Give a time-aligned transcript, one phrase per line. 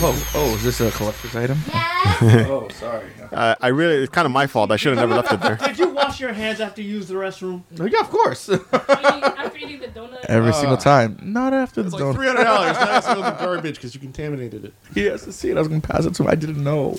[0.00, 1.58] Oh, oh, is this a collector's item?
[1.74, 3.06] oh, sorry.
[3.32, 4.70] Uh, I really, it's kind of my fault.
[4.70, 5.56] I should have never left it there.
[5.68, 7.62] Did you wash your hands after you used the restroom?
[7.80, 8.48] Oh, yeah, of course.
[8.48, 10.24] After eating the donut.
[10.26, 11.18] Every single time.
[11.20, 12.14] Not after the It's like donut.
[12.14, 12.76] three hundred dollars.
[12.76, 14.74] Now it's in the garbage because you contaminated it.
[14.94, 15.56] He has to see it.
[15.56, 16.28] I was gonna pass it to him.
[16.28, 16.96] I didn't know.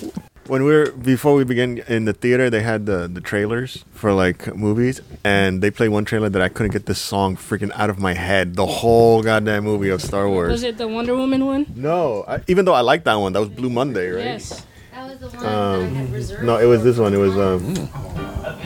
[0.50, 4.12] When we were before we began in the theater, they had the the trailers for
[4.12, 7.88] like movies, and they played one trailer that I couldn't get this song freaking out
[7.88, 8.56] of my head.
[8.56, 10.50] The whole goddamn movie of Star Wars.
[10.50, 11.66] Was it the Wonder Woman one?
[11.76, 14.24] No, I, even though I like that one, that was Blue Monday, right?
[14.24, 14.66] Yes.
[14.90, 16.42] That was the one Um, that I had reserved.
[16.42, 17.14] No, it was this one.
[17.14, 17.62] It was um.
[17.62, 17.82] He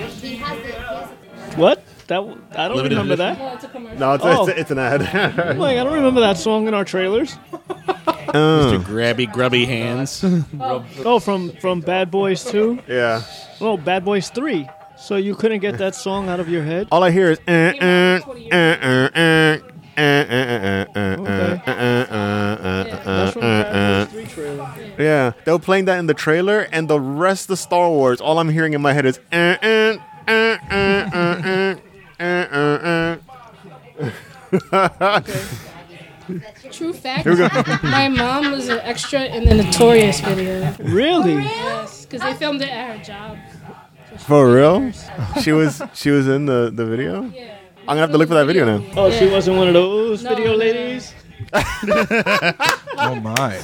[0.01, 1.85] has the, he has the What?
[2.09, 3.39] That w- I don't Limited remember edition?
[3.39, 3.51] that.
[3.53, 3.99] Oh, it's a commercial.
[3.99, 4.47] No, it's, Oh.
[4.49, 5.01] it's, it's an ad.
[5.59, 7.37] Like I don't remember that song in our trailers.
[8.35, 10.25] Uh, Grabby, grubby hands.
[11.05, 12.81] Oh, from from Bad Boys 2?
[12.89, 13.23] yeah.
[13.61, 14.69] Oh, Bad Boys 3.
[14.97, 16.89] So you couldn't get that song out of your head?
[16.91, 17.39] All I hear is.
[17.41, 21.63] Uh, Came uh, out 20 uh, years uh, uh, uh, uh, uh, uh, Okay.
[21.67, 22.95] uh, uh, uh, Yeah.
[22.95, 24.75] uh, That's from the uh, Bad Boys 3 trailer.
[24.99, 28.39] Yeah, they were playing that in the trailer, and the rest of Star Wars, all
[28.39, 29.21] I'm hearing in my head is.
[29.33, 29.97] Uh, uh,
[30.27, 31.75] uh, uh, uh, uh,
[32.25, 33.19] uh,
[34.73, 35.21] uh,
[36.73, 37.27] True fact.
[37.83, 40.75] my mom was an extra in the Notorious video.
[40.79, 41.35] Really?
[41.35, 43.39] Yes, because they filmed it at her job.
[44.19, 44.93] For real?
[45.43, 47.25] She was she was in the, the video?
[47.25, 47.59] Yeah.
[47.81, 48.83] I'm gonna have to look for that video now.
[48.97, 50.57] Oh, she wasn't one of those No, video no.
[50.57, 51.13] ladies?
[52.97, 53.59] Oh my.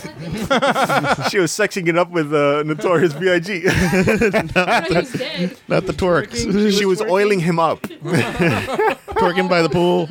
[1.28, 3.62] She was sexing it up with uh, Notorious B.I.G.
[3.68, 5.56] I know he's dead.
[5.68, 6.76] Not the Torx.
[6.76, 7.80] she was oiling him up.
[7.82, 10.08] Twerking by the pool.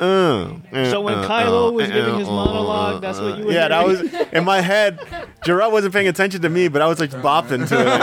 [0.00, 0.50] Uh,
[0.90, 4.00] So when Kylo was giving his monologue, that's what you were Yeah, that was
[4.32, 4.98] in my head.
[5.44, 7.88] Gerard wasn't paying attention to me, but I was like bopping to it.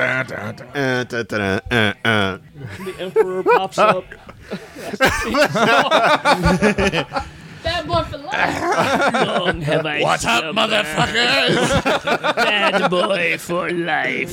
[0.00, 2.38] Uh, uh, uh, uh, uh.
[2.84, 4.04] The Emperor pops up.
[7.62, 8.62] Bad boy for life.
[9.38, 11.84] Long have I What's up, motherfuckers?
[12.36, 14.32] Bad boy for life.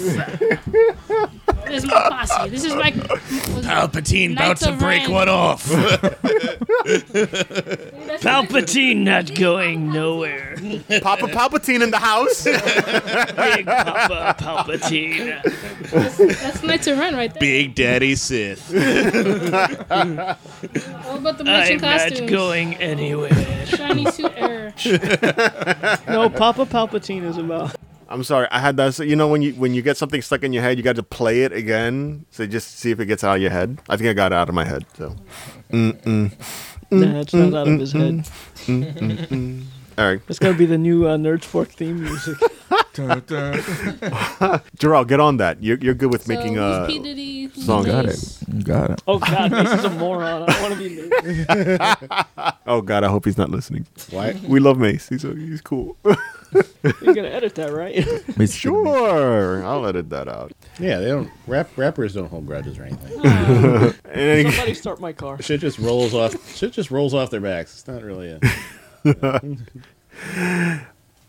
[1.68, 2.50] This is my posse.
[2.50, 2.92] This is my.
[2.92, 5.12] Palpatine about Knights to of break Ren.
[5.12, 5.66] one off.
[8.22, 10.56] Palpatine not going nowhere.
[11.02, 12.44] Papa Palpatine in the house.
[12.46, 15.42] Big Papa Palpatine.
[16.42, 17.40] That's Knights of Ren right there.
[17.40, 18.72] Big Daddy Sith.
[18.72, 18.80] What
[21.20, 22.30] about the matching I'm not costumes?
[22.32, 23.66] going anywhere.
[23.66, 24.74] Shiny suit error.
[26.08, 27.76] No, Papa Palpatine is about.
[28.10, 28.94] I'm sorry, I had that.
[28.94, 30.96] So, you know, when you when you get something stuck in your head, you got
[30.96, 33.80] to play it again, so just see if it gets out of your head.
[33.90, 34.86] I think I got it out of my head.
[34.98, 35.16] So,
[36.90, 38.26] Nah, it's not out of mm, his mm, head.
[38.68, 39.64] Mm,
[39.98, 42.38] all right, It's gonna be the new uh, Nerd Spark theme music.
[42.94, 44.62] Dun, dun.
[44.78, 45.62] Gerald, get on that.
[45.64, 47.00] You're you're good with So, making who's uh P.
[47.00, 47.44] Diddy?
[47.46, 47.86] Who's song.
[47.86, 48.44] Got Mase?
[48.64, 49.02] Got it.
[49.08, 50.44] Oh God, Mase is a moron.
[50.44, 51.10] I don't want to be
[52.38, 52.54] Mase.
[52.68, 53.86] Oh God, I hope he's not listening.
[54.12, 54.34] Why?
[54.48, 55.08] We love Mase.
[55.10, 55.96] He's he's cool.
[56.04, 58.04] You're gonna edit that, right?
[58.50, 60.52] sure, I'll edit that out.
[60.80, 61.30] Yeah, they don't.
[61.46, 63.20] Rap rappers don't hold grudges or anything.
[63.26, 65.42] And then- Somebody start my car.
[65.42, 66.56] Shit just rolls off.
[66.56, 67.74] Shit just rolls off their backs.
[67.74, 68.40] It's not really a.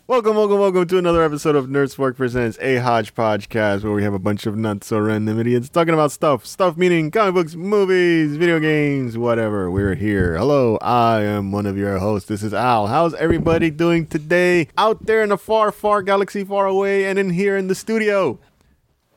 [0.08, 4.02] Welcome, welcome, welcome to another episode of Nerd Spark Presents a Hodgepodge cast where we
[4.02, 6.44] have a bunch of nuts or random idiots talking about stuff.
[6.44, 9.70] Stuff meaning comic books, movies, video games, whatever.
[9.70, 10.36] We're here.
[10.36, 12.28] Hello, I am one of your hosts.
[12.28, 12.88] This is Al.
[12.88, 17.30] How's everybody doing today out there in a far, far galaxy far away and in
[17.30, 18.40] here in the studio?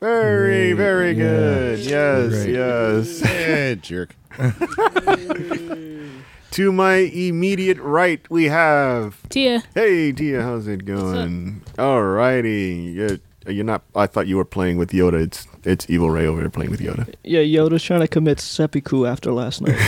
[0.01, 1.79] Very, very good.
[1.79, 2.53] Yes, Great.
[2.53, 3.23] yes.
[3.23, 4.16] Eh, jerk.
[6.51, 9.63] To my immediate right, we have Tia.
[9.73, 11.62] Hey Tia, how's it going?
[11.78, 12.94] Alrighty.
[12.94, 15.22] You're, uh, you're not I thought you were playing with Yoda.
[15.23, 17.13] It's it's Evil Ray over there playing with Yoda.
[17.23, 19.79] Yeah, Yoda's trying to commit seppuku after last night.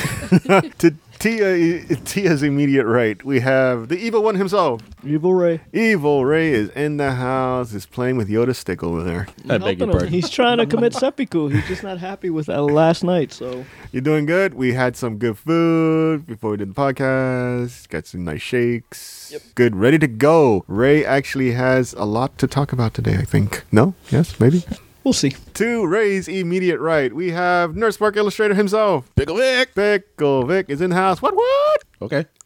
[0.79, 4.81] to Tia Tia's immediate right, we have the evil one himself.
[5.05, 5.61] Evil Ray.
[5.71, 9.27] Evil Ray is in the house, is playing with Yoda's stick over there.
[9.47, 10.09] I beg your pardon.
[10.09, 11.47] He's trying to commit seppuku.
[11.47, 13.31] He's just not happy with that last night.
[13.31, 13.63] So
[13.93, 14.53] you're doing good?
[14.53, 17.87] We had some good food before we did the podcast.
[17.87, 19.29] Got some nice shakes.
[19.31, 19.41] Yep.
[19.55, 20.65] Good, ready to go.
[20.67, 23.63] Ray actually has a lot to talk about today, I think.
[23.71, 23.93] No?
[24.09, 24.65] Yes, maybe?
[25.03, 25.35] We'll see.
[25.55, 29.13] To Ray's immediate right, we have Nerd Spark Illustrator himself.
[29.15, 29.75] Pickle Vic.
[29.75, 31.21] Pickle Vic is in house.
[31.21, 31.35] What?
[31.35, 31.82] What?
[32.03, 32.25] Okay.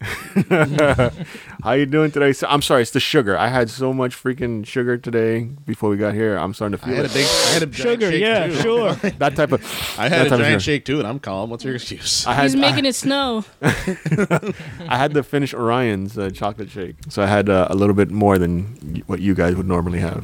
[1.64, 2.32] How you doing today?
[2.32, 3.36] So, I'm sorry, it's the sugar.
[3.36, 6.36] I had so much freaking sugar today before we got here.
[6.36, 7.22] I'm starting to feel I feel had a it.
[7.22, 7.26] big.
[7.26, 8.54] I had a giant Sugar, shake yeah, too.
[8.54, 8.92] sure.
[9.18, 9.60] that type of.
[9.98, 10.72] I that had a type of giant sugar.
[10.76, 11.50] shake too, and I'm calm.
[11.50, 12.24] What's your excuse?
[12.26, 13.44] I had, He's making I, it snow.
[13.62, 18.10] I had to finish Orion's uh, chocolate shake, so I had uh, a little bit
[18.12, 20.22] more than y- what you guys would normally have.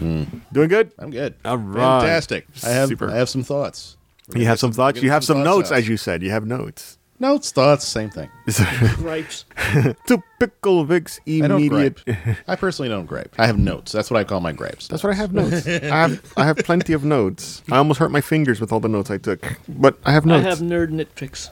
[0.53, 0.93] Doing good?
[0.99, 1.35] I'm good.
[1.45, 2.01] All right.
[2.03, 2.47] Fantastic.
[2.65, 2.89] I have.
[2.89, 3.11] Super.
[3.11, 3.97] I have some thoughts.
[4.29, 4.95] We're You gonna have get some thoughts.
[4.95, 5.79] get You have some notes, out.
[5.79, 6.23] as you said.
[6.23, 6.99] You have notes.
[7.21, 8.29] No, it's, no, it's the same thing.
[8.97, 9.45] Gripes.
[10.07, 12.05] Typical Vic's I don't immediate.
[12.05, 12.37] gripe.
[12.49, 13.35] I personally don't gripe.
[13.39, 13.93] I have notes.
[13.93, 14.89] That's what I call my gripes.
[14.89, 15.67] That's what I have notes.
[15.67, 17.63] I have I have plenty of notes.
[17.71, 20.45] I almost hurt my fingers with all the notes I took, but I have notes.
[20.45, 20.61] I notes.
[20.61, 21.51] have nerd nitpicks.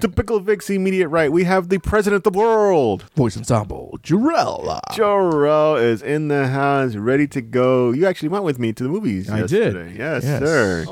[0.00, 1.30] Typical Vic's immediate right.
[1.32, 3.04] We have the president of the world.
[3.16, 4.80] Voice ensemble, Jarell.
[4.94, 7.92] Jor-El is in the house, ready to go.
[7.92, 9.30] You actually went with me to the movies.
[9.30, 9.50] I did.
[9.74, 9.94] yesterday.
[9.96, 10.42] Yes, Yes.
[10.42, 10.84] sir.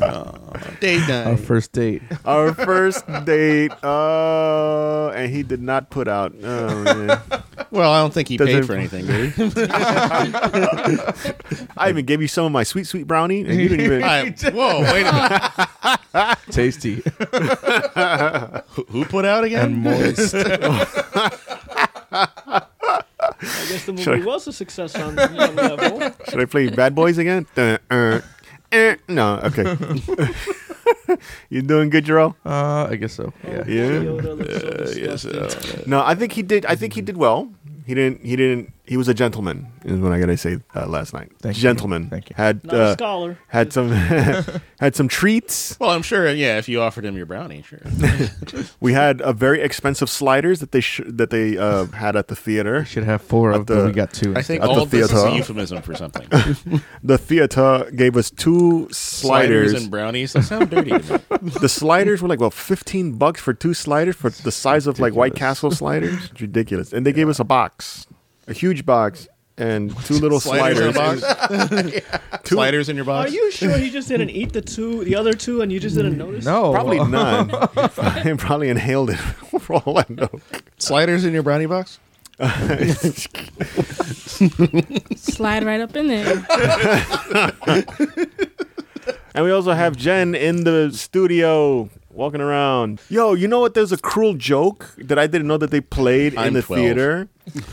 [0.00, 0.40] Oh,
[0.80, 1.26] Date night.
[1.26, 2.02] Our first date.
[2.24, 3.72] Our first date.
[3.82, 6.32] Oh, and he did not put out.
[6.42, 7.20] Oh, man.
[7.70, 9.42] well, I don't think he Does paid it- for anything, did he?
[11.76, 14.02] I even gave you some of my sweet, sweet brownie, and you didn't even.
[14.02, 16.38] I, whoa, wait a minute.
[16.50, 17.02] Tasty
[18.74, 19.64] Who, who put out again?
[19.66, 20.34] and moist.
[22.16, 26.00] I guess the movie was a success on one level.
[26.28, 27.46] Should I play Bad Boys again?
[27.54, 28.20] Dun, uh,
[28.74, 28.96] eh.
[29.08, 29.64] No, okay.
[31.48, 32.34] you doing good, Jarrell?
[32.44, 33.32] Uh, I guess so.
[33.46, 33.64] Yeah.
[33.66, 34.02] Yeah.
[34.02, 35.84] Yoda looks yes, disgusting.
[35.86, 36.66] No, I think he did.
[36.66, 37.48] I think he did well.
[37.86, 38.26] He didn't.
[38.26, 38.73] He didn't.
[38.86, 39.68] He was a gentleman.
[39.84, 40.58] Is what I gotta say.
[40.74, 41.62] Uh, last night, Thank you.
[41.62, 42.10] gentleman.
[42.10, 42.34] Thank you.
[42.36, 43.38] Had Not a uh, scholar.
[43.48, 43.88] had some
[44.80, 45.78] had some treats.
[45.80, 46.30] Well, I'm sure.
[46.30, 47.80] Yeah, if you offered him your brownie, sure.
[48.80, 52.36] We had a very expensive sliders that they sh- that they uh, had at the
[52.36, 52.84] theater.
[52.84, 54.36] Should have four of, the- but we got two.
[54.36, 55.36] I think At the all of this is a theater.
[55.36, 56.26] euphemism for something.
[57.02, 59.72] The theater gave us two sliders.
[59.74, 60.32] and brownies.
[60.34, 60.90] That sound dirty.
[60.90, 61.50] To me.
[61.60, 65.14] the sliders were like well, fifteen bucks for two sliders for the size of like
[65.14, 65.38] White Ridiculous.
[65.60, 66.30] Castle sliders.
[66.30, 66.92] It's ridiculous.
[66.92, 68.06] And they gave us a box,
[68.46, 71.22] a huge box, and two little Sliders sliders.
[71.22, 72.04] in a box.
[72.48, 73.30] Sliders in your box.
[73.30, 75.96] Are you sure he just didn't eat the two, the other two, and you just
[75.96, 76.44] didn't notice?
[76.44, 77.48] no, Probably none.
[78.22, 79.16] He probably inhaled it
[79.60, 80.28] for all I know.
[80.78, 82.00] Sliders in your brownie box.
[85.16, 86.44] Slide right up in there.
[89.36, 93.00] And we also have Jen in the studio walking around.
[93.08, 93.74] Yo, you know what?
[93.74, 96.80] There's a cruel joke that I didn't know that they played in I'm the 12.
[96.80, 97.28] theater.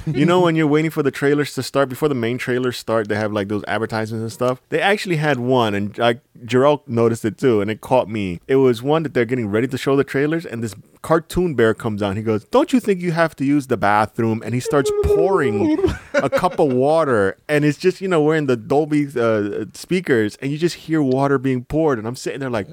[0.06, 3.08] you know when you're waiting for the trailers to start before the main trailers start,
[3.08, 4.62] they have like those advertisements and stuff.
[4.70, 8.42] They actually had one, and like Jarrell noticed it too, and it caught me.
[8.48, 11.74] It was one that they're getting ready to show the trailers, and this cartoon bear
[11.74, 12.18] comes on.
[12.18, 15.80] He goes, "Don't you think you have to use the bathroom?" And he starts pouring
[16.16, 20.36] a cup of water, and it's just you know we're in the Dolby uh, speakers,
[20.42, 22.68] and you just hear water being poured, and I'm sitting there like.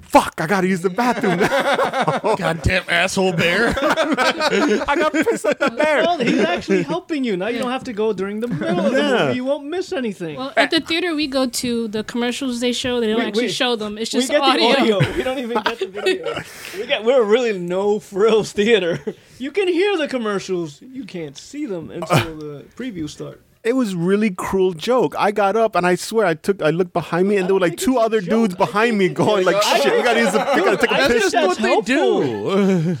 [0.00, 0.34] Fuck!
[0.38, 1.38] I gotta use the bathroom.
[2.36, 3.68] Goddamn asshole bear.
[3.78, 6.02] I got pissed at the bear.
[6.02, 7.36] Well, he's actually helping you.
[7.36, 9.24] Now you don't have to go during the middle of the Yeah.
[9.26, 9.36] movie.
[9.36, 10.36] You won't miss anything.
[10.36, 13.42] Well, at the theater we go to, the commercials they show, they don't We- actually
[13.44, 13.98] we- show them.
[13.98, 14.70] It's we just get audio.
[14.72, 15.12] the audio.
[15.16, 16.34] We don't even get the video.
[16.78, 18.98] We get, we're really no frills theater.
[19.38, 20.80] You can hear the commercials.
[20.80, 23.40] You can't see them until the previews start.
[23.64, 25.14] It was really cruel joke.
[25.16, 27.60] I got up and I swear I took I looked behind me and there were
[27.60, 28.30] like two other joke.
[28.30, 29.92] dudes behind me going like shit.
[29.96, 31.30] We gotta use the we gotta take a I piss.
[31.30, 32.96] think that's helpful.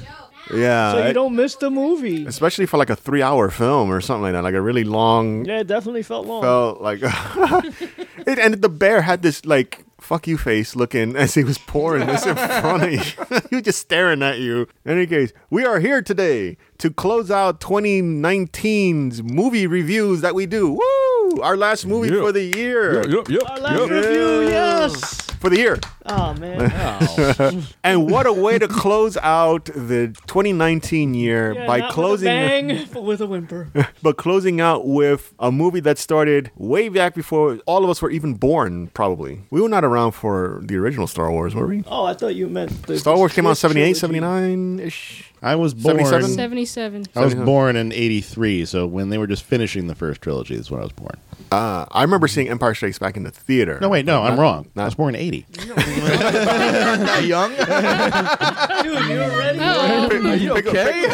[0.54, 2.26] Yeah, So you don't miss the movie.
[2.26, 5.44] especially for like a three hour film or something like that, like a really long.
[5.46, 6.42] Yeah, it definitely felt long.
[6.42, 7.00] Felt like
[8.26, 12.06] it, and the bear had this like fuck you face looking as he was pouring
[12.06, 12.98] this in front of you.
[13.50, 14.66] he was just staring at you.
[14.84, 20.46] In any case, we are here today to close out 2019's movie reviews that we
[20.46, 20.72] do.
[20.72, 21.40] Woo!
[21.42, 22.20] Our last movie Yeah.
[22.20, 23.08] for the year.
[23.08, 23.90] Yep, yep, Our last yep.
[23.90, 25.21] review, yes.
[25.42, 25.78] For the year.
[26.06, 26.70] Oh man.
[27.18, 27.62] Oh.
[27.84, 32.48] And what a way to close out the 2019 year Yeah, by closing with a
[32.48, 33.68] bang, but with a whimper.
[34.02, 38.10] but closing out with a movie that started way back before all of us were
[38.10, 39.40] even born probably.
[39.50, 41.82] We were not around for the original Star Wars, were we?
[41.88, 45.24] Oh, I thought you meant the Star Wars came out 78, 79ish.
[45.42, 45.96] I was born.
[46.04, 46.34] 77?
[46.36, 47.06] 77.
[47.16, 50.70] I was born in '83, so when they were just finishing the first trilogy is
[50.70, 51.16] when I was born.
[51.50, 53.78] Uh, I remember seeing Empire Strikes Back in the theater.
[53.80, 54.68] No, wait, no, I'm wrong.
[54.76, 55.46] I was born in '80.
[57.26, 57.50] Young?
[57.50, 59.58] Dude, you were ready.
[59.58, 61.06] Are you okay?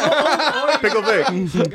[0.80, 1.26] Pickle Vic.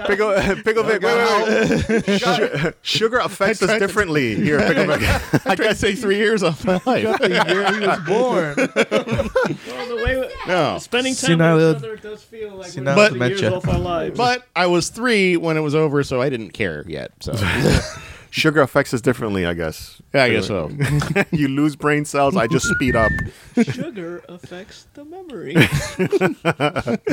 [0.08, 0.34] Pickle,
[0.64, 1.02] Pickle Vic.
[1.02, 2.22] Wait, wait, wait.
[2.22, 5.02] Su- Sugar affects us differently here, Pickle Vic.
[5.46, 7.20] I tried to say three years off my life.
[7.20, 8.56] the year he was born.
[9.68, 13.10] Well, the way No, spending time Senile- with each other does feel like senile we're
[13.20, 13.58] but, years dementia.
[13.58, 14.18] off our lives.
[14.18, 17.12] but I was three when it was over, so I didn't care yet.
[17.22, 17.34] So
[18.36, 20.02] Sugar affects us differently, I guess.
[20.12, 20.72] yeah, I guess so.
[21.32, 23.12] you lose brain cells, I just speed up.
[23.62, 25.56] sugar affects the memory.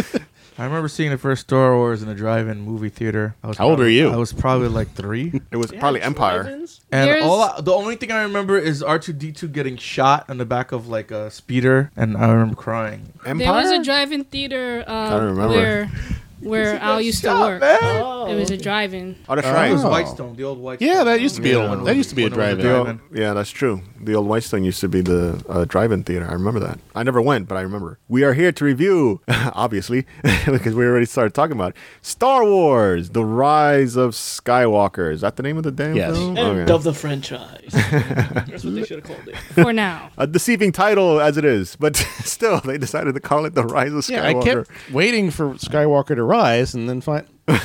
[0.58, 3.34] I remember seeing the first Star Wars in a drive-in movie theater.
[3.42, 4.10] I was How old are you?
[4.10, 5.40] I was probably like three.
[5.50, 6.42] It was They probably Empire.
[6.42, 6.80] drive-ins?
[6.90, 9.76] And There's- all I, the only thing I remember is R two D two getting
[9.76, 13.12] shot on the back of like a speeder, and I remember crying.
[13.26, 13.46] Empire?
[13.46, 15.54] There was a drive-in theater uh, I don't remember.
[15.54, 15.90] where
[16.40, 17.62] where Al used to work.
[17.62, 19.16] Oh, It was a drive-in.
[19.28, 19.52] Oh, that's Oh.
[19.52, 19.70] right.
[19.70, 19.90] It was Oh.
[19.90, 20.88] Whitestone, the old Whitestone.
[20.88, 21.72] Yeah, that used to be Yeah.
[21.72, 22.58] a, that used to be a When it was drive-in.
[22.58, 23.00] The drive-in.
[23.10, 23.82] old- yeah, that's true.
[24.02, 26.26] The old Whitestone used to be the uh, drive-in theater.
[26.28, 26.78] I remember that.
[26.94, 27.98] I never went, but I remember.
[28.08, 30.06] We are here to review, obviously,
[30.46, 31.76] because we already started talking about it.
[32.02, 35.12] Star Wars: The Rise of Skywalker.
[35.12, 36.16] Is that the name of the damn Yes.
[36.16, 36.36] film?
[36.36, 36.72] End Okay.
[36.72, 37.59] of the franchise.
[38.48, 39.36] That's what they should have called it.
[39.36, 40.10] For now.
[40.18, 43.92] A deceiving title as it is, but still, they decided to call it The Rise
[43.92, 44.10] of Skywalker.
[44.10, 44.66] Yeah, I Skywalker.
[44.68, 47.26] kept waiting for Skywalker to rise, and then find.
[47.48, 47.56] Oh,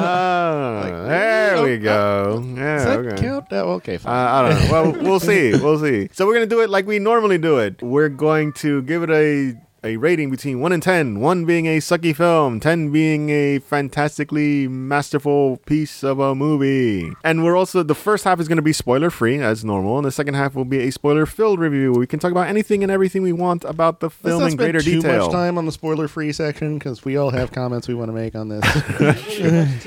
[0.00, 2.38] Ah, there we go.
[2.40, 3.20] does Yeah, that okay.
[3.22, 3.46] count?
[3.50, 4.12] Oh, okay, Uh, fine.
[4.14, 4.72] I don't know.
[4.72, 5.52] Well, we'll see.
[5.52, 6.08] We'll see.
[6.12, 7.82] So we're gonna do it like we normally do it.
[7.82, 9.54] We're going to give it a
[9.88, 11.18] a rating between one and ten.
[11.20, 17.10] One being a sucky film, ten being a fantastically masterful piece of a movie.
[17.24, 20.10] And we're also the first half is gonna be spoiler free as normal, and the
[20.12, 21.92] second half will be a spoiler filled review.
[21.92, 24.56] where We can talk about anything and everything we want about the Let's film in
[24.56, 25.00] greater detail.
[25.00, 25.24] spend too detail.
[25.26, 28.34] much time on the spoiler-free section because we all have comments we want to make
[28.34, 28.64] on this.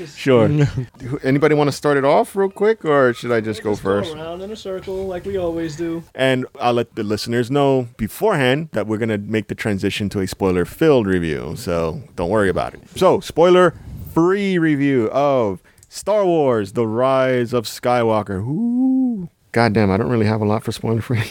[0.16, 0.48] Sure.
[1.22, 4.14] Anybody want to start it off real quick, or should I just go Just first?
[4.14, 6.02] around in a circle like we always do.
[6.14, 10.20] And I'll let the listeners know beforehand that we're going to make the transition to
[10.20, 11.54] a spoiler filled review.
[11.56, 12.80] So don't worry about it.
[12.96, 13.74] So, spoiler
[14.12, 18.40] free review of Star Wars The Rise of Skywalker.
[18.46, 19.28] Ooh.
[19.52, 21.22] God damn, I don't really have a lot for spoiler free.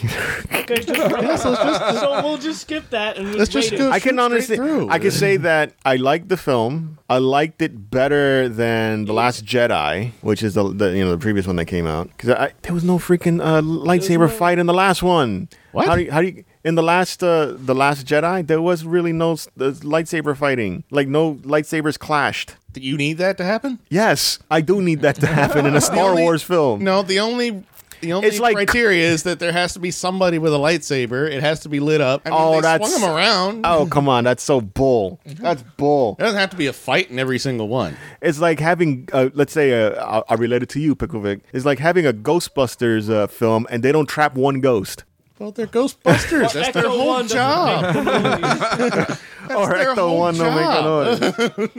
[0.62, 1.42] Okay, just,
[2.00, 4.88] so we'll just skip that and Let's just go- I can honestly, through.
[4.90, 6.98] I can say that I liked the film.
[7.10, 11.18] I liked it better than the Last Jedi, which is the, the you know the
[11.18, 12.10] previous one that came out.
[12.16, 15.48] Because there was no freaking uh, lightsaber no- fight in the last one.
[15.72, 15.88] What?
[15.88, 18.46] How do you, how do you in the last uh, the Last Jedi?
[18.46, 20.84] There was really no s- uh, lightsaber fighting.
[20.90, 22.56] Like no lightsabers clashed.
[22.72, 23.78] Do you need that to happen?
[23.90, 26.82] Yes, I do need that to happen in a Star only- Wars film.
[26.84, 27.64] No, the only
[28.00, 31.30] the only It's like- criteria is that there has to be somebody with a lightsaber.
[31.30, 32.22] It has to be lit up.
[32.24, 33.60] I mean, Oh, they that's- swung them around.
[33.66, 35.20] Oh come on, that's so bull.
[35.24, 36.16] That's bull.
[36.18, 37.96] It doesn't have to be a fight in every single one.
[38.20, 41.42] It's like having, uh, let's say, uh, I'll, I'll relate it to you, Picklevic.
[41.52, 45.04] It's like having a Ghostbusters uh, film and they don't trap one ghost.
[45.42, 46.52] Well, they're Ghostbusters.
[46.52, 47.96] That's their whole One doesn't job.
[49.50, 51.74] or their Ecto whole One don't make a job.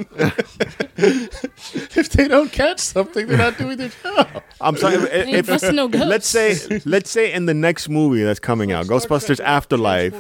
[0.98, 1.30] noise.
[1.96, 4.44] if they don't catch something, they're not doing their job.
[4.60, 4.96] I'm sorry.
[4.96, 6.10] if- Ain't if, busting no ghosts.
[6.10, 10.14] let's say, let's say in the next movie that's coming out, Ghostbusters Afterlife,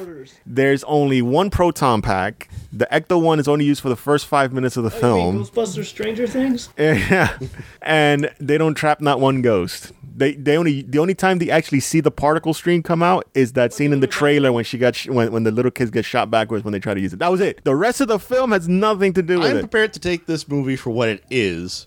[0.45, 2.47] there's only one proton pack.
[2.75, 5.45] The Ecto One is only used for the first five minutes of the oh, film.
[5.45, 6.69] Ghostbusters Stranger Things?
[6.77, 7.37] Yeah,
[7.81, 9.91] and they don't trap not one ghost.
[10.15, 13.53] They they only the only time they actually see the particle stream come out is
[13.53, 16.03] that scene in the trailer when she got sh- when when the little kids get
[16.03, 17.19] shot backwards when they try to use it.
[17.19, 17.63] That was it.
[17.63, 19.55] The rest of the film has nothing to do with it.
[19.55, 21.85] I'm prepared to take this movie for what it is,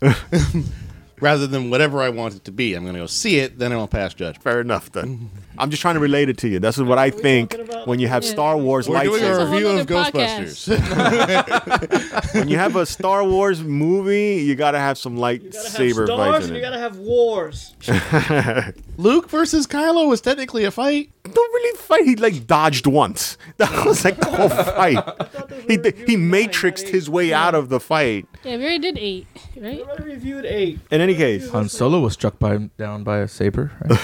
[1.19, 2.73] rather than whatever I want it to be.
[2.73, 4.43] I'm going to go see it, then I'll pass judgment.
[4.43, 5.29] Fair enough then.
[5.59, 6.59] I'm just trying to relate it to you.
[6.59, 8.31] This is what I think when you have Yeah.
[8.31, 9.37] Star Wars We're doing lightsabers.
[9.37, 10.11] a a whole review of nother.
[10.11, 12.33] Ghostbusters.
[12.35, 16.05] when you have a Star Wars movie, you gotta have some You gotta have lightsaber
[16.05, 16.63] stars fights and you it.
[16.65, 17.75] gotta have wars.
[18.97, 21.11] Luke versus Kylo was technically a fight.
[21.23, 22.05] Don't really fight.
[22.05, 23.37] He like dodged once.
[23.57, 25.03] That was like the whole fight.
[25.67, 28.27] He did- he matrixed his way out of the fight.
[28.43, 29.25] Yeah, we already did eight,
[29.57, 29.77] right?
[29.77, 30.79] We already reviewed eight.
[30.91, 33.99] In any case, Han Solo was struck by down by a saber, right?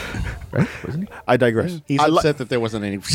[0.52, 0.68] right?
[0.84, 1.16] Wasn't he?
[1.28, 1.82] I digress.
[1.88, 3.00] He's I li- upset that there wasn't any.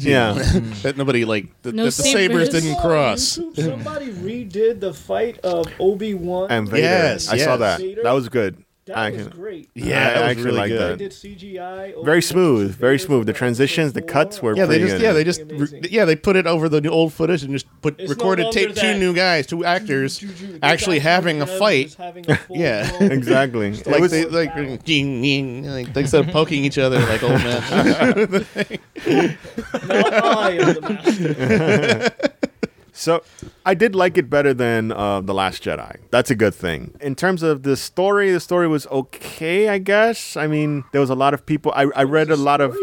[0.00, 0.32] Yeah.
[0.82, 2.48] that nobody like that, No that the sabers sabers.
[2.50, 3.22] didn't cross.
[3.54, 6.50] Somebody redid the fight of Obi Wan.
[6.50, 6.82] and Vader.
[6.82, 7.58] Yes, I saw yes.
[7.58, 7.80] that.
[7.80, 8.02] Vader?
[8.02, 8.64] That was good.
[8.90, 9.70] That I was can- great.
[9.74, 10.80] Yeah, I that was actually really like good.
[10.80, 10.98] They that.
[10.98, 11.94] did CGI.
[11.94, 13.26] Obi Very smooth, very smooth.
[13.26, 15.02] The transitions, the cuts were Yeah, they pretty just good.
[15.02, 15.80] yeah they just Amazing.
[15.82, 18.14] re- yeah they put it over the new old footage and just put It's no
[18.14, 20.22] recorded longer tape two that- new guys two actors
[20.62, 22.90] actually having a fight is having a full Yeah.
[23.02, 23.72] exactly.
[23.84, 24.54] Like they like
[24.84, 27.62] ding, ding, like instead of poking each other like old men.
[29.82, 32.26] I am the master.
[33.00, 33.22] So
[33.64, 35.96] I did like it better than uh, the Last Jedi.
[36.10, 36.94] That's a good thing.
[37.00, 40.36] In terms of the story, the story was okay, I guess.
[40.36, 41.72] I mean, there was a lot of people.
[41.74, 42.76] I, I read a lot of.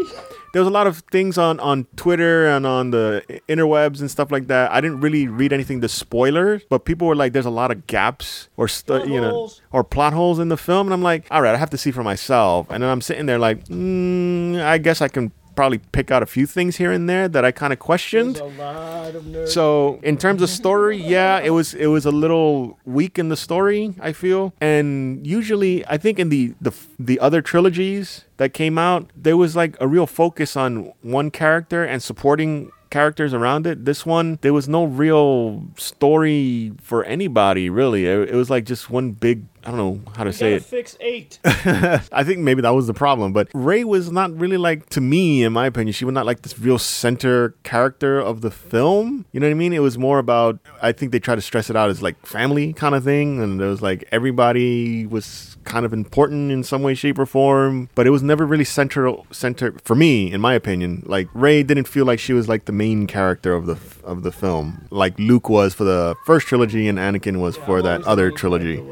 [0.54, 4.32] There was a lot of things on on Twitter and on the interwebs and stuff
[4.32, 4.72] like that.
[4.72, 7.86] I didn't really read anything to spoilers, but people were like, "There's a lot of
[7.86, 11.42] gaps or stu- you know or plot holes in the film," and I'm like, "All
[11.42, 14.78] right, I have to see for myself." And then I'm sitting there like, mm, "I
[14.78, 17.72] guess I can." Probably pick out a few things here and there that I kind
[17.72, 18.36] of questioned.
[18.36, 19.48] A lot of.
[19.48, 23.36] So in terms of story, yeah, it was it was a little weak in the
[23.36, 23.92] story.
[23.98, 29.10] I feel, and usually I think in the the the other trilogies that came out,
[29.16, 33.84] there was like a real focus on one character and supporting characters around it.
[33.84, 38.06] This one, there was no real story for anybody really.
[38.06, 40.62] It, it was like just one big I don't know how to You say it.
[40.64, 41.38] fix eight.
[41.44, 43.34] I think maybe that was the problem.
[43.34, 46.40] But Rey was not really like, to me, in my opinion, she was not like
[46.40, 49.26] this real center character of the film.
[49.30, 49.74] You know what I mean?
[49.74, 52.72] It was more about, I think they tried to stress it out as like family
[52.72, 53.42] kind of thing.
[53.42, 57.90] And it was like everybody was kind of important in some way, shape, or form.
[57.94, 61.02] But it was never really central, center for me, in my opinion.
[61.04, 64.32] Like Rey didn't feel like she was like the main character of the of the
[64.32, 68.30] film, like Luke was for the first trilogy and Anakin was for I'm that other
[68.30, 68.82] trilogy.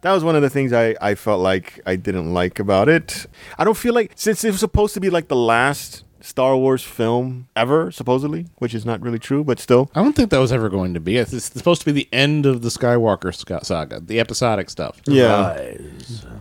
[0.00, 0.02] Character wherever I go.
[0.02, 3.26] That was one of the things I, I felt like I didn't like about it.
[3.58, 6.82] I don't feel like since it was supposed to be like the last Star Wars
[6.82, 9.90] film ever, supposedly, which is not really true, but still.
[9.94, 11.18] I don't think that was ever going to be.
[11.18, 13.32] It's, it's supposed to be the end of the Skywalker
[13.64, 15.00] saga, the episodic stuff.
[15.06, 15.76] Yeah.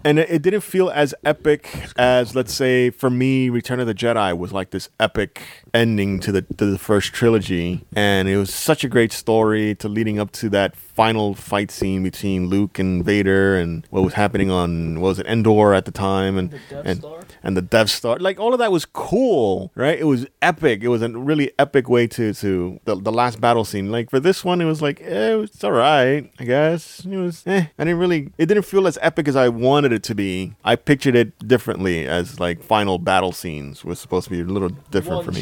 [0.05, 3.95] And it, it didn't feel as epic as, let's say, for me, Return of the
[3.95, 5.41] Jedi was like this epic
[5.73, 9.89] ending to the to the first trilogy, and it was such a great story to
[9.89, 14.51] leading up to that final fight scene between Luke and Vader, and what was happening
[14.51, 17.24] on what was it Endor at the time, and The and Star?
[17.45, 18.17] And the Death Star.
[18.17, 19.97] Like all of that was cool, right?
[19.97, 20.83] It was epic.
[20.83, 23.91] It was a really epic way to to the, the last battle scene.
[23.91, 27.05] Like for this one, it was like eh, it's all right, I guess.
[27.05, 27.67] It was eh.
[27.77, 28.31] I didn't really.
[28.37, 30.55] It didn't feel as epic as I wanted it to be.
[30.65, 34.69] I pictured it differently as like final battle scenes was supposed to be a little
[34.89, 35.41] different One for me.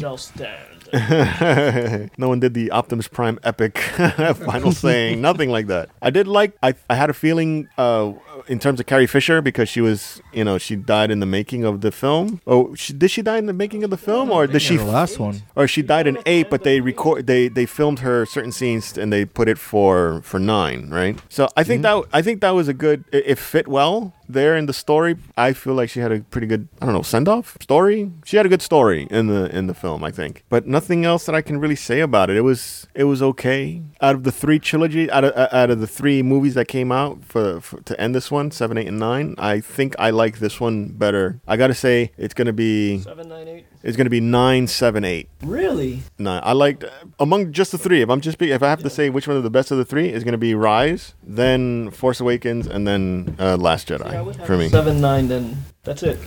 [2.18, 3.78] no one did the Optimus Prime epic
[4.46, 5.90] final saying, nothing like that.
[6.02, 8.12] I did like, I, I had a feeling uh,
[8.46, 11.64] in terms of Carrie Fisher because she was, you know, she died in the making
[11.64, 12.40] of the film.
[12.46, 14.76] Oh, she, did she die in the making of the film or did she?
[14.76, 15.42] the last one.
[15.56, 19.12] Or she died in eight, but they record they they filmed her certain scenes and
[19.12, 21.20] they put it for for nine, right?
[21.28, 23.04] So I think that I think that was a good.
[23.12, 25.16] It, it fit well there in the story.
[25.36, 28.10] I feel like she had a pretty good I don't know send off story.
[28.24, 30.44] She had a good story in the in the film, I think.
[30.48, 32.36] But nothing else that I can really say about it.
[32.36, 33.82] It was it was okay.
[34.00, 37.24] Out of the three trilogy, out of out of the three movies that came out
[37.24, 40.60] for, for to end this one, seven, eight, and nine, I think I like this
[40.60, 41.40] one better.
[41.46, 43.66] I got to say it's gonna be Seven, nine, eight.
[43.84, 45.28] It's gonna be nine, seven, eight.
[45.42, 46.02] Really?
[46.18, 46.84] No, I liked
[47.20, 48.00] among just the three.
[48.02, 49.78] If I'm just be, if I have to say which one of the best of
[49.78, 54.10] the three is going to be Rise, then Force Awakens, and then uh, Last Jedi
[54.12, 54.68] Yeah, have for me.
[54.70, 56.18] Seven, nine, then that's it.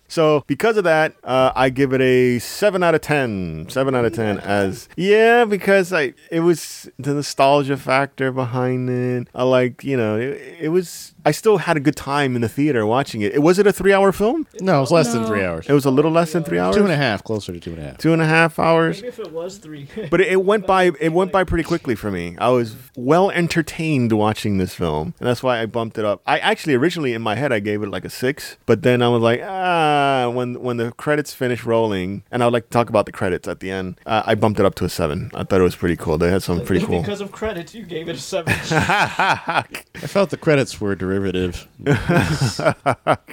[0.08, 3.66] so because of that, uh, I give it a seven out of ten.
[3.68, 4.38] Seven out of ten.
[4.38, 9.28] As yeah, because I it was the nostalgia factor behind it.
[9.34, 11.12] I like you know it, it was.
[11.24, 13.34] I still had a good time in the theater watching it.
[13.34, 14.46] it was it a three hour film?
[14.60, 15.68] No, it's less than three hours.
[15.68, 16.76] It was a little less than three hours.
[16.76, 17.98] Two and a half, closer to two and a half.
[17.98, 18.98] Two and a half hours.
[18.98, 19.88] Maybe if it was three.
[20.08, 20.92] But it, it went by.
[21.00, 22.36] It went by pretty quickly for me.
[22.38, 26.22] I was well entertained watching this film, and that's why I bumped it up.
[26.26, 29.08] I actually originally in my head I gave it like a six, but then I
[29.08, 32.88] was like, ah, when when the credits finished rolling, and I would like to talk
[32.88, 34.00] about the credits at the end.
[34.06, 35.30] Uh, I bumped it up to a seven.
[35.34, 36.16] I thought it was pretty cool.
[36.18, 37.00] They had some pretty cool.
[37.02, 38.54] because of credits, you gave it a seven.
[38.70, 39.64] I
[40.06, 41.66] felt the credits were derivative,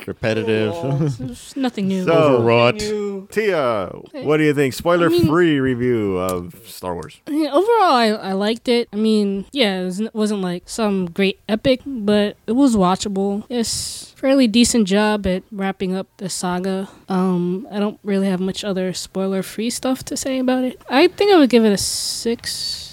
[0.08, 2.04] repetitive, It's nothing new.
[2.06, 2.82] So- overwrought.
[2.82, 3.88] You- Tia,
[4.24, 4.74] what do you think?
[4.74, 7.20] Spoiler free review of Star Wars.
[7.28, 8.90] I mean, overall, I, I liked it.
[8.94, 13.46] I mean, yeah, it wasn't, wasn't like some great epic, but it was watchable.
[13.50, 16.88] It's fairly decent job at wrapping up the saga.
[17.10, 20.82] Um, I don't really have much other spoiler-free stuff to say about it.
[20.90, 22.93] I think I would give it a six.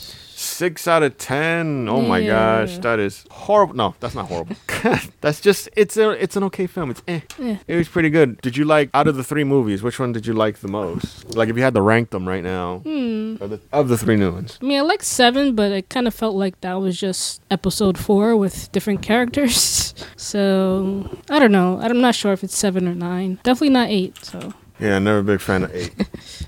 [0.61, 1.89] Six out of ten.
[1.89, 2.33] Oh my Yeah.
[2.67, 3.75] gosh, that is horrible.
[3.75, 4.57] No, that's not horrible.
[5.23, 6.91] that's just it's a it's an okay film.
[6.91, 7.21] It's eh.
[7.39, 7.57] Yeah.
[7.67, 8.41] It was pretty good.
[8.43, 9.83] Did you like out of the three movies?
[9.83, 11.35] Which one did you like the most?
[11.35, 13.37] Like if you had to rank them right now, Hmm.
[13.41, 14.59] of, the, of the three new ones.
[14.61, 17.97] I mean, I like seven, but it kind of felt like that was just episode
[17.97, 19.95] four with different characters.
[20.17, 21.81] So I don't know.
[21.81, 23.39] I'm not sure if it's seven or nine.
[23.43, 24.13] Definitely not eight.
[24.25, 25.93] So Yeah, never a big fan of eight.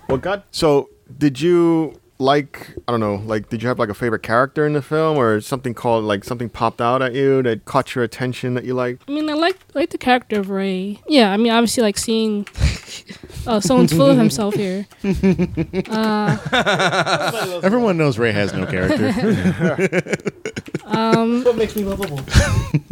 [0.08, 0.42] well, God.
[0.50, 1.98] So did you?
[2.22, 5.18] Like I don't know, like did you have like a favorite character in the film,
[5.18, 8.74] or something called like something popped out at you that caught your attention that you
[8.74, 9.02] liked?
[9.08, 11.00] I mean, I like like the character of Rey.
[11.08, 12.46] Yeah, I mean, obviously, like seeing.
[13.48, 14.86] oh, someone's full of himself here.
[15.92, 16.38] Uh,
[17.62, 19.08] Everyone knows Ray has no character.
[20.84, 22.20] um, what makes me lovable?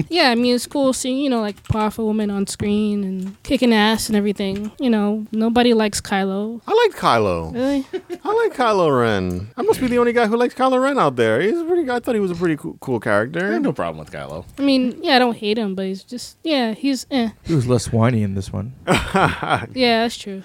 [0.08, 3.72] yeah, I mean, it's cool seeing you know like powerful women on screen and kicking
[3.72, 4.72] ass and everything.
[4.78, 6.60] You know, nobody likes Kylo.
[6.66, 7.52] I like Kylo.
[7.54, 7.86] Really?
[8.24, 9.19] I like Kylo Ren.
[9.56, 11.40] I must be the only guy who likes Kylo Ren out there.
[11.40, 11.90] He's a pretty.
[11.90, 13.52] I thought he was a pretty cool, cool I character.
[13.52, 14.44] have no problem with Kylo.
[14.59, 17.30] I mean, yeah, I don't hate him, but he's just yeah, he's eh.
[17.44, 18.74] He was less whiny in this one.
[18.87, 20.42] Yeah, that's true.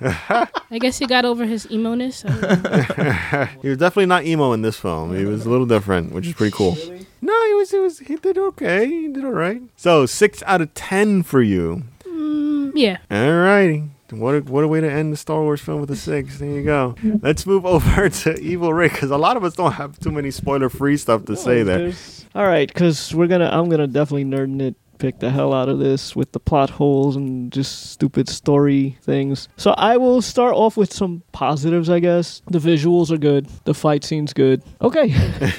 [0.00, 2.24] I guess he got over his emo ness.
[2.26, 3.50] I.
[3.62, 5.14] He was definitely not emo in this film.
[5.16, 6.72] He was a little different, which is pretty cool.
[6.74, 7.06] Really?
[7.20, 7.70] No, he was.
[7.70, 7.98] He was.
[8.00, 8.86] He did okay.
[8.86, 9.62] He did all right.
[9.76, 11.84] So six out of ten for you.
[12.06, 12.98] Mm, yeah.
[13.10, 13.84] All righty.
[14.18, 16.38] What a, what a way to end the Star Wars film with a six.
[16.38, 16.94] There you go.
[17.22, 20.30] Let's move over to Evil Rick because a lot of us don't have too many
[20.30, 21.92] spoiler free stuff to say there.
[22.34, 25.78] All right, because we're gonna, I'm gonna definitely nerd nit pick the hell out of
[25.78, 29.48] this with the plot holes and just stupid story things.
[29.56, 32.42] So I will start off with some positives, I guess.
[32.50, 33.46] The visuals are good.
[33.64, 34.62] The fight scene's good.
[34.80, 35.14] Okay.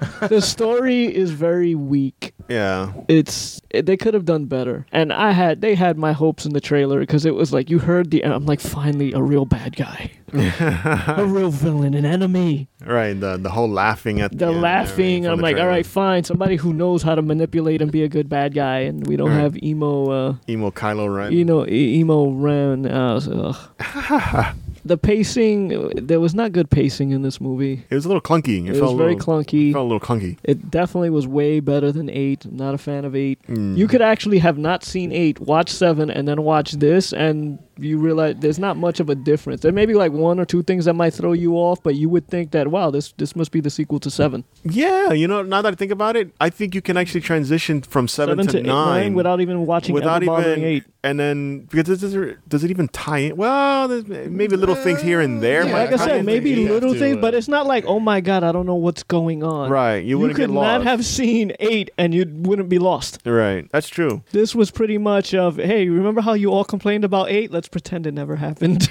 [0.28, 2.34] the story is very weak.
[2.48, 2.92] Yeah.
[3.08, 6.52] It's it, they could have done better, and I had they had my hopes in
[6.52, 9.76] the trailer because it was like you heard the I'm like finally a real bad
[9.76, 12.68] guy, a real villain, an enemy.
[12.84, 13.18] Right.
[13.18, 15.70] The the whole laughing at The end laughing, from I'm the like, all trailer.
[15.70, 19.06] right, fine, somebody who knows how to manipulate and be a good bad guy, and
[19.06, 19.40] we don't Right.
[19.40, 21.32] have emo, uh, Emo Kylo Ren.
[21.32, 22.84] you know, e- emo Ren.
[22.86, 23.54] Uh, so.
[24.84, 27.84] the pacing, there was not good pacing in this movie.
[27.88, 28.66] it was a little clunky.
[28.68, 29.72] It, It, was very little, clunky.
[29.72, 30.36] felt a little clunky.
[30.44, 32.44] It definitely was way better than eight.
[32.44, 33.40] I'm not a fan of eight.
[33.48, 33.76] Mm.
[33.76, 37.98] You could actually have not seen eight, watch seven, and then watch this, and you
[37.98, 39.60] realize there's not much of a difference.
[39.62, 42.08] There may be like one or two things that might throw you off, but you
[42.08, 45.42] would think that wow, this this must be the sequel to seven, Yeah, you know,
[45.42, 48.58] now that I think about it, I think you can actually transition from seven, to,
[48.58, 50.84] eight, nine, without even watching without ever even eight.
[51.02, 53.36] and then because does it, does it even tie in?
[53.36, 55.64] Well, maybe little things here and there.
[55.64, 57.48] Yeah, but Like I I said, maybe think you little to, things, uh, but it's
[57.48, 59.70] not like oh my god, I don't know what's going on.
[59.70, 60.84] right, you You, wouldn't could get lost.
[60.84, 63.20] not have seen eight, and you wouldn't be lost.
[63.24, 64.22] right, that's true.
[64.32, 67.50] This was pretty much of, hey, remember how you all complained about eight?
[67.50, 68.90] Let's pretend it never happened.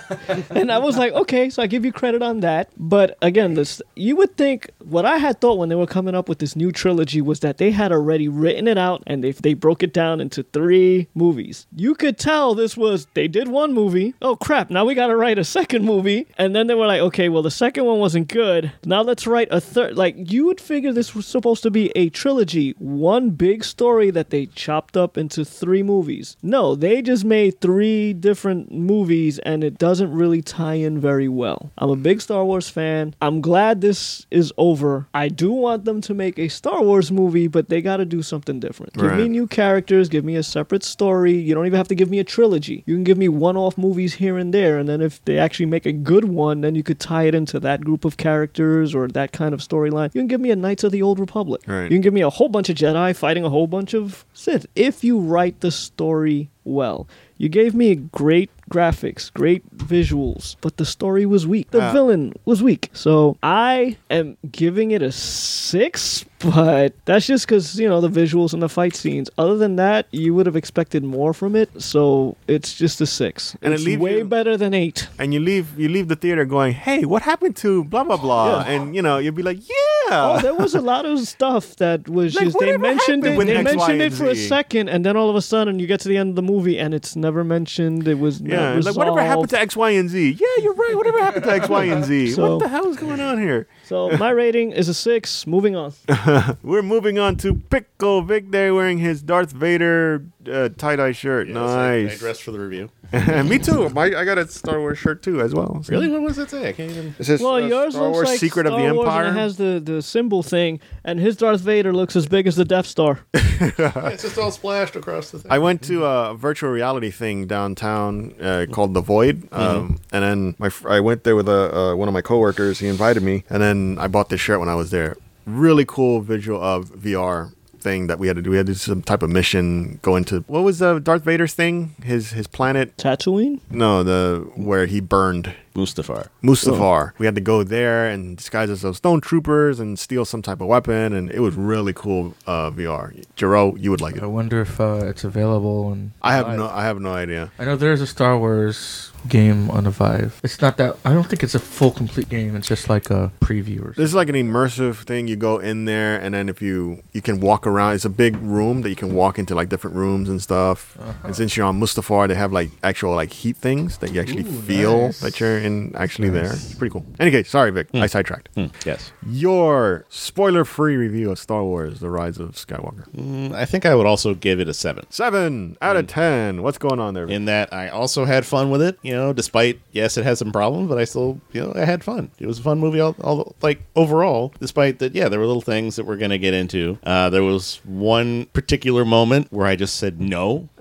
[0.50, 2.70] and I was like, okay, so I give you credit on that.
[2.76, 6.28] But again, this you would think what I had thought when they were coming up
[6.28, 9.54] with this new trilogy was that they had already written it out and they they
[9.54, 11.66] broke it down into three movies.
[11.74, 14.14] You could tell this was they did one movie.
[14.22, 16.26] Oh crap, now we gotta write a second movie.
[16.38, 18.72] And then they were like, okay, well the second one wasn't good.
[18.84, 22.08] Now let's write a third like you would figure this was supposed to be a
[22.10, 26.36] trilogy, one big story that they chopped up into three movies.
[26.42, 31.70] No, they just made three different movies and it doesn't really tie in very well.
[31.78, 33.14] I'm a big Star Wars fan.
[33.20, 35.06] I'm glad this is over.
[35.14, 38.22] I do want them to make a Star Wars movie, but they got to do
[38.22, 38.94] something different.
[38.94, 41.34] Give me new characters, give me a separate story.
[41.34, 42.84] You don't even have to give me a trilogy.
[42.86, 45.86] You can give me one-off movies here and there and then if they actually make
[45.86, 49.32] a good one, then you could tie it into that group of characters or that
[49.32, 50.14] kind of storyline.
[50.14, 51.62] You can give me a Knights of the Old Republic.
[51.66, 51.84] Right.
[51.84, 54.66] You can give me a whole bunch of Jedi fighting a whole bunch of Sith
[54.74, 57.06] if you write the story well.
[57.38, 61.70] You gave me great graphics, great visuals, but the story was weak.
[61.70, 62.88] The Uh, villain was weak.
[62.92, 68.52] So I am giving it a six, but that's just because, you know, the visuals
[68.52, 69.30] and the fight scenes.
[69.38, 71.70] Other than that, you would have expected more from it.
[71.82, 73.56] So it's just a six.
[73.62, 75.08] And it it's leaves way you- better than eight.
[75.18, 78.62] And you leave you leave the theater going, hey, what happened to blah blah blah?
[78.62, 78.70] Yeah.
[78.72, 80.26] And you know you'll be like, oh, yeah.
[80.36, 83.38] Oh, there was a lot of stuff that was Like, just they mentioned it.
[83.38, 85.86] They X, Y, mentioned it for a second, and then all of a sudden you
[85.86, 88.06] get to the end of the movie and it's never mentioned.
[88.08, 90.32] It was yeah, like whatever happened to X, Y, and Z?
[90.40, 90.94] Yeah, you're right.
[90.96, 92.32] Whatever happened to X, Y, and Z?
[92.32, 93.66] So- what the hell is going on here?
[93.84, 95.46] So my rating is a six.
[95.46, 95.92] Moving on.
[96.62, 101.48] We're moving on to Pickle Vic there wearing his Darth Vader uh, tie dye shirt.
[101.48, 102.18] Yes, I, I nice.
[102.18, 102.90] dressed for the review.
[103.44, 103.88] Me too.
[103.90, 105.82] My, I got a Star Wars shirt too as well.
[105.82, 106.08] So- Really?
[106.08, 106.68] What was that say?
[106.68, 107.14] I can't even.
[107.18, 109.24] It says, Well, uh, yours Star looks Wars like Secret Star of the Wars Empire.
[109.26, 112.56] and it has the the symbol thing, and his Darth Vader looks as big as
[112.56, 113.20] the Death Star.
[113.78, 115.52] Yeah, it's just all splashed across the thing.
[115.52, 120.54] I went to a virtual reality thing downtown uh, called The Void, um, and then
[120.58, 122.80] my fr- I went there with a, uh, one of my coworkers.
[122.80, 125.16] He invited me, and then I bought this shirt when I was there.
[125.46, 128.50] Really cool visual of VR thing that we had to do.
[128.50, 131.54] We had to do some type of mission, go into what was uh, Darth Vader's
[131.54, 131.94] thing?
[132.02, 132.96] His his planet?
[132.96, 133.60] Tatooine.
[133.70, 135.54] No, the where he burned.
[135.74, 136.28] Mustafar.
[136.42, 137.12] Mustafar.
[137.18, 141.12] We had to go there and disguise ourselves stormtroopers and steal some type of weapon,
[141.12, 143.24] and it was really cool uh, VR.
[143.36, 144.22] Jero, you would like it.
[144.22, 145.92] I wonder if uh, it's available.
[145.92, 147.50] And I have no, I have no idea.
[147.58, 150.40] I know there's a Star Wars game on the Vive.
[150.42, 150.96] It's not that.
[151.04, 152.56] I don't think it's a full complete game.
[152.56, 153.92] It's just like a preview or.
[153.92, 155.28] This is like an immersive thing.
[155.28, 158.36] You go in there, and then if you you can walk around, it's a big
[158.36, 160.98] room that you can walk into like different rooms and stuff.
[161.24, 164.42] And since you're on Mustafar, they have like actual like heat things that you actually
[164.42, 165.20] Ooh, feel nice.
[165.20, 166.52] that you're in actually there.
[166.52, 167.04] It's pretty cool.
[167.20, 168.48] Anyway, sorry Vic, I sidetracked.
[168.54, 169.12] Hmm, yes.
[169.26, 173.08] Your spoiler-free review of Star Wars: The Rise of Skywalker.
[173.14, 175.04] Mm, I think I would also give it a seven.
[175.10, 176.62] Seven out of ten.
[176.62, 177.26] What's going on there?
[177.26, 177.36] Vic?
[177.36, 178.98] In that I also had fun with it.
[179.02, 182.02] You know, despite yes, it had some problems, but I still, you know, I had
[182.04, 182.30] fun.
[182.38, 183.00] It was a fun movie.
[183.00, 186.54] All, all like overall, despite that, yeah, there were little things that we're gonna get
[186.54, 186.98] into.
[187.04, 190.68] Uh, there was one particular moment where I just said no.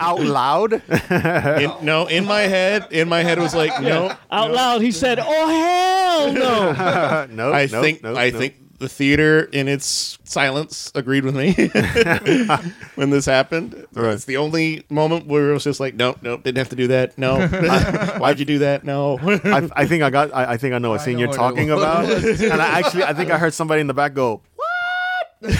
[0.00, 0.82] Out loud.
[1.56, 4.14] In, no, in my head, in my head was like no.
[4.30, 8.38] Out loud, he said, "Oh hell no!" no, I no, think no, I no.
[8.38, 11.52] think the theater in its silence agreed with me
[12.94, 13.86] when this happened.
[13.94, 14.12] Right.
[14.12, 16.88] It's the only moment where it was just like, nope, nope, didn't have to do
[16.88, 17.16] that.
[17.16, 17.46] No,
[18.18, 18.84] why'd you do that?
[18.84, 19.18] No.
[19.22, 20.34] I, I think I got.
[20.34, 22.04] I, I think I know what I scene know you're what it talking about.
[22.04, 24.55] and I actually, I think I heard somebody in the back go, "What?"
[25.42, 25.50] so,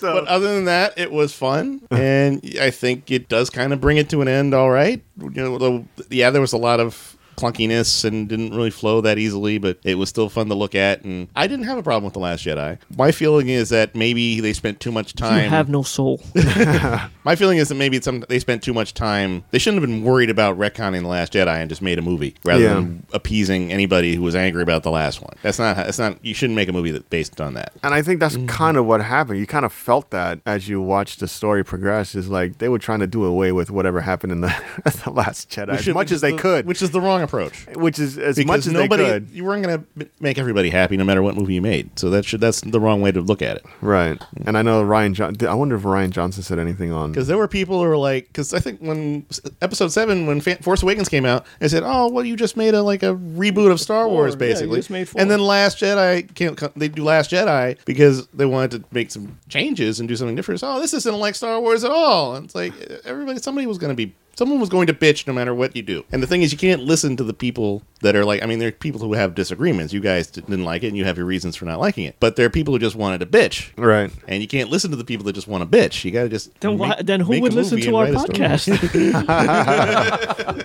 [0.00, 3.96] but other than that, it was fun, and I think it does kind of bring
[3.96, 4.54] it to an end.
[4.54, 9.00] All right, you know, yeah, there was a lot of clunkiness and didn't really flow
[9.02, 11.82] that easily, but it was still fun to look at, and I didn't have a
[11.82, 12.78] problem with the Last Jedi.
[12.96, 15.50] My feeling is that maybe they spent too much You time.
[15.50, 16.20] have no soul.
[17.24, 19.42] My feeling is that maybe some they spent too much time.
[19.50, 22.34] They shouldn't have been worried about retconning the Last Jedi and just made a movie
[22.44, 22.74] rather Yeah.
[22.74, 25.34] than appeasing anybody who was angry about the last one.
[25.42, 25.76] That's not.
[25.76, 26.24] That's not.
[26.24, 27.72] You shouldn't make a movie that based on that.
[27.82, 28.46] and I think that's Mm-hmm.
[28.48, 29.38] kind of what happened.
[29.38, 32.14] You kind of felt that as you watched the story progress.
[32.14, 34.54] Is like they were trying to do away with whatever happened in the,
[35.04, 37.66] the Last Jedi as much as they the- could, which is the wrong approach.
[37.76, 39.28] which is as because much as nobody they could.
[39.30, 41.98] you weren't going to make everybody happy no matter what movie you made.
[41.98, 43.66] So that should that's the wrong way to look at it.
[43.80, 44.20] Right.
[44.46, 45.12] And I know Rian.
[45.12, 47.12] John- I wonder if Rian Johnson said anything on.
[47.12, 49.26] Because there were people who were like, because I think when
[49.62, 52.74] episode seven, when Fa- Force Awakens came out, they said, "Oh, well, you just made
[52.74, 55.40] a like a reboot of Star Four, Wars, yeah, you basically." just made and then
[55.40, 56.56] Last Jedi came.
[56.56, 60.36] co- They do Last Jedi because they wanted to make some changes and do something
[60.36, 60.60] different.
[60.60, 62.36] So, oh, this isn't like Star Wars at all.
[62.36, 62.72] And it's like
[63.04, 64.14] everybody, somebody was going to be.
[64.36, 66.04] Someone was going to bitch no matter what you do.
[66.12, 68.58] And the thing is, you can't listen to the people that are like, I mean,
[68.58, 69.94] there are people who have disagreements.
[69.94, 72.16] You guys didn't like it and you have your reasons for not liking it.
[72.20, 73.70] But there are people who just wanted to bitch.
[73.78, 74.10] right.
[74.28, 76.04] And you can't listen to the people that just want to bitch.
[76.04, 78.04] You got to just Then why, make- then who make would a listen to our
[78.04, 78.38] write a story.
[78.38, 78.66] podcast?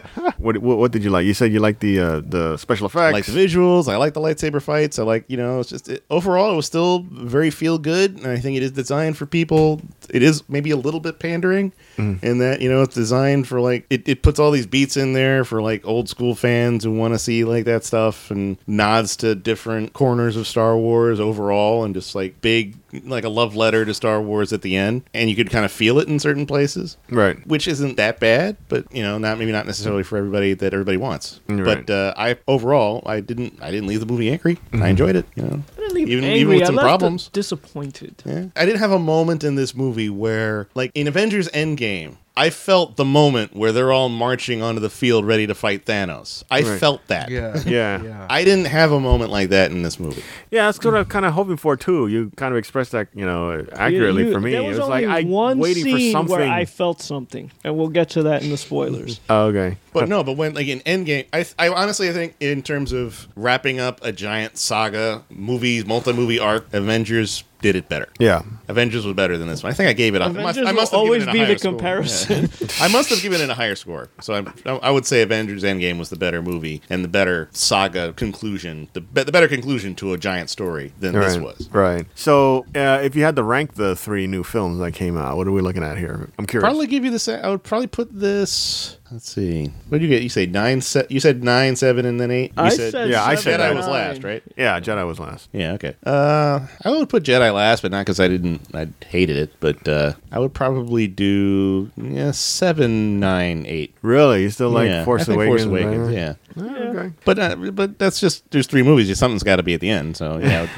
[0.37, 1.25] What, what what did you like?
[1.27, 3.01] You said you liked the uh, the special effects.
[3.01, 3.87] I like the visuals.
[3.87, 4.97] I like the lightsaber fights.
[4.97, 5.59] I like you know.
[5.59, 8.71] It's just it, overall, it was still very feel good, and I think it is
[8.71, 9.81] designed for people.
[10.13, 12.21] It is maybe a little bit pandering mm.
[12.23, 15.13] in that you know it's designed for like it, it puts all these beats in
[15.13, 19.15] there for like old school fans who want to see like that stuff and nods
[19.17, 23.85] to different corners of Star Wars overall, and just like big like a love letter
[23.85, 26.45] to Star Wars at the end, and you could kind of feel it in certain
[26.45, 27.37] places Right.
[27.47, 30.97] which isn't that bad, but you know, not maybe not necessarily for everybody that everybody
[30.97, 31.39] wants.
[31.47, 31.85] Right.
[31.85, 34.57] But uh, I overall, I didn't, I didn't leave the movie angry.
[34.73, 35.25] I enjoyed it.
[35.35, 36.39] You know, I didn't leave even angry.
[36.41, 37.29] even with I some left problems.
[37.29, 38.23] disappointed.
[38.25, 38.45] Yeah.
[38.55, 42.95] I didn't have a moment in this movie where, like in Avengers Endgame, I felt
[42.95, 46.43] the moment where they're all marching onto the field ready to fight Thanos.
[46.49, 46.79] I Right.
[46.79, 47.29] felt that.
[47.29, 47.61] Yeah.
[47.65, 48.01] Yeah.
[48.01, 48.25] Yeah.
[48.29, 50.23] I didn't have a moment like that in this movie.
[50.49, 52.07] Yeah, that's what I'm kind of hoping for too.
[52.07, 54.51] You kind of expressed that, you know, accurately You- you- for me.
[54.51, 56.37] There It was, was like only I one waiting for scene something.
[56.37, 59.19] where I felt something, and we'll get to that in the spoilers.
[59.29, 59.77] oh, okay.
[59.93, 63.27] But no, but when like in Endgame, I I honestly I think in terms of
[63.35, 68.07] wrapping up a giant saga, movies, multi-movie arc, Avengers did it better.
[68.19, 68.41] Yeah.
[68.67, 69.71] Avengers was better than this one.
[69.71, 70.21] I think I gave it.
[70.21, 71.71] a- I must, Avengers I must will have always it a be the score.
[71.71, 72.49] comparison.
[72.59, 72.67] Yeah.
[72.81, 74.09] I must have given it a higher score.
[74.21, 78.13] So I'm, I would say Avengers Endgame was the better movie and the better saga
[78.13, 81.69] conclusion, the, be- the better conclusion to a giant story than this was.
[81.71, 82.05] Right.
[82.15, 85.47] So, uh, if you had to rank the three new films that came out, what
[85.47, 86.29] are we looking at here?
[86.39, 86.63] I'm curious.
[86.65, 87.19] Probably give you the.
[87.19, 88.97] sa- I would probably put this.
[89.11, 89.65] Let's see.
[89.89, 90.23] What did you get?
[90.23, 90.79] You say nine.
[90.79, 92.51] Se- you said nine, seven, and then eight.
[92.55, 93.75] You I said Yeah, I Jedi said that.
[93.75, 93.93] was nine.
[93.93, 94.43] last, right?
[94.55, 95.49] Yeah, Jedi was last.
[95.51, 95.95] Yeah, okay.
[96.05, 98.61] Uh, I would put Jedi last, but not because I didn't.
[98.73, 103.93] I hated it, but uh, I would probably do yeah, seven, nine, eight.
[104.01, 104.43] Really?
[104.43, 105.63] You still like yeah, Force I think Awakens?
[105.63, 106.13] Force Awakens, right?
[106.15, 106.33] yeah.
[106.57, 107.13] Oh, okay.
[107.25, 109.17] But uh, but that's just there's three movies.
[109.17, 110.17] Something's got to be at the end.
[110.17, 110.67] So yeah,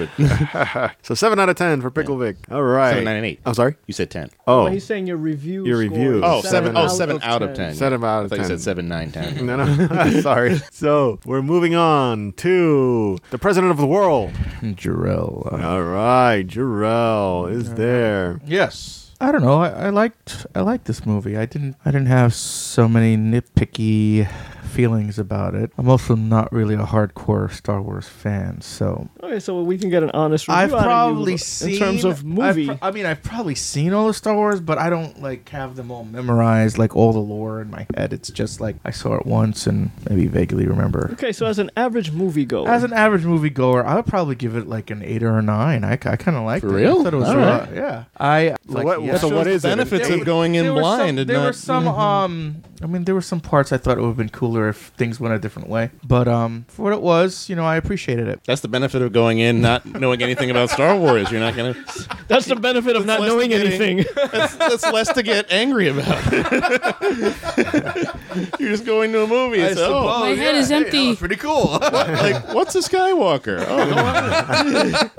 [0.53, 2.37] I So seven out of ten for Pickle Vic.
[2.51, 2.91] All right.
[2.91, 3.39] seven, nine, and eight.
[3.45, 3.75] I'm sorry.
[3.87, 4.29] You said ten.
[4.47, 5.65] Oh, Well, he's saying your review.
[5.65, 6.21] Your review.
[6.23, 6.75] Oh, seven.
[6.77, 7.75] Oh, seven out of ten.
[7.75, 9.45] Seven out I of thought you said seven, nine, ten.
[9.45, 10.21] no, no.
[10.21, 10.57] sorry.
[10.71, 14.31] So we're moving on to the president of the world.
[14.61, 15.51] Jarrell.
[15.63, 18.39] All right, Jarrell is there.
[18.45, 19.11] Yes.
[19.21, 19.61] I don't know.
[19.61, 21.37] I, I liked I liked this movie.
[21.37, 24.27] I didn't I didn't have so many nitpicky
[24.73, 25.71] feelings about it.
[25.77, 30.03] I'm also not really a hardcore Star Wars fan, so Okay, so we can get
[30.03, 32.69] an honest review I've out of you probably seen in terms of movie.
[32.69, 35.47] I've pro- I mean, I've probably seen all the Star Wars, but I don't like
[35.49, 38.13] have them all memorized, like all the lore in my head.
[38.13, 41.09] It's just like I saw it once and maybe vaguely remember.
[41.13, 44.67] okay, so as an average moviegoer, As an average moviegoer, I would probably give it
[44.67, 45.83] like an eight or a nine.
[45.83, 46.81] I, I kind of liked For it.
[46.81, 46.99] real?
[47.01, 48.03] I thought it was All uh, yeah.
[48.19, 49.17] I like, what- yeah.
[49.17, 49.67] so what is it?
[49.67, 51.87] benefits There- of going in there were blind some, and there were not- some
[52.23, 54.87] um i mean there were some parts i thought it would have been cooler if
[54.97, 58.27] things went a different way but um for what it was you know i appreciated
[58.27, 61.31] it That's the benefit of going in not knowing anything about Star Wars.
[61.31, 61.75] You're not gonna.
[62.27, 64.05] that's the benefit of not less knowing getting- anything.
[64.31, 66.31] That's, that's less to get angry about.
[68.59, 69.59] You're just going to a movie.
[69.59, 71.15] It's, oh, My head is empty.
[71.15, 73.63] pretty cool like what's a Skywalker?
[73.67, 75.09] Oh, no,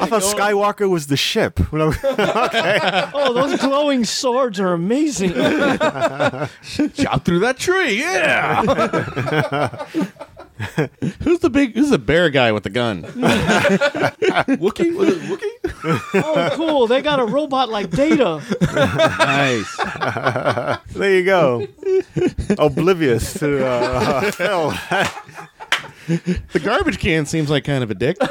[0.00, 1.60] I thought Skywalker was the ship.
[1.74, 3.10] okay.
[3.14, 5.32] oh, those glowing swords are amazing.
[6.94, 8.62] chop through that tree yeah
[11.22, 11.74] Who's the big?
[11.74, 13.02] Who's the bear guy with the gun?
[13.02, 14.94] Wookie?
[14.94, 16.22] Was it Wookie?
[16.22, 16.86] Oh, cool.
[16.86, 18.40] They got a robot like Data.
[18.72, 19.76] nice.
[20.94, 21.66] There you go.
[22.56, 24.70] Oblivious to uh, hell.
[26.52, 28.16] The garbage can seems like kind of a dick.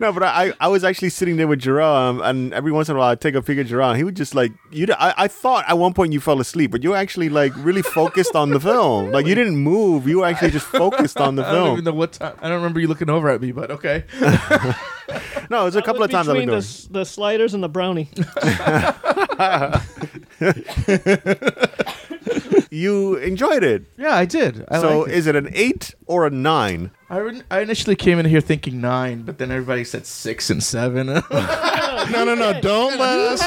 [0.00, 2.94] No, but I, I was actually sitting there with Jerome, um, and every once in
[2.94, 3.96] a while I'd take a peek at Jerome.
[3.96, 4.86] He would just like you.
[4.96, 7.82] I, I thought at one point you fell asleep, but you were actually like really
[7.82, 9.10] focused on the film.
[9.10, 10.06] Like you didn't move.
[10.06, 11.84] You were actually just focused on the I don't even film.
[11.86, 12.36] know what time.
[12.40, 14.04] I don't remember you looking over at me, but okay.
[15.50, 16.58] No, it was a couple of times I between looked the, over.
[16.58, 18.08] s- the sliders and the brownie.
[22.70, 23.86] You enjoyed it.
[23.96, 24.64] Yeah, I did.
[24.68, 25.16] I so liked it.
[25.16, 26.90] is it an eight or a nine?
[27.08, 30.62] I, re- I initially came in here thinking nine, but then everybody said six and
[30.62, 31.22] seven.
[32.12, 32.60] No, no, no!
[32.60, 33.40] Don't let us.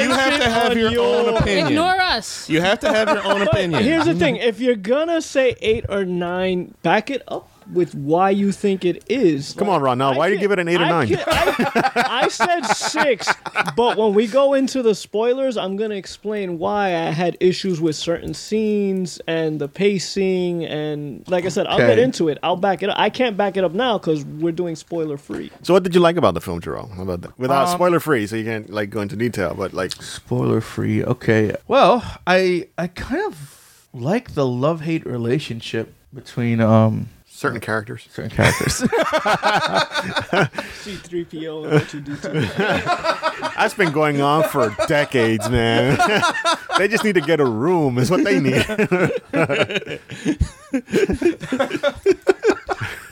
[0.00, 1.68] You have to have your own opinion.
[1.68, 2.48] Ignore us.
[2.48, 3.84] You have to have your own opinion.
[3.84, 8.30] Here's the thing: if you're gonna say eight or nine, back it up with why
[8.30, 9.54] you think it is.
[9.56, 9.98] Come on, Ron.
[9.98, 11.08] Now, I why do you give it an eight or I nine?
[11.08, 13.28] can- I, I said six,
[13.76, 17.96] but when we go into the spoilers, I'm gonna explain why I had issues with
[17.96, 22.38] certain scenes and the pacing, and like I said, I'll get into it.
[22.42, 22.96] I'll back it up.
[22.98, 25.50] I can't back it up now because we're doing spoiler free.
[25.62, 26.90] So, what did you like about the film, Jerome?
[26.90, 27.38] How about that?
[27.38, 31.04] Without Um, spoiler free, so you can't like go into detail, but like, Spoiler free.
[31.04, 31.54] Okay.
[31.68, 37.08] Well, I I kind of like the love hate relationship between um
[37.40, 38.06] certain characters.
[38.10, 38.80] certain characters.
[40.82, 43.54] C3PO and R2D2.
[43.56, 45.98] That's been going on for decades, man.
[46.78, 48.66] they just need to get a room, is what they need.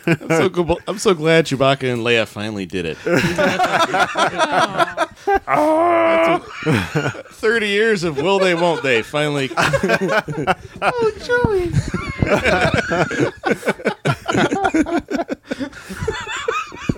[0.06, 2.96] I'm so, gl- I'm so glad Chewbacca and Leia finally did it.
[7.34, 9.02] Thirty years of will they, won't they?
[9.02, 9.50] Finally,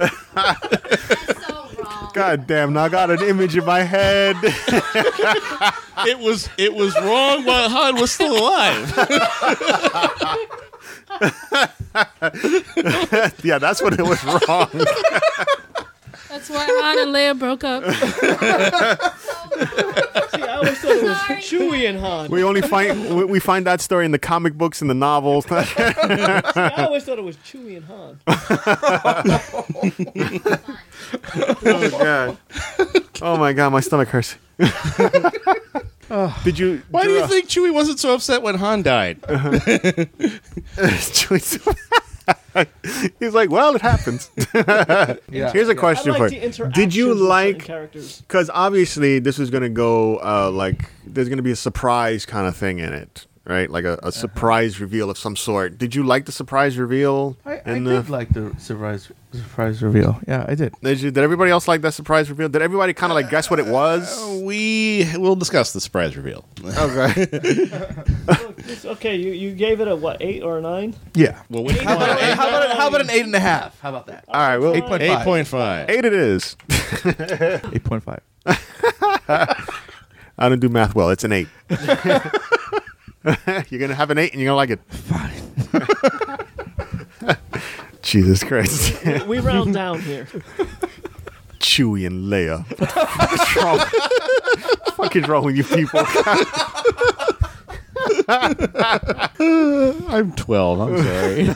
[0.01, 2.11] That's so wrong.
[2.15, 4.37] God damn, now I got an image in my head.
[4.43, 9.09] it was it was wrong while Han was still alive.
[13.43, 14.69] yeah, that's what it was wrong.
[16.29, 17.83] That's why Han and Leia broke up.
[20.31, 21.41] See, I always thought it was Sorry.
[21.41, 22.31] Chewie and Han.
[22.31, 25.45] We only find we- we find that story in the comic books and the novels.
[25.51, 28.21] I always thought it was Chewie and Han.
[31.67, 32.37] oh god.
[33.23, 34.37] Oh my god, my stomach hurts.
[36.45, 36.83] Did you?
[36.91, 39.21] Why do you think Chewie wasn't so upset when Han died?
[43.19, 44.31] He's like, well, it happens.
[44.55, 45.53] yeah.
[45.53, 46.71] Here's a question for like the you.
[46.73, 47.65] Did you with certain like?
[47.65, 48.21] characters?
[48.23, 52.27] Because obviously, this is going to go uh, like there's going to be a surprise
[52.27, 53.69] kind of thing in it, right?
[53.69, 54.11] Like a, a uh-huh.
[54.13, 55.77] surprise reveal of some sort.
[55.77, 57.37] Did you like the surprise reveal?
[57.45, 60.21] I, I in did the- like the surprise surprise reveal.
[60.27, 60.75] Yeah, I did.
[60.83, 62.49] Did, you, did everybody else like that surprise reveal?
[62.49, 64.19] Did everybody kind of like guess what it was?
[64.19, 66.45] Uh, we will discuss the surprise reveal.
[66.65, 67.29] Okay.
[68.71, 70.95] It's okay, you, you gave it a what, eight or a nine?
[71.15, 71.43] Yeah.
[71.49, 72.19] Well, which How about, one?
[72.19, 73.81] how, about, how about an eight and a half?
[73.81, 74.25] How about that?
[74.29, 74.59] All right.
[74.59, 75.25] Well, Eight point Eight five.
[75.25, 75.91] point five.
[75.91, 76.57] eight it is.
[77.73, 78.21] Eight point five.
[80.39, 81.11] I don't do math well.
[81.11, 81.49] It's an eight.
[83.71, 84.81] you're gonna have an eight, and you're gonna like it.
[84.89, 85.35] Fine.
[88.03, 89.05] Jesus Christ.
[89.27, 90.27] We round down here.
[91.59, 92.65] Chewie and Leia.
[92.79, 93.79] What's wrong?
[94.97, 96.01] What is wrong with you people?
[100.09, 100.81] I'm twelve.
[100.81, 101.47] I'm sorry.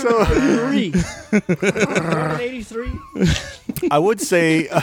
[0.00, 0.92] So Three.
[1.32, 2.90] 83.
[3.90, 4.80] I would say, uh,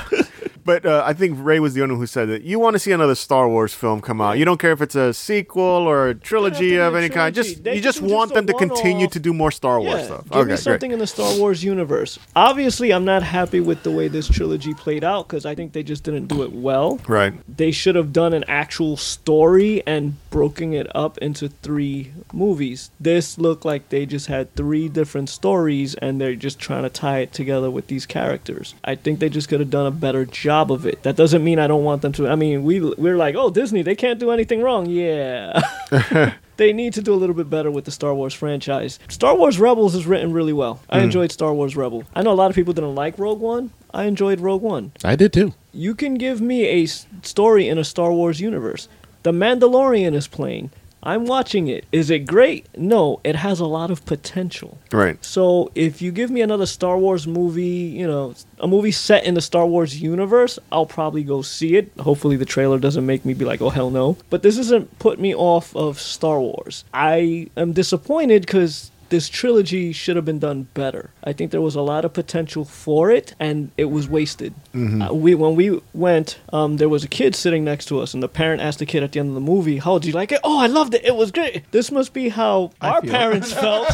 [0.67, 2.79] but uh, I think Ray was the only one who said that you want to
[2.79, 4.37] see another Star Wars film come out.
[4.37, 7.33] You don't care if it's a sequel or a trilogy of any kind.
[7.33, 10.05] Just They you just want just them to continue to do more Star Wars Yeah,
[10.05, 10.23] stuff.
[10.25, 12.19] give okay, me something in the Star Wars universe.
[12.35, 15.83] Obviously, I'm not happy with the way this trilogy played out because I think they
[15.83, 16.99] just didn't do it well.
[17.07, 17.33] Right.
[17.55, 22.91] They should have done an actual story and broken it up into three movies.
[22.99, 27.21] This looked like they just had three different stories and they're just trying to tie
[27.21, 28.75] it together with these characters.
[28.83, 31.01] I think they just could have done a better job of it.
[31.01, 32.27] That doesn't mean I don't want them to.
[32.27, 35.59] I mean, we we're like, "Oh, Disney, they can't do anything wrong." Yeah.
[36.57, 38.99] they need to do a little bit better with the Star Wars franchise.
[39.09, 40.81] Star Wars Rebels is written really well.
[40.87, 41.05] I mm.
[41.05, 42.03] enjoyed Star Wars Rebel.
[42.13, 43.71] I know a lot of people didn't like Rogue One.
[43.91, 45.55] I enjoyed Rogue One I did too.
[45.73, 48.87] you can give me a story in a Star Wars universe.
[49.23, 50.71] The Mandalorian is playing.
[51.03, 51.85] I'm watching it.
[51.91, 52.67] Is it great?
[52.75, 54.77] No, it has a lot of potential.
[54.91, 55.23] Right.
[55.23, 59.35] So if you give me another Star Wars movie, you know, a movie set in
[59.35, 61.91] the Star Wars universe, I'll probably go see it.
[61.99, 65.19] Hopefully the trailer doesn't make me be like, "Oh hell no." But this doesn't put
[65.19, 66.83] me off of Star Wars.
[66.93, 71.11] I am disappointed cuz this trilogy should have been done better.
[71.23, 74.53] I think there was a lot of potential for it, and it was wasted.
[74.75, 78.21] Uh, we when we went, um, there was a kid sitting next to us, and
[78.21, 80.31] the parent asked the kid at the end of the movie, "How did you like
[80.31, 81.03] it?" "Oh, I loved it.
[81.05, 83.11] It was great." This must be how our feel.
[83.11, 83.93] parents felt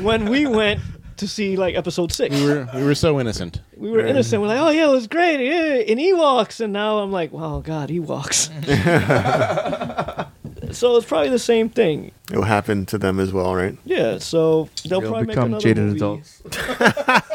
[0.00, 0.80] when we went
[1.18, 2.34] to see like episode six.
[2.34, 3.60] We were we were so innocent.
[3.76, 4.42] We were innocent.
[4.42, 7.60] We're like, "Oh yeah, it was great." Yeah, in Ewoks, and now I'm like, "Wow,
[7.64, 8.48] God, Ewoks."
[10.72, 12.12] so it's probably the same thing.
[12.30, 13.76] It will happen to them as well, right?
[13.84, 15.96] Yeah, so they'll They'll probably become make another jaded movie.
[15.98, 16.42] adults.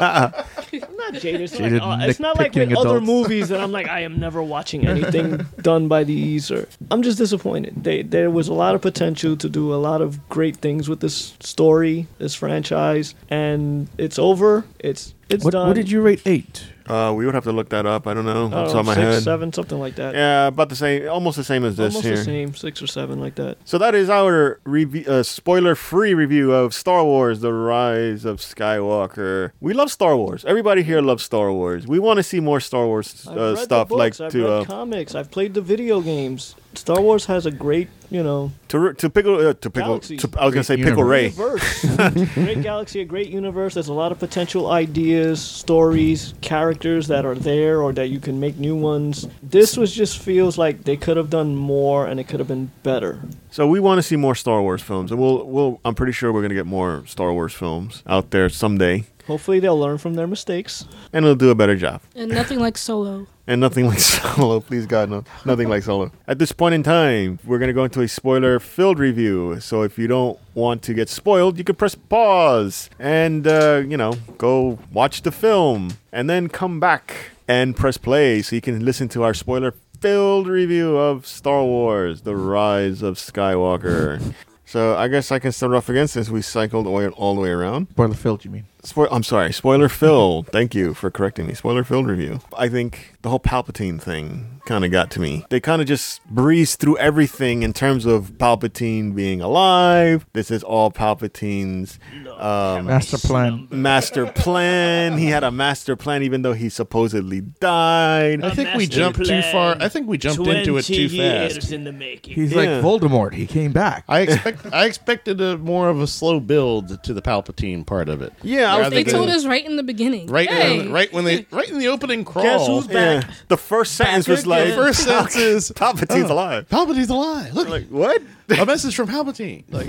[0.98, 1.40] Not jaded.
[1.42, 3.06] It's, Jaded like, uh, it's not like with nitpicking other adults.
[3.06, 6.50] movies that I'm like, I am never watching anything done by these.
[6.50, 7.84] Or I'm just disappointed.
[7.84, 11.00] They, there was a lot of potential to do a lot of great things with
[11.00, 14.64] this story, this franchise, and it's over.
[14.80, 15.68] It's it's What, done.
[15.68, 16.64] what did you rate eight?
[16.88, 18.06] Uh, we would have to look that up.
[18.06, 18.46] I don't know.
[18.46, 19.22] I Off top of my six, head.
[19.22, 20.14] seven, something like that.
[20.14, 22.16] Yeah, about the same, almost the same as this Almost here.
[22.16, 23.58] the same, six or seven like that.
[23.64, 29.52] So that is our review, uh, spoiler-free review of Star Wars: The Rise of Skywalker.
[29.60, 30.44] We love Star Wars.
[30.44, 31.86] Everybody here loves Star Wars.
[31.86, 34.32] We want to see more Star Wars I've uh, read stuff, the like books, I've
[34.32, 35.14] to read uh, comics.
[35.14, 36.54] I've played the video games.
[36.78, 39.98] Star Wars has a great, you know, to to pickle uh, to pickle.
[39.98, 40.16] Galaxy.
[40.18, 41.28] To, I was gonna say Great pickle Ray.
[41.28, 41.84] universe.
[42.34, 43.74] great galaxy, a great universe.
[43.74, 48.38] There's a lot of potential ideas, stories, characters that are there, or that you can
[48.38, 49.26] make new ones.
[49.42, 52.70] This was just feels like they could have done more, and it could have been
[52.82, 53.20] better.
[53.50, 55.80] So we want to see more Star Wars films, and we'll we'll.
[55.84, 59.78] I'm pretty sure we're gonna get more Star Wars films out there someday, Hopefully, they'll
[59.78, 60.84] learn from their mistakes.
[61.12, 62.00] and it'll do a better job.
[62.16, 63.26] And nothing like Solo.
[63.48, 66.12] And nothing like Solo, please God, no, nothing like Solo.
[66.26, 69.58] At this point in time, we're gonna go into a spoiler-filled review.
[69.60, 73.96] So if you don't want to get spoiled, you can press pause and uh, you
[73.96, 78.84] know go watch the film, and then come back and press play so you can
[78.84, 84.34] listen to our spoiler-filled review of Star Wars: The Rise of Skywalker.
[84.66, 87.48] So I guess I can start off again since we cycled all, all the way
[87.48, 87.88] around.
[87.92, 88.66] Spoiler filled, you mean?
[88.88, 90.46] Spoil- I'm sorry, spoiler filled.
[90.48, 91.52] Thank you for correcting me.
[91.54, 92.40] Spoiler filled review.
[92.56, 95.44] I think the whole Palpatine thing kind of got to me.
[95.48, 100.26] They kind of just breezed through everything in terms of Palpatine being alive.
[100.34, 101.98] This is all Palpatine's
[102.38, 103.66] um, Master plan.
[103.70, 105.16] master plan.
[105.18, 108.44] He had a master plan, even though he supposedly died.
[108.44, 109.76] I think we master jumped too far.
[109.80, 111.72] I think we jumped into it too fast.
[111.72, 112.34] in the making.
[112.34, 112.58] He's Yeah.
[112.58, 113.32] like Voldemort.
[113.34, 114.04] He came back.
[114.08, 118.20] I expect I expected a more of a slow build to the Palpatine part of
[118.22, 118.32] it.
[118.42, 119.14] Yeah, I was Rather They thinking.
[119.14, 120.26] told us right in the beginning.
[120.28, 120.80] Right, Hey.
[120.80, 122.44] in, right when they, right in the opening crawl.
[122.44, 124.76] Guess who's Yeah, the first sentence was like, again.
[124.78, 126.68] First sentence is Palpatine's oh, alive.
[126.68, 127.54] Palpatine's alive.
[127.54, 128.22] Look, Like, what?
[128.50, 129.64] a message from Palpatine.
[129.70, 129.86] Like,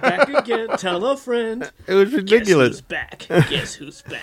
[0.00, 0.68] back again.
[0.78, 1.70] Tell a friend.
[1.86, 2.80] It was ridiculous.
[2.80, 3.50] Guess who's back?
[3.50, 4.22] Guess who's back?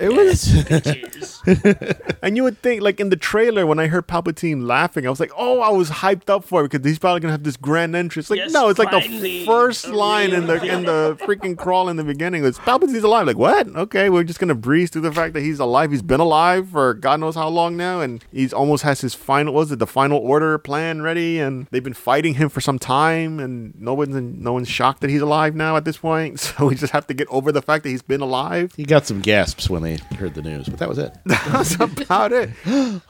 [0.00, 1.42] It was.
[2.22, 5.20] And you would think, like in the trailer, when I heard Palpatine laughing, I was
[5.20, 7.94] like, "Oh, I was hyped up for it because he's probably gonna have this grand
[7.94, 11.88] entrance." Like, Yes, no, it's like the first line in the in the freaking crawl
[11.88, 13.26] in the beginning was Palpatine's alive.
[13.26, 13.68] Like, what?
[13.68, 15.90] Okay, we're just gonna breeze through the fact that he's alive.
[15.90, 19.54] He's been alive for God knows how long now, and he's almost has his final.
[19.54, 21.38] Was it the final order plan ready?
[21.38, 25.10] And they've been fighting him for some time, and no one's no one's shocked that
[25.10, 26.40] he's alive now at this point.
[26.58, 28.72] So we just have to get over the fact that he's been alive.
[28.76, 31.12] he got some gasps when they heard the news, but that was it.
[31.26, 32.50] That's about it.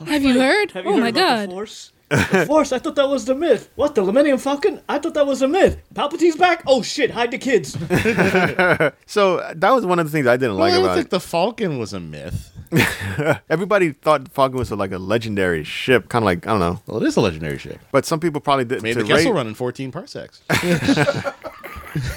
[0.07, 0.71] Have you heard?
[0.73, 1.51] Have you oh heard my about The god.
[1.51, 1.93] Force?
[2.09, 3.69] the Force, I thought that was the myth.
[3.75, 4.81] What, the Millennium Falcon?
[4.89, 5.77] I thought that was a myth.
[5.95, 6.63] Palpatine's back?
[6.67, 7.77] Oh shit, hide the kids.
[9.07, 10.97] So that was one of the things I didn't Well, like I don't about it.
[11.01, 12.51] think the Falcon was a myth.
[13.51, 16.81] Everybody thought Falcon was like a legendary ship, kind of like I don't know.
[16.87, 17.79] Well, it is a legendary ship.
[17.93, 20.41] But some people probably did Made to the Kessel rate- run in 14 parsecs.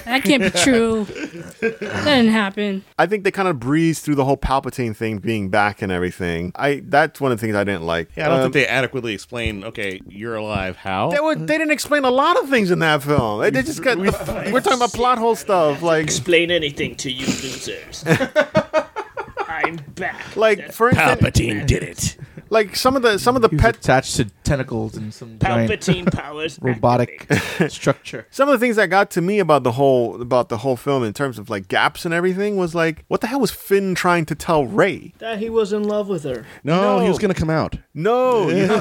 [0.05, 1.05] That can't be true.
[1.05, 2.83] that didn't happen.
[2.99, 6.51] I think they kind of breezed through the whole Palpatine thing being back and everything.
[6.55, 8.09] I that's one of the things I didn't like.
[8.15, 9.63] Yeah, I don't Um, think they adequately explained.
[9.65, 10.75] Okay, you're alive.
[10.77, 11.11] How?
[11.11, 13.41] They, were, they didn't explain a lot of things in that film.
[13.41, 13.97] They they just got.
[13.97, 18.03] we're talking about plot hole stuff, like Explain anything to you losers.
[19.47, 20.35] I'm back.
[20.35, 21.31] like for instance,
[21.65, 22.17] did it.
[22.51, 25.39] Like some of the some of the He was pet attached to tentacles and some
[25.39, 26.59] giant Palpatine powers.
[26.61, 27.25] robotic
[27.69, 28.27] structure.
[28.29, 31.03] some of the things that got to me about the whole about the whole film
[31.03, 34.25] in terms of like gaps and everything was like what the hell was Finn trying
[34.25, 35.13] to tell Rey?
[35.19, 36.45] That he was in love with her.
[36.63, 37.09] No, he No.
[37.09, 37.77] was going to come out.
[37.93, 38.79] No, you know,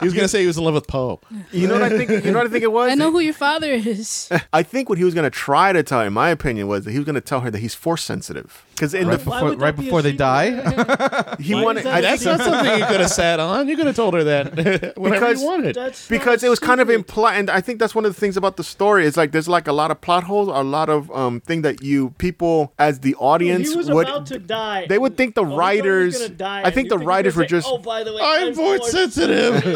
[0.00, 1.20] He was going to say he was in love with Poe.
[1.52, 2.10] you know what I think.
[2.24, 2.90] You know what I think it was.
[2.90, 4.28] I know who your father is.
[4.52, 6.90] I think what he was going to try to tell, in my opinion, was that
[6.92, 8.64] he was going to tell her that he's force sensitive.
[8.70, 10.18] Because in Right the before, would that right be a before they secret?
[10.18, 11.36] die.
[11.40, 13.40] he Why wanted, is that I a think That's not something you could have sat
[13.40, 13.68] on.
[13.68, 14.54] You could have told her that
[14.96, 15.74] whenever Because- you wanted.
[15.74, 17.00] That's because it was kind of stupid.
[17.00, 19.48] implied and i think that's one of the things about the story is like there's
[19.48, 23.00] like a lot of plot holes a lot of um thing that you people as
[23.00, 24.86] the audience he was would about to die.
[24.88, 27.36] they would think the Oh, he he writers- die, I think the he was writers
[27.36, 29.62] were say, just- Oh, by the way, I'm voice sensitive.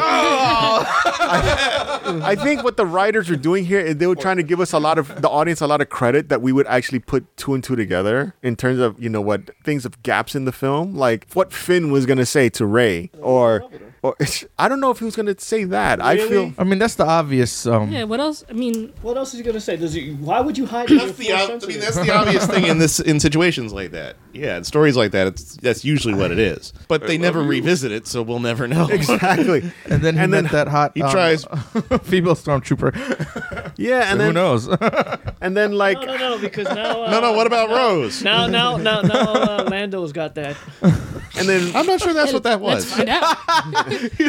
[1.11, 4.73] I think what the writers were doing here is they were trying to give us
[4.73, 7.55] a lot of the audience a lot of credit that we would actually put two
[7.55, 10.95] and two together in terms of you know what things of gaps in the film,
[10.95, 13.63] like what Finn was gonna say to Rey, or
[14.09, 14.17] or
[14.59, 16.03] I don't know if he was gonna say that.
[16.05, 17.67] I feel I mean, that's the obvious.
[17.67, 18.45] Um, Yeah, what else?
[18.49, 19.77] I mean, What else is he gonna say?
[19.77, 20.13] Does he?
[20.15, 20.89] Why would you hide?
[20.89, 23.91] That's the, force ob- I mean, that's the obvious thing in this in situations like
[23.93, 24.17] that.
[24.33, 26.73] Yeah, in stories like that, it's that's usually what it is.
[26.89, 28.89] But they never revisit it, so we'll never know.
[28.89, 29.71] exactly.
[29.91, 30.93] and then he And met then that hot.
[30.95, 31.45] he um, tries.
[32.05, 33.73] female stormtrooper.
[33.77, 34.69] Yeah, and then Who knows?
[35.41, 37.05] and then like No, no, no, because now.
[37.05, 37.33] Uh, No, no.
[37.33, 38.23] What about Rose?
[38.23, 40.57] Now, now, now, now, uh, Lando's got that.
[40.83, 42.95] and then I'm not sure that's what that let's was.
[42.95, 43.37] find out.
[43.99, 44.25] He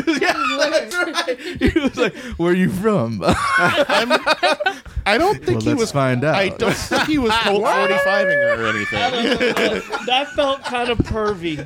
[1.80, 5.92] was like, "Where are you from?" I don't think well, he let's was.
[5.92, 6.36] find out.
[6.36, 9.82] I don't think he was told 45ing her or anything.
[10.06, 11.58] that felt kind of pervy.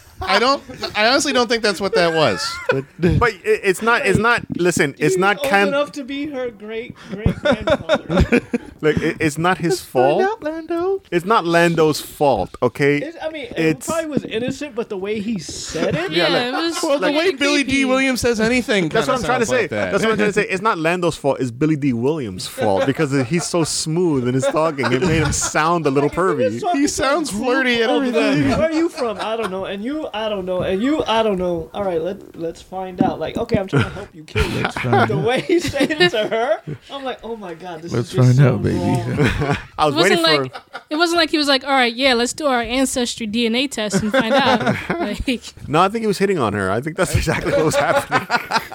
[0.20, 0.62] I don't.
[0.96, 2.46] I honestly don't think that's what that was.
[2.70, 2.84] But
[3.18, 6.26] but it, it's not it's not listen it's He's not old can enough to be
[6.26, 8.40] her great great grandfather.
[8.80, 10.22] like it, it's not his Find fault.
[10.22, 11.02] out, Lando.
[11.10, 12.54] It's not Lando's fault.
[12.62, 12.98] Okay.
[12.98, 16.28] It, I mean, it It's- probably was innocent, but the way he said it, Yeah,
[16.48, 16.78] it was.
[16.82, 18.88] well, the way kinda Billy Dee Williams says anything.
[18.88, 19.60] That's what I'm kinda trying to sounds say.
[19.62, 19.92] like that.
[19.92, 20.48] That's what I'm trying to say.
[20.48, 21.40] It's not Lando's fault.
[21.40, 24.90] It's Billy Dee Williams' fault because he's so smooth in his talking.
[24.92, 26.60] It made him sound a little pervy.
[26.72, 28.48] He sounds flirty and everything.
[28.50, 29.18] Where are you from?
[29.20, 29.64] I don't know.
[29.64, 30.62] And you, I don't know.
[30.62, 31.70] And you, I don't know.
[31.74, 33.18] All right, let let's find out.
[33.20, 34.64] Like, okay, I'm trying to help you kill you.
[34.70, 38.08] find the way he said it to her, I'm like, oh my god, this Let's
[38.08, 38.78] is just find so out, baby.
[38.78, 39.56] wrong.
[39.78, 40.82] I was It wasn't waiting like for.
[40.90, 44.02] it wasn't like he was like, all right, yeah, let's do our ancestry DNA test
[44.02, 44.76] and find out.
[45.00, 46.70] Like, No, I think he was hitting on her.
[46.70, 48.26] I think that's exactly what was happening.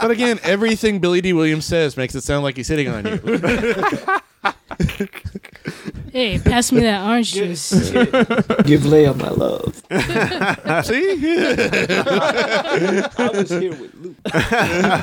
[0.01, 3.19] But again, everything Billy Dee Williams says makes it sound like he's hitting on you.
[6.15, 7.71] Hey, pass me that orange juice.
[8.63, 9.75] Give Leia my love.
[10.85, 11.17] See?
[13.17, 14.15] I was here with Luke.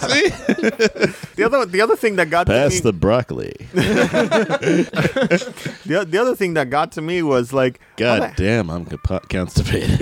[0.08, 0.30] See?
[1.36, 3.52] The other, the other thing that got to me, broccoli.
[5.84, 10.00] the, the other thing that got to me was like, God damn, I'm compa- constipated.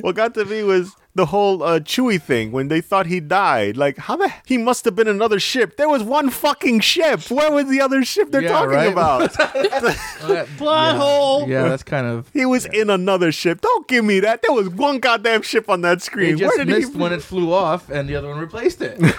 [0.00, 3.76] what got to me was the whole uh, Chewie thing when they thought he died.
[3.76, 5.76] Like, how the he must have been another ship.
[5.76, 7.30] There was one fucking ship.
[7.30, 8.92] Where was the other ship they're Yeah, talking right?
[8.92, 9.32] about?
[10.58, 11.48] Plot hole.
[11.48, 12.28] Yeah, that's kind of.
[12.32, 13.60] he was in another ship.
[13.60, 14.42] Don't give me that.
[14.42, 16.38] There was one goddamn ship on that They screen.
[16.38, 16.98] just Where did missed he?
[16.98, 18.98] when it flew off, and the other one replaced it.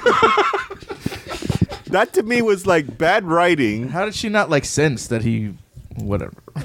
[1.90, 3.88] That to me was like bad writing.
[3.88, 5.54] How did she not like sense that he,
[5.98, 6.34] whatever?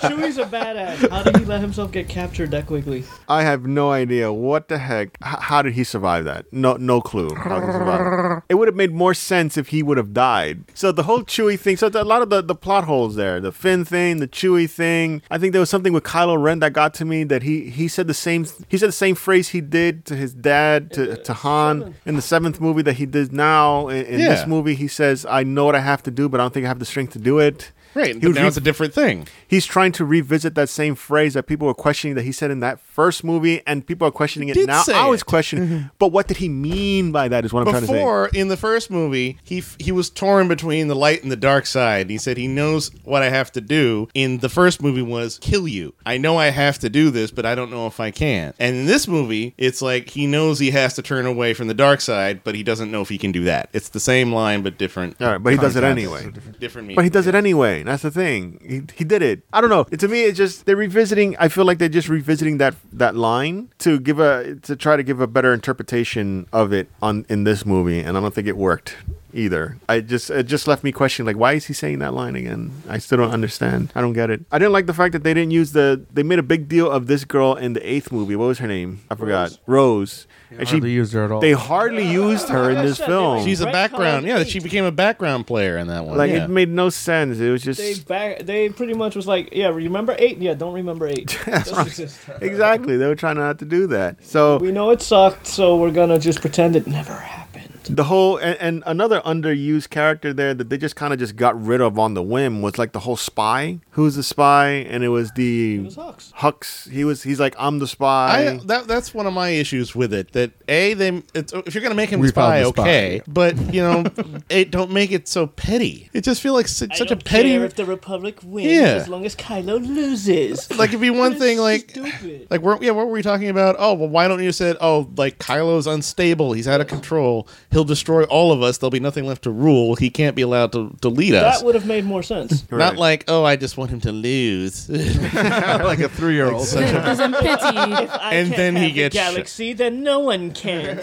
[0.00, 1.08] Chewie's a badass.
[1.10, 3.04] How did he let himself get captured that quickly?
[3.28, 5.16] I have no idea what the heck.
[5.24, 6.52] H- how did he survive that?
[6.52, 7.34] No, no clue.
[7.34, 8.42] How he survived.
[8.48, 10.64] it would have made more sense if he would have died.
[10.74, 11.76] So the whole Chewie thing.
[11.76, 13.40] So a lot of the, the plot holes there.
[13.40, 15.22] The Finn thing, the Chewie thing.
[15.30, 17.24] I think there was something with Kylo Ren that got to me.
[17.24, 18.46] That he he said the same.
[18.68, 22.22] He said the same phrase he did to his dad to to Han in the
[22.22, 24.74] seventh movie that he did now in, in this movie.
[24.74, 26.78] He says, "I know what I have to do, but I don't think I have
[26.78, 29.26] the strength to do it." Right, He but now re- it's a different thing.
[29.50, 32.60] He's trying to revisit that same phrase that people were questioning that he said in
[32.60, 34.82] that first movie, and people are questioning it now.
[34.94, 35.26] I was it.
[35.26, 35.88] questioning, mm-hmm.
[35.98, 37.44] but what did he mean by that?
[37.44, 37.92] Is what I'm trying to say.
[37.94, 41.36] Before, in the first movie, he f- he was torn between the light and the
[41.36, 42.08] dark side.
[42.08, 44.08] He said he knows what I have to do.
[44.14, 45.94] In the first movie, was kill you.
[46.06, 48.54] I know I have to do this, but I don't know if I can.
[48.58, 51.74] And in this movie, it's like he knows he has to turn away from the
[51.74, 53.68] dark side, but he doesn't know if he can do that.
[53.72, 55.20] It's the same line, but different.
[55.20, 56.30] All right, but he does it anyway.
[56.58, 56.88] Different.
[56.88, 56.96] Meaning.
[56.96, 57.82] But he does it anyway.
[57.82, 58.60] That's the thing.
[58.66, 59.39] He, he did it.
[59.52, 59.84] I don't know.
[59.84, 61.36] To me, it's just they're revisiting.
[61.38, 65.02] I feel like they're just revisiting that that line to give a to try to
[65.02, 68.56] give a better interpretation of it on in this movie, and I don't think it
[68.56, 68.96] worked
[69.32, 69.76] either.
[69.88, 72.72] I just it just left me questioning like why is he saying that line again?
[72.88, 73.92] I still don't understand.
[73.94, 74.44] I don't get it.
[74.50, 76.90] I didn't like the fact that they didn't use the they made a big deal
[76.90, 78.36] of this girl in the eighth movie.
[78.36, 79.00] What was her name?
[79.10, 79.58] I forgot.
[79.66, 80.26] Rose.
[80.58, 81.40] And she Hardly used her at all.
[81.40, 83.44] they hardly used her in this film.
[83.44, 84.26] She's a Retcon background.
[84.26, 84.48] Yeah, eight.
[84.48, 86.18] she became a background player in that one.
[86.18, 86.44] like yeah.
[86.44, 87.38] it made no sense.
[87.38, 88.40] It was just They back.
[88.40, 90.38] They pretty much was like, yeah, remember eight?
[90.38, 91.38] Yeah, don't remember eight.
[91.46, 92.18] That's what it is.
[92.40, 92.96] exactly.
[92.96, 94.24] They were trying not to do that.
[94.24, 97.49] So we know it sucked, so we're gonna just pretend it never happened.
[97.84, 101.60] The whole and, and another underused character there that they just kind of just got
[101.60, 103.78] rid of on the whim was like the whole spy.
[103.92, 104.68] Who's the spy?
[104.90, 106.32] And it was the It was Hux.
[106.34, 106.90] Hux.
[106.90, 107.22] He was.
[107.22, 108.48] He's like I'm the spy.
[108.48, 110.32] I, that that's one of my issues with it.
[110.32, 112.82] That a they it's, if you're gonna make him We a spy, found the spy.
[112.82, 114.04] okay, but you know,
[114.48, 116.10] it don't make it so petty.
[116.12, 117.54] It just feel like such, such a petty.
[117.54, 118.94] If the Republic wins Yeah.
[118.94, 120.70] as long as Kylo loses.
[120.78, 122.46] like it'd be one thing like stupid.
[122.50, 125.08] like we're, yeah what were we talking about oh well why don't you said oh
[125.16, 129.26] like kylo's unstable he's out of control he'll destroy all of us there'll be nothing
[129.26, 132.04] left to rule he can't be allowed to, to lead us That would have made
[132.04, 132.64] more sense.
[132.70, 132.78] Right.
[132.78, 134.88] not like oh i just want him to lose
[135.34, 136.66] like a three year old.
[136.72, 137.76] Because I'm petty.
[137.76, 139.32] I And can't then he have the gets shot.
[139.32, 140.98] galaxy, then no one can.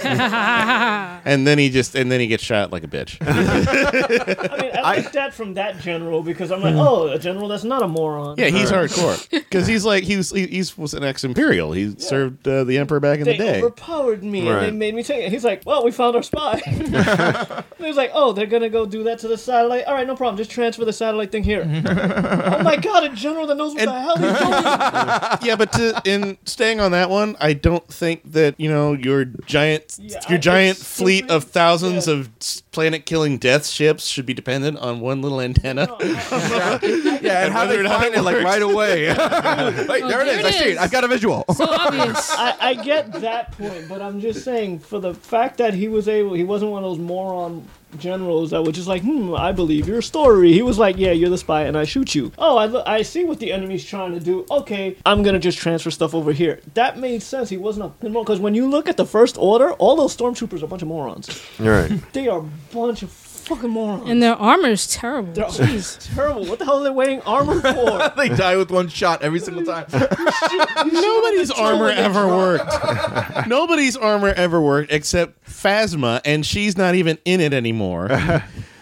[1.26, 4.82] and then he just and then he gets shot like a bitch I mean, I
[4.82, 8.36] like that from that general because I'm like, oh, a general that's not a moron.
[8.38, 12.48] yeah he's hardcore because he's like he was he, he's was an ex-imperial he served
[12.48, 14.74] uh, the emperor back in They the day overpowered me and they Right.
[14.74, 15.32] made me take it.
[15.32, 16.24] He's like, well, we found our
[16.60, 17.64] spy.
[17.78, 19.86] he was like, oh, they're gonna go do that to the satellite.
[19.86, 20.38] All right, no problem.
[20.38, 21.62] Just transfer the satellite thing here.
[21.88, 24.54] oh my god, a general that knows what And- the hell he's doing.
[25.50, 29.26] yeah, but to, in staying on that one, I don't think that you know your
[29.26, 32.14] giant Yeah, your giant fleet super- of thousands yeah.
[32.16, 32.30] of
[32.78, 35.88] planet killing death ships should be dependent on one little antenna.
[35.90, 35.98] Oh,
[37.24, 39.08] yeah, and how they find it it like right away.
[39.08, 40.46] Wait, there it.
[40.46, 40.68] I it see it.
[40.74, 40.78] is.
[40.78, 41.44] I've got a visual.
[41.56, 42.30] So obvious.
[42.38, 46.08] I, I get that point, but I'm just saying for the fact that he was
[46.08, 47.68] able, he wasn't one of those moron
[48.00, 50.54] generals that were just like, hmm, I believe your story.
[50.54, 52.32] He was like, yeah, you're the spy, and I shoot you.
[52.38, 54.46] Oh, I, I see what the enemy's trying to do.
[54.50, 56.60] Okay, I'm gonna just transfer stuff over here.
[56.74, 57.50] That made sense.
[57.50, 60.66] He wasn't a because when you look at the First Order, all those stormtroopers are
[60.66, 61.42] a bunch of morons.
[61.60, 61.92] right.
[62.14, 63.12] They are a bunch of
[63.48, 64.10] fucking morons.
[64.10, 65.34] And their armor is terrible.
[65.34, 65.98] They're Jeez.
[66.16, 66.46] terrible.
[66.46, 68.12] What the hell are they wearing armor for?
[68.16, 69.86] they die with one shot every single time.
[70.92, 73.48] Nobody's armor ever worked.
[73.48, 78.10] Nobody's armor ever worked except Phasma, and she's not even in it anymore.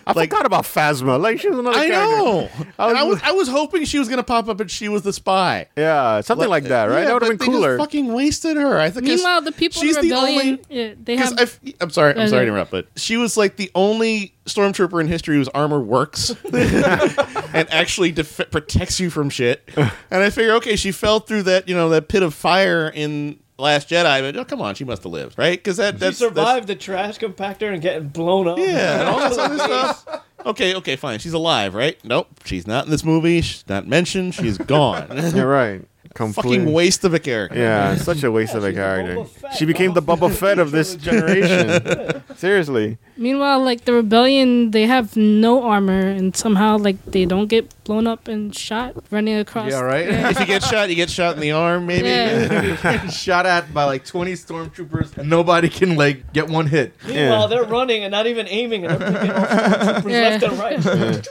[0.07, 1.19] I Like- forgot about Phasma.
[1.19, 2.15] Like she was another I character.
[2.17, 2.49] know.
[2.77, 4.87] I And I was- was I was hoping she was gonna pop up and she
[4.87, 5.67] was the spy.
[5.75, 6.99] Yeah, something like that, right?
[6.99, 7.77] Yeah, that would have but been they cooler.
[7.77, 8.79] Just fucking wasted her.
[8.79, 9.05] I think.
[9.07, 11.59] Meanwhile, the people she's the the only- yeah, they Because have.
[11.65, 15.01] I, am sorry, I'm Yeah, sorry to interrupt, but she was like the only stormtrooper
[15.01, 19.67] in history whose armor works and actually def- protects you from shit.
[19.75, 23.39] And I figure, okay, she fell through that, you know, that pit of fire in
[23.57, 25.57] Last Jedi, but oh, come on, she must have lived, right?
[25.57, 28.57] Because that She that's, survived the trash compactor and getting blown up.
[28.57, 30.05] Yeah, and all this other stuff.
[30.45, 31.19] Okay, okay, fine.
[31.19, 31.97] She's alive, right?
[32.03, 33.41] Nope, she's not in this movie.
[33.41, 34.35] She's not mentioned.
[34.35, 35.07] She's gone.
[35.35, 35.81] You're right.
[36.13, 36.59] Completely.
[36.59, 37.57] Fucking waste of a character.
[37.59, 39.25] Yeah, such a waste Yeah, of a character.
[39.57, 42.23] She became the Boba Fett of this generation.
[42.37, 42.97] Seriously.
[43.17, 48.07] Meanwhile, like the rebellion, they have no armor, and somehow like they don't get blown
[48.07, 49.71] up and shot running across.
[49.71, 50.07] Yeah, right?
[50.09, 52.09] If you get shot, you get shot in the arm, maybe.
[52.09, 53.07] Yeah.
[53.09, 56.93] Shot at by like 20 stormtroopers, and nobody can like get one hit.
[57.07, 57.47] Meanwhile, Yeah.
[57.47, 60.29] they're running and not even aiming, and they're picking off stormtroopers Yeah.
[60.29, 61.25] left and right.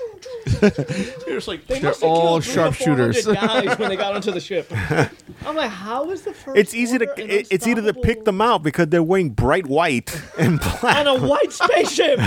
[1.26, 3.26] You're just like, They They're all killed three to 400 sharpshooters.
[3.26, 4.70] guys when they got onto the ship.
[5.46, 6.58] I'm like, how is the first?
[6.58, 10.14] It's easy to it, it's easy to pick them out because they're wearing bright white
[10.38, 10.96] and black.
[10.98, 12.18] on a white spaceship.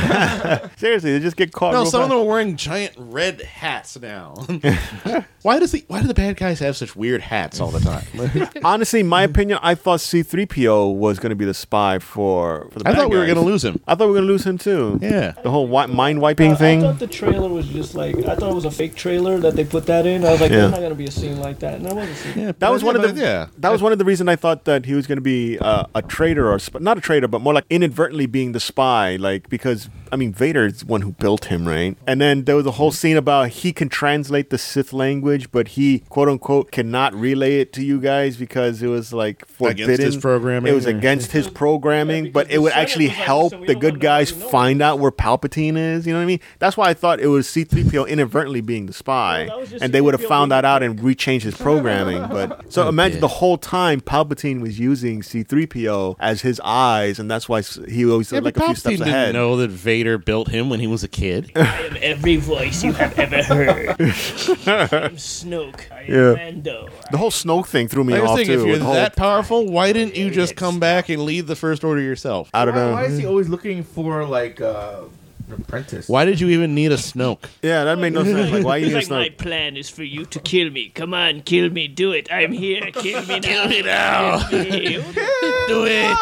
[0.78, 1.74] Seriously, they just get caught.
[1.74, 4.17] No, real some of them are wearing giant red hats now.
[5.42, 8.50] why does the why do the bad guys have such weird hats all the time?
[8.64, 12.80] Honestly, in my opinion, I thought C-3PO was going to be the spy for for
[12.80, 13.34] the I bad thought we were guys.
[13.36, 13.82] going to lose him.
[13.88, 15.00] I thought we were going to lose him too.
[15.02, 15.32] Yeah.
[15.44, 16.84] The whole wi- mind wiping thing.
[16.84, 19.56] I thought the trailer was just like I thought it was a fake trailer that
[19.56, 20.26] they put that in.
[20.26, 20.58] I was like, Yeah.
[20.58, 22.40] there's not gonna be a scene like that, and there was a scene.
[22.40, 23.48] Yeah, That was one of the yeah.
[23.58, 25.86] That was one of the reasons I thought that he was going to be uh,
[25.96, 29.50] a traitor or sp- not a traitor, but more like inadvertently being the spy, like
[29.50, 31.98] because I mean Vader is the one who built him, right?
[32.06, 35.70] And then there was a whole scene about he can translate the Sith language, but
[35.70, 40.00] he quote unquote cannot relay it to you guys because it was like forbidden.
[40.00, 43.52] his programming, It was against his programming, because but it would actually was like, help
[43.52, 46.08] "Listen, the good guys find out where Palpatine is.
[46.08, 46.40] You know what I mean?
[46.60, 49.84] That's why I thought it was C-3PO inadvertently being the spy, No, that was just
[49.84, 52.22] and they would have found that out and rechanged his programming.
[52.30, 53.24] But so imagine did.
[53.24, 58.32] the whole time Palpatine was using C-3PO as his eyes, and that's why he always
[58.32, 60.88] Yeah, like but a few Palpatine steps didn't know that Vader built him when he
[60.88, 61.52] was a kid.
[61.58, 63.97] I am every voice you have ever heard.
[64.00, 65.92] I'm Snoke.
[65.92, 66.34] I am Yeah.
[66.34, 66.90] Mando.
[67.12, 68.62] The whole Snoke thing threw me I was off thinking, too.
[68.62, 71.56] if you're the whole- that powerful, why didn't you just come back and lead the
[71.56, 72.50] First Order yourself?
[72.54, 72.92] I don't Why, know.
[72.94, 75.02] why is he always looking for like uh,
[75.50, 76.08] an apprentice?
[76.08, 77.46] Why did you even need a Snoke?
[77.64, 78.52] yeah, that made no sense.
[78.52, 79.38] Like, why you He's need like, my Snoke?
[79.38, 80.90] plan is for you to kill me.
[80.90, 81.88] Come on, kill me.
[81.88, 82.28] Do it.
[82.32, 82.92] I'm here.
[82.92, 83.40] Kill me now.
[83.40, 84.40] Kill me now.
[85.68, 86.18] Do it!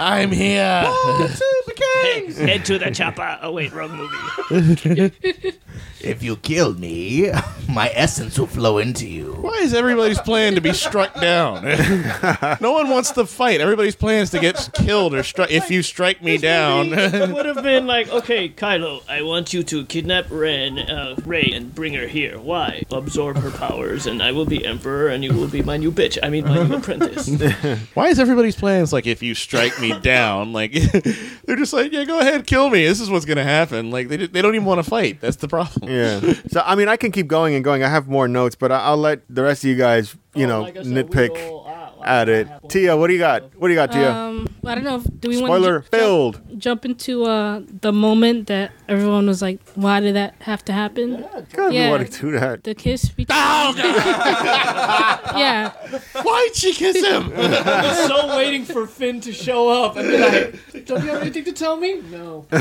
[0.00, 0.84] I'm here.
[2.02, 3.38] Head, head to the chopper.
[3.42, 3.90] Oh wait, wrong
[4.50, 5.52] movie.
[6.00, 7.30] if you kill me,
[7.68, 9.32] my essence will flow into you.
[9.34, 11.64] Why is everybody's plan to be struck down?
[12.60, 13.60] no one wants to fight.
[13.60, 15.50] Everybody's plan is to get killed or struck.
[15.50, 19.62] If you strike me down, it would have been like, okay, Kylo, I want you
[19.64, 22.38] to kidnap Ren, uh, Rey and bring her here.
[22.38, 22.84] Why?
[22.90, 26.18] Absorb her powers, and I will be Emperor, and you will be my new bitch.
[26.22, 27.28] I mean, my new apprentice.
[27.94, 30.52] why is everybody's plans like if you strike me down?
[30.52, 32.86] Like they're just like, yeah, go ahead, kill me.
[32.86, 33.90] This is what's gonna happen.
[33.90, 35.20] Like they they don't even want to fight.
[35.20, 35.87] That's the problem.
[35.88, 36.34] Yeah.
[36.48, 37.82] So I mean, I can keep going and going.
[37.82, 40.48] I have more notes, but I- I'll let the rest of you guys, you Oh,
[40.48, 41.74] know, like I said, we nitpick all- ah,
[42.04, 42.46] at it.
[42.68, 43.42] Tia, what do you got?
[43.56, 44.12] What do you got, Tia?
[44.12, 44.96] Um, I don't know.
[44.96, 46.40] If, do we Spoiler want to filled.
[46.58, 51.24] jump into uh the moment that everyone was like, "Why did that have to happen?"
[51.52, 51.84] God, yeah.
[51.86, 52.62] you want to do that?
[52.64, 53.08] The kiss.
[53.08, 53.36] Between-
[55.38, 55.72] yeah,
[56.22, 57.32] Why'd she kiss him?
[57.36, 61.22] I was so waiting for Finn to show up and be like, don't you have
[61.22, 62.00] anything to tell me?
[62.10, 62.46] No.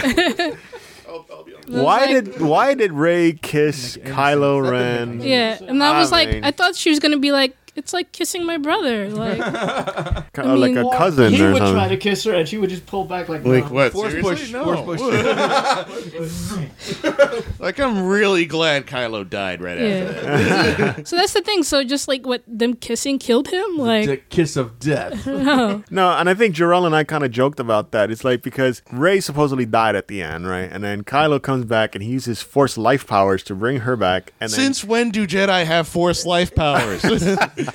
[1.09, 5.21] It was Why like- did Why did Rey kiss Kylo Ren?
[5.21, 7.93] Yeah, and that was I like, mean- I thought she was gonna be like, it's
[7.93, 9.09] like kissing my brother.
[9.09, 9.39] Like,
[10.33, 12.69] Kind of like a cousin he or would try to kiss her, and she would
[12.69, 13.69] just pull back like, Like no.
[13.73, 13.91] what?
[13.93, 14.35] Force seriously?
[14.35, 14.83] push, No.
[14.83, 16.57] force push.
[17.59, 21.07] like I'm really glad Kylo died right after that.
[21.07, 21.63] so that's the thing.
[21.63, 23.77] So just like what them kissing killed him.
[23.77, 25.25] like the Like, kiss of death.
[25.27, 25.83] no.
[25.89, 28.11] No, and I think Jarrell and I kind of joked about that.
[28.11, 30.69] It's like because Rey supposedly died at the end, right?
[30.71, 34.33] And then Kylo comes back and he uses Force life powers to bring her back.
[34.41, 37.01] And then, Since when do Jedi have Force life powers?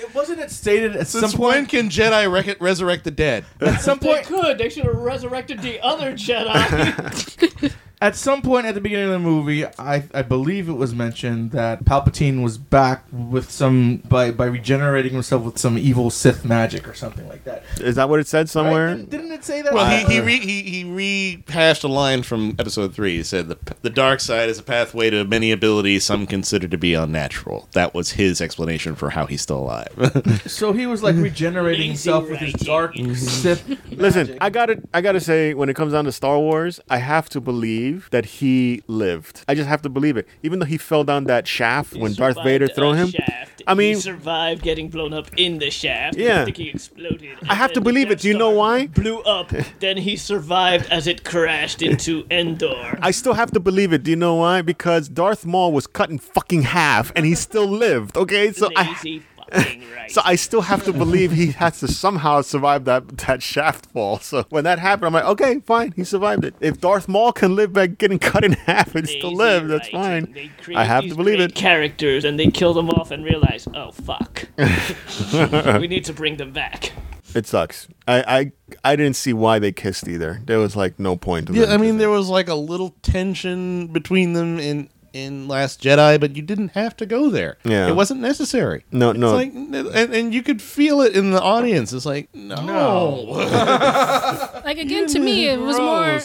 [0.00, 1.68] It wasn't it stated at Since some when point?
[1.68, 3.44] can Jedi rec- resurrect the dead?
[3.60, 4.58] At some They point, could.
[4.58, 7.72] They should have resurrected the other Jedi.
[8.02, 11.52] at some point at the beginning of the movie, I I believe it was mentioned
[11.52, 16.88] that Palpatine was back with some by by regenerating himself with some evil Sith magic
[16.88, 17.62] or something like that.
[17.80, 18.88] is that what it said somewhere?
[18.88, 18.96] Right?
[18.96, 19.72] Didn't, didn't it say that?
[19.72, 23.18] Well, he Uh, he, re- he he rehashed a line from Episode Three.
[23.18, 26.76] He said the the dark side is a pathway to many abilities some consider to
[26.76, 27.68] be unnatural.
[27.72, 30.42] That was his explanation for how he's still alive.
[30.46, 33.68] so he was like regenerating himself with his dark Sith.
[33.68, 33.98] Magic.
[33.98, 34.38] Listen.
[34.40, 37.40] I gotta, I gotta say, when it comes down to Star Wars, I have to
[37.40, 39.44] believe that he lived.
[39.48, 42.42] I just have to believe it, even though he fell down that shaft when Darth
[42.42, 43.08] Vader threw him.
[43.10, 43.62] Shaft.
[43.66, 46.16] I mean- he survived getting blown up in the shaft.
[46.16, 46.40] Yeah.
[46.40, 47.38] The thinking exploded.
[47.48, 48.20] I have to believe it.
[48.20, 48.86] Do you know why?
[48.88, 49.52] Blew up.
[49.80, 52.98] then he survived as it crashed into Endor.
[53.02, 54.02] I still have to believe it.
[54.02, 54.62] Do you know why?
[54.62, 58.16] Because Darth Maul was cut in fucking half, and he still lived.
[58.16, 59.22] Okay, so I, Lazy fucking
[59.96, 60.10] right.
[60.10, 64.18] so I still have to believe he has to somehow survive that that shaft fall.
[64.18, 66.54] So when that happened, I'm like, okay, fine, he survived it.
[66.60, 69.92] If Darth Maul can live by getting cut in half and still Lazy live, that's
[69.92, 70.50] writing.
[70.66, 70.76] fine.
[70.76, 71.54] I have to believe it.
[71.54, 74.48] Characters and they kill them off and realize, oh fuck,
[75.80, 76.92] we need to bring them back.
[77.34, 77.88] It sucks.
[78.06, 78.52] I,
[78.84, 80.42] I I didn't see why they kissed either.
[80.44, 81.48] There was like no point.
[81.50, 86.18] Yeah, I mean there was like a little tension between them in in Last Jedi,
[86.20, 87.58] but you didn't have to go there.
[87.64, 87.88] Yeah.
[87.88, 88.84] it wasn't necessary.
[88.92, 89.34] No, It's no.
[89.34, 91.92] like, and, and you could feel it in the audience.
[91.92, 92.56] It's like, no.
[92.56, 94.48] no.
[94.64, 96.20] Like again, to me, it was more.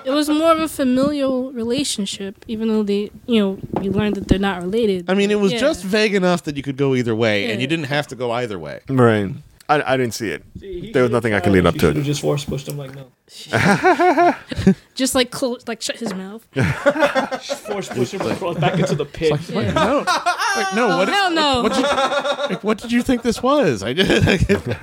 [0.04, 4.28] It was more of a familial relationship, even though they, you know, you learned that
[4.28, 5.10] they're not related.
[5.10, 5.58] I mean, it was Yeah.
[5.58, 8.30] just vague enough that you could go either way, and you didn't have to go
[8.30, 8.80] either way.
[8.88, 9.30] right.
[9.70, 10.92] I, I didn't see it.
[10.92, 12.02] There was nothing I could lead up to it.
[12.02, 13.12] just force pushed him like no.
[14.96, 16.44] just like close, like shut his mouth.
[17.68, 19.30] Force push him across back into the pit.
[19.30, 20.88] Like, no, like, no.
[20.88, 21.08] What?
[21.08, 21.62] Hell no.
[21.62, 21.82] What, did,
[22.50, 23.84] like, what did you think this was?
[23.84, 24.10] I did.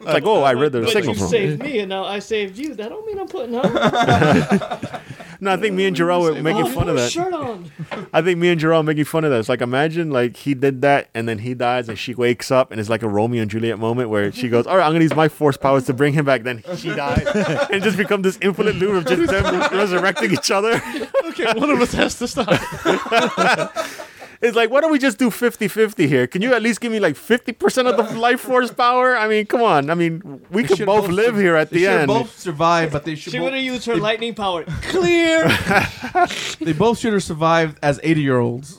[0.00, 1.28] It's like, oh, I read the but signal you from.
[1.28, 2.74] saved me and now I saved you.
[2.74, 5.02] That don't mean I'm putting her.
[5.42, 7.10] No, I think me and Jarrell were making oh, fun of that.
[7.10, 7.70] shirt on.
[8.12, 9.40] I think me and are making fun of that.
[9.40, 12.70] It's like imagine like he did that and then he dies and she wakes up
[12.70, 15.04] and it's like a Romeo and Juliet moment where she goes, "All right, I'm gonna
[15.04, 18.24] use my force powers to bring him back." Then she dies and it just becomes
[18.24, 20.80] this infinite loop of just them resurrecting each other.
[21.26, 22.48] okay, one of us has to stop.
[24.42, 26.26] It's like, why don't we just do 50-50 here?
[26.26, 29.14] Can you at least give me like 50% of the life force power?
[29.16, 29.90] I mean, come on.
[29.90, 32.06] I mean, we They could should both live here at They the should end.
[32.08, 33.32] both survive, but they should.
[33.32, 34.64] She both, would have used her lightning power.
[34.84, 35.46] Clear.
[36.60, 38.78] they both should have survived as eighty-year-olds.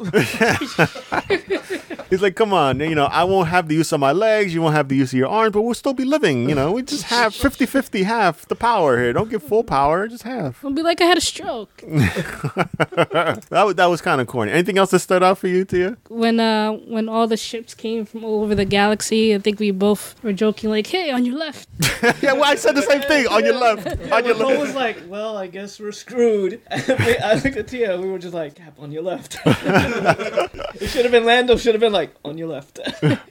[2.09, 4.61] He's like, come on, you know, I won't have the use of my legs, you
[4.61, 6.49] won't have the use of your arms, but we'll still be living.
[6.49, 9.13] You know, we just have 50 50 half the power here.
[9.13, 10.57] Don't give full power, just half.
[10.59, 14.51] It'll be like, I had a stroke That, was- that was kind of corny.
[14.51, 15.97] Anything else that stood out for you, Tia?
[16.09, 19.35] when uh when all the ships came from all over the galaxy.
[19.35, 21.67] I think we both were joking like, "Hey, on your left."
[22.21, 23.27] yeah, well, I said the same thing.
[23.27, 23.87] On your left.
[24.11, 24.59] On your Mo left.
[24.59, 27.99] was like, "Well, I guess we're screwed." I looked at Tia.
[27.99, 31.57] We were just like, "Cap on your left." it should have been Lando.
[31.57, 32.79] Should have been like, "On your left."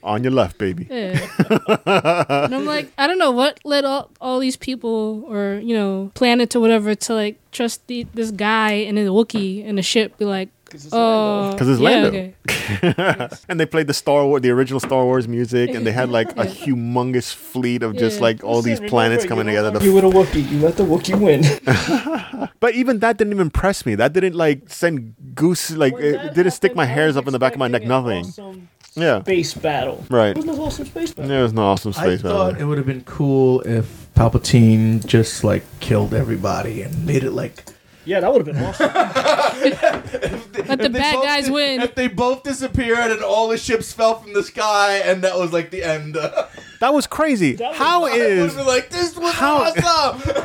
[0.02, 0.86] On your left, baby.
[0.90, 1.26] Yeah.
[1.86, 6.10] and I'm like, I don't know what led all, all these people or, you know,
[6.14, 10.16] planet or whatever to like trust the, this guy and a Wookiee in a ship
[10.18, 10.48] be like,
[10.92, 12.08] Oh, Because it's yeah, Lando.
[12.08, 13.28] okay.
[13.48, 16.30] and they played the Star Wars, the original Star Wars music, and they had like
[16.32, 18.22] a humongous fleet of just Yeah.
[18.22, 19.70] like all these planets coming together.
[19.84, 20.50] You To with a Wookiee.
[20.50, 22.48] You let the Wookiee win.
[22.60, 23.94] but even that didn't even impress me.
[23.94, 27.52] That didn't like send goose like it didn't stick my hairs up in the back
[27.54, 27.82] of my neck.
[27.84, 28.24] Nothing.
[28.94, 29.20] Yeah.
[29.22, 30.04] Space battle.
[30.10, 30.34] Right.
[30.36, 31.28] Wasn't an awesome space battle.
[31.28, 35.04] There was no awesome space I space thought it would have been cool if Palpatine
[35.06, 37.64] just like killed everybody and made it like
[38.04, 38.90] Yeah, that would have been awesome.
[38.92, 41.80] Let the If bad both guys di- win.
[41.82, 45.52] If they both disappeared and all the ships fell from the sky and that was
[45.52, 46.14] like the end.
[46.80, 47.52] That was crazy.
[47.56, 48.14] That was How wild.
[48.16, 50.44] is like this was How- awesome.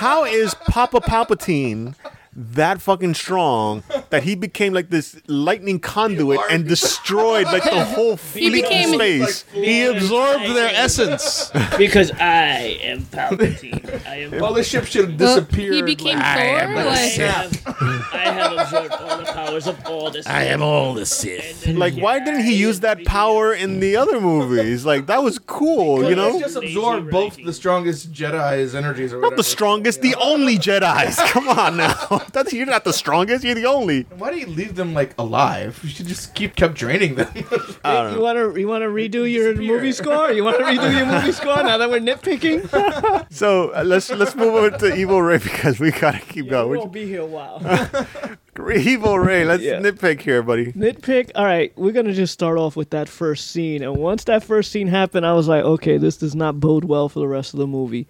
[0.00, 1.94] how is Papa Palpatine
[2.38, 8.16] that fucking strong that he became like this lightning conduit and destroyed like the whole
[8.32, 9.44] fleet became- in space?
[9.54, 11.50] He absorbed their essence.
[11.78, 14.06] because I am Palpatine.
[14.06, 14.42] I am.
[14.42, 15.74] all the ships should have Well, disappeared.
[15.74, 16.58] he became like- Thor.
[16.60, 17.62] I Like, have,
[18.12, 20.26] I have absorbed all the powers of all this.
[20.26, 21.66] I am all the Sith.
[21.66, 24.84] Like, why didn't he use that power in the other movies?
[24.84, 26.38] Like, that was cool, you know?
[26.38, 29.30] just absorb both the strongest Jedi's energies or whatever.
[29.30, 31.16] Not the strongest, the only Jedi's.
[31.32, 31.94] Come on now.
[32.32, 33.44] That's you're not the strongest.
[33.44, 34.02] You're the only.
[34.16, 35.78] Why do you leave them like alive?
[35.82, 37.28] You should just keep kept draining them.
[37.84, 40.30] I don't You want to you want to redo your movie score?
[40.32, 43.26] You want to redo your movie score now that we're nitpicking?
[43.32, 46.70] So uh, let's let's move over to Evil Ray because we gotta keep going.
[46.70, 46.78] we going.
[46.80, 47.60] won't be here a while.
[48.66, 49.80] We're- Evil Ray, let's Yeah.
[49.80, 50.72] nitpick here, buddy.
[50.72, 51.30] Nitpick.
[51.36, 54.72] All right, we're gonna just start off with that first scene, and once that first
[54.72, 57.60] scene happened, I was like, okay, this does not bode well for the rest of
[57.60, 58.06] the movie.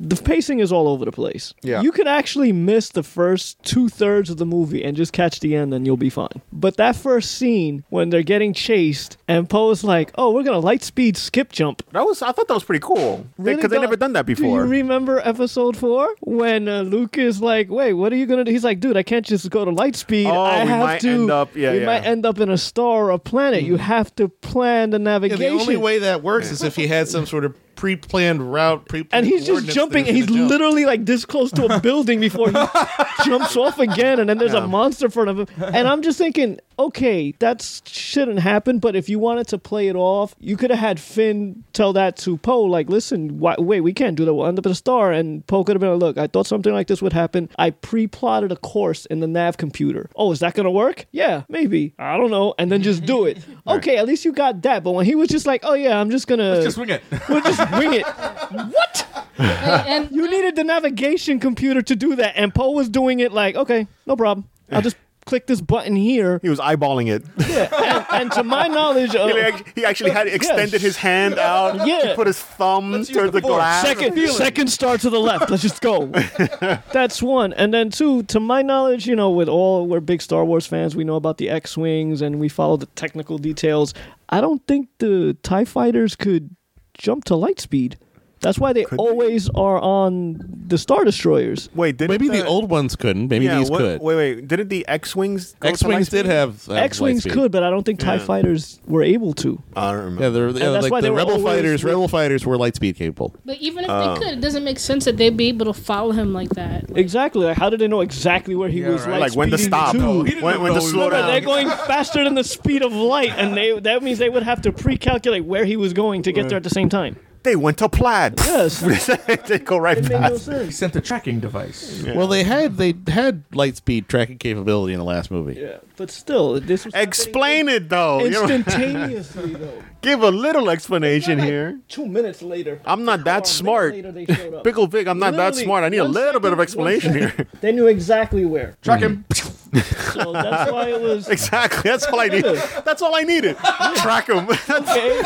[0.00, 1.52] The pacing is all over the place.
[1.62, 1.82] Yeah.
[1.82, 5.54] you could actually miss the first two thirds of the movie and just catch the
[5.56, 6.40] end, and you'll be fine.
[6.52, 10.82] But that first scene when they're getting chased, and Poe's like, oh, we're gonna light
[10.82, 11.82] speed skip jump.
[11.92, 14.34] That was I thought that was pretty cool Really because they never done that Do
[14.34, 14.62] before.
[14.64, 18.52] you remember episode four when uh, Luke is like, "Wait, what are you gonna do?"
[18.52, 20.26] He's like, "Dude, I can't just go to light speed.
[20.26, 21.08] Oh, I we have might to.
[21.10, 21.86] end up- yeah, we yeah.
[21.86, 23.62] might end up in a star or a planet.
[23.62, 23.82] You hmm.
[23.82, 27.08] have to plan the Yeah, navigation." the only way that works is if he had
[27.08, 31.24] some sort of pre-planned route, pre and he's just jumping, and he's literally like this
[31.24, 32.52] close to a building before he
[33.24, 34.64] jumps off again, and then there's Yeah.
[34.64, 35.46] a monster in front of him.
[35.62, 38.78] And I'm just thinking, okay, that shouldn't happen.
[38.78, 42.16] But if you wanted to play it off, you could have had Finn tell that
[42.18, 44.34] to Poe, like, listen, why, wait, we can't do that.
[44.34, 45.12] We'll end up in a star.
[45.12, 47.48] And Poe could have been like, look, I thought something like this would happen.
[47.58, 50.08] I pre-plotted a course in the nav computer.
[50.16, 51.06] Oh, is that gonna work?
[51.12, 51.94] Yeah, maybe.
[51.98, 52.54] I don't know.
[52.58, 53.38] And then just do it.
[53.68, 54.82] Okay, at least you got that.
[54.82, 57.02] But when he was just like, oh yeah, I'm just gonna just wing it.
[57.28, 58.06] we'll just wing it.
[58.06, 59.26] What?
[59.38, 63.56] and You needed the navigation computer to do that, and Poe was doing it like,
[63.56, 64.48] okay, no problem.
[64.70, 64.96] I'll just
[65.28, 66.40] click this button here.
[66.42, 67.22] He was eyeballing it.
[67.48, 71.38] Yeah, and, and to my knowledge, uh, he, act- he actually had extended his hand
[71.38, 71.86] out.
[71.86, 72.08] Yeah.
[72.08, 73.56] He put his thumb use towards the the, force.
[73.56, 73.82] glass.
[73.86, 75.50] second second star to the left.
[75.50, 76.06] Let's just go.
[76.92, 78.22] That's one, and then two.
[78.24, 81.36] To my knowledge, you know, with all we're big Star Wars fans, we know about
[81.38, 83.94] the X wings and we follow the technical details.
[84.30, 86.54] I don't think the Tie Fighters could
[86.98, 87.96] jump to light speed.
[88.40, 89.02] That's why they Could they?
[89.02, 91.68] always are on the Star Destroyers.
[91.74, 93.28] Wait, did Maybe the old ones couldn't.
[93.28, 94.00] Maybe yeah, these what- could.
[94.00, 94.48] Wait, wait.
[94.48, 95.56] Didn't the X-wings?
[95.62, 98.14] X wings did have, uh, have X wings light could, but I don't think Tie
[98.14, 98.18] Yeah.
[98.20, 99.60] Fighters were able to.
[99.74, 100.22] I don't remember.
[100.22, 101.84] Yeah, they're, yeah that's like why they the were rebel always fighters.
[101.84, 103.34] Rebel fighters were light speed capable.
[103.44, 105.72] but even if they um, could, it doesn't make sense that they'd be able to
[105.74, 106.88] follow him like that.
[106.90, 107.44] Like, Exactly.
[107.44, 109.02] Like, how did they know exactly where he Yeah, was?
[109.06, 109.12] right.
[109.20, 109.98] light like when to speeding stop, to?
[109.98, 111.46] No, when, when to slow were- Remember, they're down.
[111.48, 114.72] going faster than the speed of light, and they that means they would have to
[114.72, 117.16] pre-calculate where he was going to get there at the same time.
[117.42, 118.34] They went to plaid.
[118.38, 118.80] Yes,
[119.46, 120.46] they go right it made no past.
[120.46, 120.76] He sense.
[120.76, 122.04] sent a tracking device.
[122.04, 125.60] Well, they had they had light speed tracking capability in the last movie.
[125.60, 128.24] Yeah, but still, this was Explain it though.
[128.24, 129.82] Instantaneously though.
[130.00, 131.80] give a little explanation here.
[131.88, 132.80] Two minutes later.
[132.84, 133.94] I'm not that smart.
[133.94, 134.64] Later they showed up.
[134.64, 135.84] Pickle Vic, I'm not that smart.
[135.84, 137.46] I need a one little bit of explanation here.
[137.60, 138.76] They knew exactly where.
[138.82, 139.24] Track him.
[139.28, 139.57] Mm.
[140.18, 141.28] So that's why it was.
[141.28, 141.82] exactly.
[141.90, 142.44] That's all I need.
[142.44, 143.56] That's all I needed.
[143.96, 144.46] Track them.
[144.66, 145.22] That's, Okay.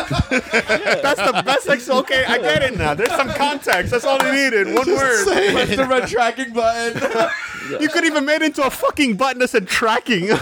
[1.03, 1.68] that's the best.
[1.68, 2.95] Ex- okay, I get it now.
[2.95, 3.93] There's some context.
[3.93, 4.74] That's all I needed.
[4.74, 5.24] One word.
[5.26, 7.01] Press the red tracking button.
[7.80, 10.30] You could even made it into a fucking button that said tracking.
[10.30, 10.38] and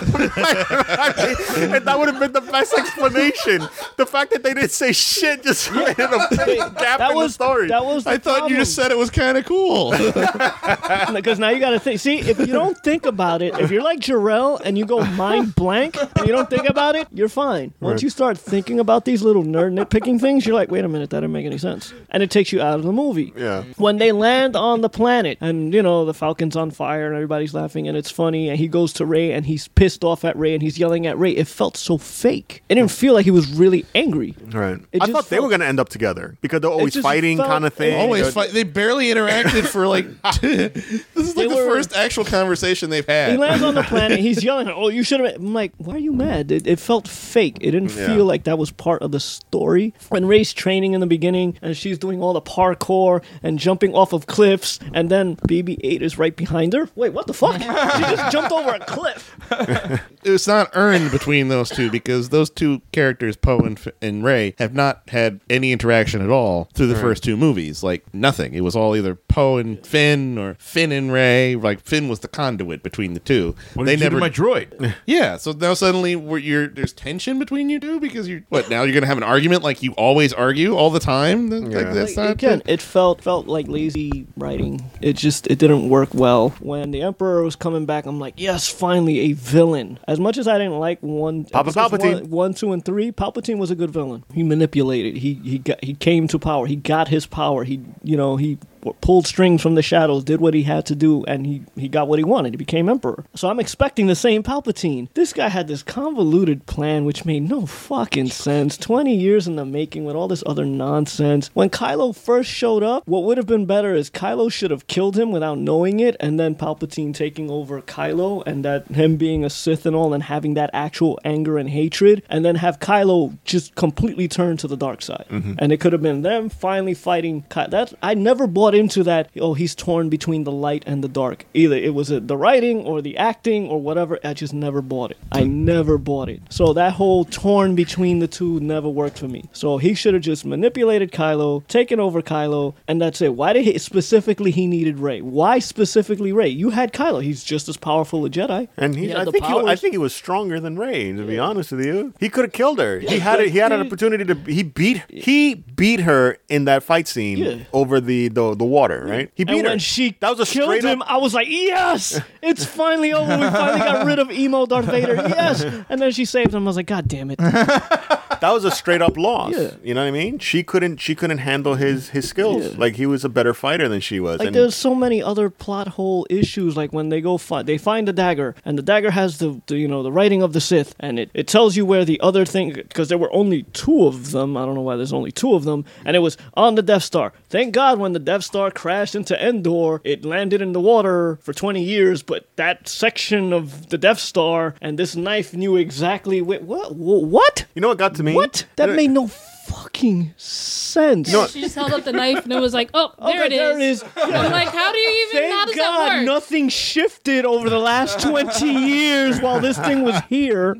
[1.84, 3.62] that would have been the best explanation.
[3.96, 7.16] The fact that they didn't say shit just made it a big gap That in
[7.16, 7.68] was the story.
[7.68, 8.06] that was.
[8.06, 9.90] I thought you just said it was kind of cool.
[11.12, 12.00] because now you got to think.
[12.00, 15.54] See, if you don't think about it, if you're like Jarrell and you go mind
[15.54, 17.72] blank and you don't think about it, you're fine.
[17.80, 18.02] Once Right.
[18.04, 21.20] you start thinking about these little nerd nitpicking things, you're like, wait a minute, that
[21.20, 23.32] didn't make any sense, and it takes you out of the movie.
[23.36, 23.64] yeah.
[23.76, 27.52] When they land on the planet and you know the Falcon's on fire and everybody's
[27.54, 30.54] laughing and it's funny and he goes to Rey and he's pissed off at Rey
[30.54, 32.62] and he's yelling at Rey, it felt so fake.
[32.68, 34.34] It didn't feel like he was really angry.
[34.52, 34.80] Right.
[34.92, 36.94] It I just thought they felt- were going to end up together because they're always
[36.94, 37.98] just fighting felt- kind of thing.
[38.00, 38.50] Always They're- fight.
[38.52, 40.06] They barely interacted for like.
[40.40, 40.74] this
[41.16, 43.32] is They like the were- first actual conversation they've had.
[43.32, 44.18] He lands on the planet.
[44.20, 47.06] He's yelling, "Oh, you should have!" I'm like, "Why are you mad?" It, it felt
[47.08, 47.58] fake.
[47.60, 48.06] It didn't Yeah.
[48.06, 49.94] feel like that was part of the story.
[50.08, 54.12] When Rey's training in the beginning, and she's doing all the parkour and jumping off
[54.12, 56.88] of cliffs, and then BB-8 is right behind her.
[57.00, 57.54] Wait, what the fuck?
[57.60, 57.68] she
[58.14, 59.34] just jumped over a cliff.
[60.22, 64.54] it's not earned between those two because those two characters, Poe and, F- and Rey,
[64.58, 67.82] have not had any interaction at all through the first two movies.
[67.82, 68.52] Like nothing.
[68.52, 71.56] It was all either Poe and Finn or Finn and Rey.
[71.56, 73.54] Like Finn was the conduit between the two.
[73.72, 74.30] What they did you do never.
[74.30, 74.94] to my droid?
[75.06, 75.38] yeah.
[75.38, 78.92] So now suddenly we're, you're there's tension between you two because you're what now you're
[78.92, 81.48] gonna have an argument like you always argue all the time.
[81.48, 81.92] That- like, Yeah.
[81.94, 84.84] that's Like, not again, it felt felt like lazy writing.
[85.00, 86.50] It just it didn't work well.
[86.60, 89.98] When the Emperor was coming back, I'm like, yes, finally a villain.
[90.06, 92.22] As much as I didn't like one, Papa Palpatine.
[92.22, 94.24] one, one, two, and three, Palpatine was a good villain.
[94.32, 95.16] He manipulated.
[95.16, 96.66] He he got he came to power.
[96.66, 97.64] He got his power.
[97.64, 98.58] He you know he
[99.00, 102.08] pulled strings from the shadows, did what he had to do, and he he got
[102.08, 102.52] what he wanted.
[102.52, 103.24] He became Emperor.
[103.34, 105.08] So I'm expecting the same Palpatine.
[105.14, 108.76] This guy had this convoluted plan which made no fucking sense.
[108.76, 111.50] Twenty years in the making with all this other nonsense.
[111.54, 115.18] When Kylo first showed up, what would have been better is Kylo should have killed
[115.18, 119.50] him without knowing it, and then Palpatine taking over Kylo, and that him being a
[119.50, 123.74] Sith and all, and having that actual anger and hatred, and then have Kylo just
[123.74, 125.26] completely turn to the dark side.
[125.30, 125.54] Mm-hmm.
[125.58, 127.44] And it could have been them finally fighting.
[127.48, 129.30] Ky- that I never bought into that.
[129.40, 131.44] Oh, he's torn between the light and the dark.
[131.54, 134.18] Either it was the writing or the acting or whatever.
[134.24, 135.18] I just never bought it.
[135.32, 136.42] I never bought it.
[136.50, 139.44] So that whole torn between the two never worked for me.
[139.52, 143.34] So he should have just manipulated Kylo, taken over Kylo, and that's it.
[143.34, 145.20] Why did he specifically he needed Rey?
[145.20, 146.48] Why specifically Rey?
[146.48, 147.22] You had Kylo.
[147.22, 148.68] He's just as powerful a Jedi.
[148.76, 151.12] And he, He I the think he, I think he was stronger than Rey.
[151.12, 152.98] To be honest with you, he could have killed her.
[153.00, 154.34] He had a, he had an opportunity to.
[154.34, 157.58] He beat he beat her in that fight scene Yeah.
[157.72, 159.04] over the, the the water.
[159.04, 159.30] Right?
[159.34, 159.70] He beat and her.
[159.70, 161.10] when she that was a killed straight him, up.
[161.10, 163.36] I was like, yes, it's finally over.
[163.36, 165.16] We finally got rid of emo Darth Vader.
[165.16, 165.64] Yes.
[165.88, 166.62] And then she saved him.
[166.62, 167.40] I was like, God damn it.
[168.40, 169.52] That was a straight up loss.
[169.52, 169.70] Yeah.
[169.82, 170.38] You know what I mean?
[170.38, 172.72] She couldn't she couldn't handle his his skills.
[172.72, 172.78] Yeah.
[172.78, 174.38] Like he was a better fighter than she was.
[174.38, 176.76] Like and there's so many other plot hole issues.
[176.76, 179.76] Like when they go find, they find the dagger, and the dagger has the, the
[179.76, 182.44] you know the writing of the Sith, and it, it tells you where the other
[182.44, 184.56] thing because there were only two of them.
[184.56, 187.02] I don't know why there's only two of them, and it was on the Death
[187.04, 187.32] Star.
[187.48, 191.52] Thank God when the Death Star crashed into Endor, it landed in the water for
[191.52, 196.62] 20 years, but that section of the Death Star and this knife knew exactly wh-
[196.66, 198.29] what what you know what got to me?
[198.34, 198.64] What?
[198.76, 199.28] That uh, made no
[199.70, 201.32] fucking sense.
[201.32, 203.52] know- She just held up the knife and it was like, oh, there, Okay, it,
[203.52, 203.58] is.
[203.58, 204.04] there it is.
[204.16, 205.50] I'm like, how do you even?
[205.50, 206.26] how Thank does God that work?
[206.26, 210.74] nothing shifted over the last 20 years while this thing was here.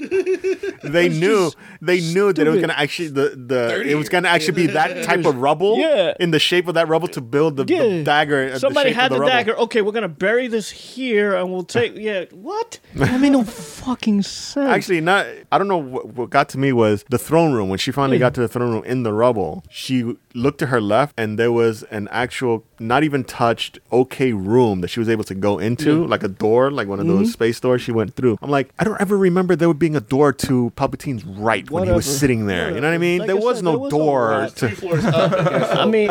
[0.83, 4.55] They knew they knew that it was gonna actually the the it was gonna actually
[4.55, 5.79] be that type of rubble.
[5.79, 6.15] Yeah.
[6.21, 8.49] In the shape of that rubble to build the, the dagger.
[8.49, 9.29] uh, the Somebody had the, rubble.
[9.29, 9.57] dagger.
[9.59, 11.95] Okay, we're going to bury this here and we'll take.
[11.97, 12.79] Yeah, what?
[12.95, 14.57] That made no fucking sense.
[14.71, 15.27] Actually, not.
[15.53, 17.69] I don't know what, what got to me was the throne room.
[17.69, 18.21] When she finally Yeah.
[18.27, 21.51] got to the throne room in the rubble, she looked to her left, and there
[21.53, 26.07] was an actual, not even touched, okay room that she was able to go into,
[26.07, 27.17] like a door, like one of Mm-hmm.
[27.19, 27.83] those space doors.
[27.83, 28.39] She went through.
[28.43, 31.93] I'm like, I don't ever remember there being a door to Palpatine's right when he
[31.93, 32.69] was sitting there.
[32.75, 33.19] You know what I mean?
[33.21, 34.57] Like there, I was said, no there was a door lot.
[34.57, 35.71] to.
[35.81, 36.09] I mean,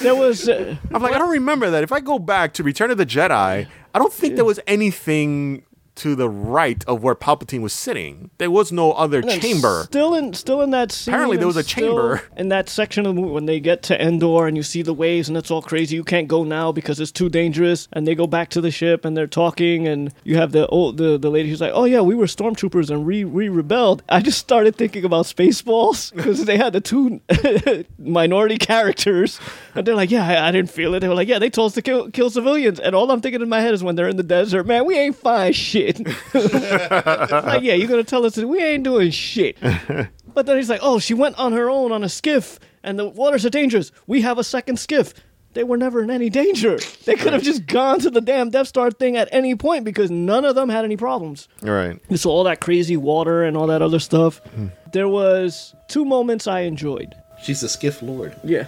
[0.00, 0.48] there was.
[0.48, 1.82] Uh, I'm like, I don't remember that.
[1.82, 5.62] If I go back to Return of the Jedi, I don't think there was anything
[5.98, 8.30] to the right of where Palpatine was sitting.
[8.38, 9.82] There was no other chamber.
[9.84, 11.14] Still in, still in that scene.
[11.14, 12.22] Apparently there was a chamber.
[12.36, 14.94] in that section of the movie when they get to Endor and you see the
[14.94, 15.96] waves and it's all crazy.
[15.96, 17.88] You can't go now because it's too dangerous.
[17.92, 20.98] And they go back to the ship and they're talking and you have the old
[20.98, 24.02] the, the lady who's like, oh yeah, we were stormtroopers and we we rebelled.
[24.08, 27.20] I just started thinking about Spaceballs because they had the two
[27.98, 29.40] minority characters
[29.74, 31.00] and they're like, yeah, I, I didn't feel it.
[31.00, 32.80] They were like, yeah, they told us to kill kill civilians.
[32.80, 34.96] And all I'm thinking in my head is when they're in the desert, man, we
[34.96, 35.87] ain't fine shit.
[36.34, 39.56] like, yeah, you're gonna tell us that we ain't doing shit.
[40.34, 43.08] But then he's like, oh, she went on her own on a skiff, and the
[43.08, 43.90] waters are dangerous.
[44.06, 45.12] We have a second skiff.
[45.54, 46.78] They were never in any danger.
[47.06, 50.12] They could have just gone to the damn Death Star thing at any point because
[50.12, 51.48] none of them had any problems.
[51.64, 51.98] All right.
[52.16, 54.38] So all that crazy water and all that other stuff.
[54.54, 54.66] Hmm.
[54.92, 57.16] There was two moments I enjoyed.
[57.42, 58.34] She's a skiff lord.
[58.42, 58.64] Yeah,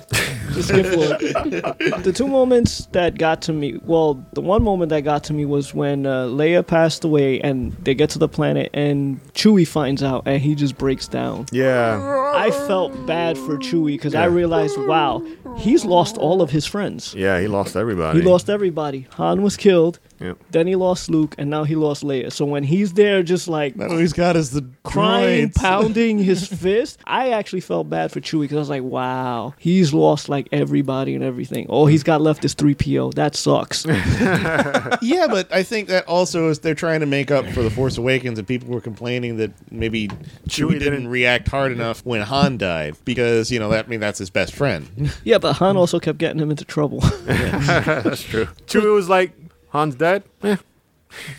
[0.52, 1.20] the skiff lord.
[2.04, 3.78] the two moments that got to me.
[3.84, 7.72] Well, the one moment that got to me was when uh, Leia passed away, and
[7.72, 11.46] they get to the planet, and Chewie finds out, and he just breaks down.
[11.52, 12.32] Yeah.
[12.34, 15.22] I felt bad for Chewie because I realized, wow,
[15.56, 17.14] he's lost all of his friends.
[17.14, 18.20] Yeah, he lost everybody.
[18.20, 19.08] He lost everybody.
[19.12, 19.98] Han was killed.
[20.20, 20.38] Yep.
[20.50, 22.30] Then he lost Luke, and now he lost Leia.
[22.30, 25.54] So when he's there, just like All he's got is the crying, droids.
[25.54, 27.00] pounding his fist.
[27.06, 31.14] I actually felt bad for Chewie because I was like, wow, he's lost like everybody
[31.14, 31.66] and everything.
[31.68, 33.14] All he's got left is 3PO.
[33.14, 33.86] That sucks.
[33.86, 37.96] yeah, but I think that also is they're trying to make up for the Force
[37.98, 40.08] Awakens, and people were complaining that maybe
[40.48, 44.00] Chewie didn't, didn't- react hard enough when Han died because you know that I mean
[44.00, 44.88] that's his best friend.
[45.24, 47.00] yeah, but Han also kept getting him into trouble.
[47.00, 48.46] That's true.
[48.66, 49.32] Chewie was like,
[49.70, 50.24] Han's dead?
[50.42, 50.56] Eh.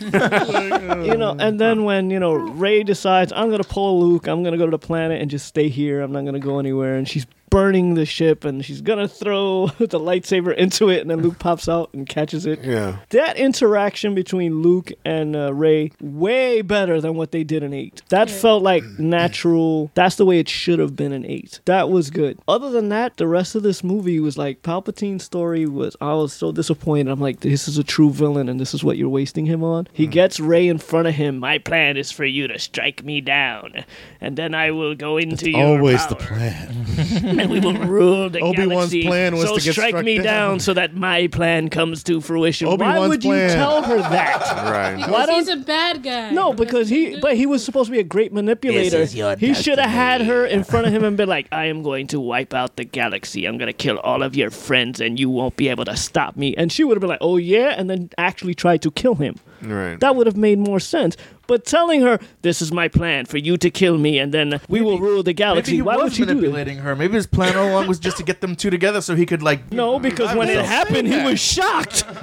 [0.00, 4.58] you know, and then when, you know, Rey decides, I'm to pull Luke, I'm to
[4.58, 7.26] go to the planet and just stay here, I'm not to go anywhere, and she's
[7.52, 11.38] burning the ship and she's going to throw the lightsaber into it, and then Luke
[11.38, 12.64] pops out and catches it.
[12.64, 12.96] Yeah.
[13.10, 18.02] That interaction between Luke and uh, Rey, way better than what they did in 8.
[18.08, 19.90] That felt like natural.
[19.94, 21.60] That's the way it should have been in 8.
[21.66, 22.38] That was good.
[22.48, 26.32] Other than that, the rest of this movie was like Palpatine's story was, I was
[26.32, 27.08] so disappointed.
[27.08, 29.88] I'm like, this is a true villain and this is what you're wasting him on.
[29.92, 31.38] He gets Rey in front of him.
[31.38, 33.84] My plan is for you to strike me down,
[34.20, 37.41] and then I will go into your Always the plan.
[37.42, 39.02] and we will rule the Obi-Wan's galaxy.
[39.06, 40.24] plan was so to get strike struck me down.
[40.24, 40.60] down.
[40.60, 42.66] so that my plan comes to fruition.
[42.68, 43.50] Why Obi-Wan's would you plan.
[43.56, 44.40] tell her that?
[44.72, 44.96] Right.
[44.98, 46.30] Why Because don't- he's a bad guy.
[46.30, 49.04] No, because he, but he was supposed to be a great manipulator.
[49.36, 52.06] he should have had her in front of him and been like, "I am going
[52.08, 53.44] to wipe out the galaxy.
[53.46, 56.36] I'm going to kill all of your friends, and you won't be able to stop
[56.36, 59.14] me." And she would have been like, "Oh yeah," and then actually tried to kill
[59.16, 59.36] him.
[59.62, 59.98] Right.
[60.00, 61.16] That would have made more sense.
[61.52, 64.80] But telling her, "This is my plan for you to kill me, and then we
[64.80, 66.34] will rule the Maybe galaxy," he why was would she do that?
[66.36, 66.96] manipulating her.
[66.96, 69.42] Maybe his plan all along was just to get them two together so he could
[69.42, 69.70] like.
[69.70, 72.04] No, because when it not happened, he was shocked.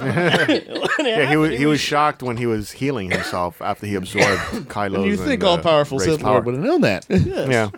[1.00, 4.26] Yeah, he was, he was shocked when he was healing himself after he absorbed
[4.68, 5.06] Kylo's.
[5.06, 6.22] you think and, uh, all powerful Rey's Sith.
[6.24, 7.06] Lord would have known that?
[7.08, 7.70] Yeah.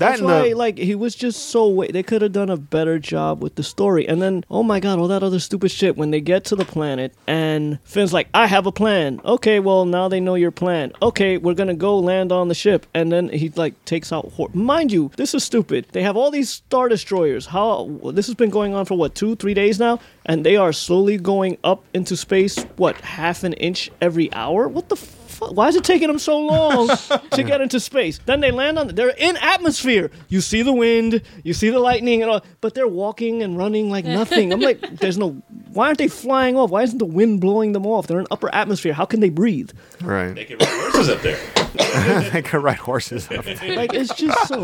[0.00, 1.66] That's That why, the, like, he was just so.
[1.66, 4.08] Wa- they could have done a better job with the story.
[4.08, 5.96] And then, oh my god, all that other stupid shit.
[5.96, 9.84] When they get to the planet, and Finn's like, "I have a plan." Okay, well
[9.84, 10.92] now they know your plan.
[11.02, 14.32] Okay, we're gonna go land on the ship, and then he like takes out.
[14.32, 15.86] Hor- Mind you, this is stupid.
[15.92, 17.46] They have all these star destroyers.
[17.46, 20.72] How this has been going on for what two, three days now, and they are
[20.72, 22.64] slowly going up into space.
[22.76, 24.66] What half an inch every hour?
[24.66, 24.96] What the.
[24.96, 26.88] F- why is it taking them so long
[27.32, 28.18] to get into space?
[28.26, 28.88] Then they land on.
[28.88, 30.10] They're in atmosphere.
[30.28, 33.90] You see the wind, you see the lightning, and all, but they're walking and running
[33.90, 34.52] like nothing.
[34.52, 35.30] I'm like, there's no.
[35.72, 36.70] Why aren't they flying off?
[36.70, 38.06] Why isn't the wind blowing them off?
[38.06, 38.92] They're in upper atmosphere.
[38.92, 39.70] How can they breathe?
[40.02, 40.34] right.
[40.34, 41.38] They can ride horses up there.
[42.32, 43.30] they could ride horses.
[43.30, 43.76] Up there.
[43.76, 44.58] Like it's just so.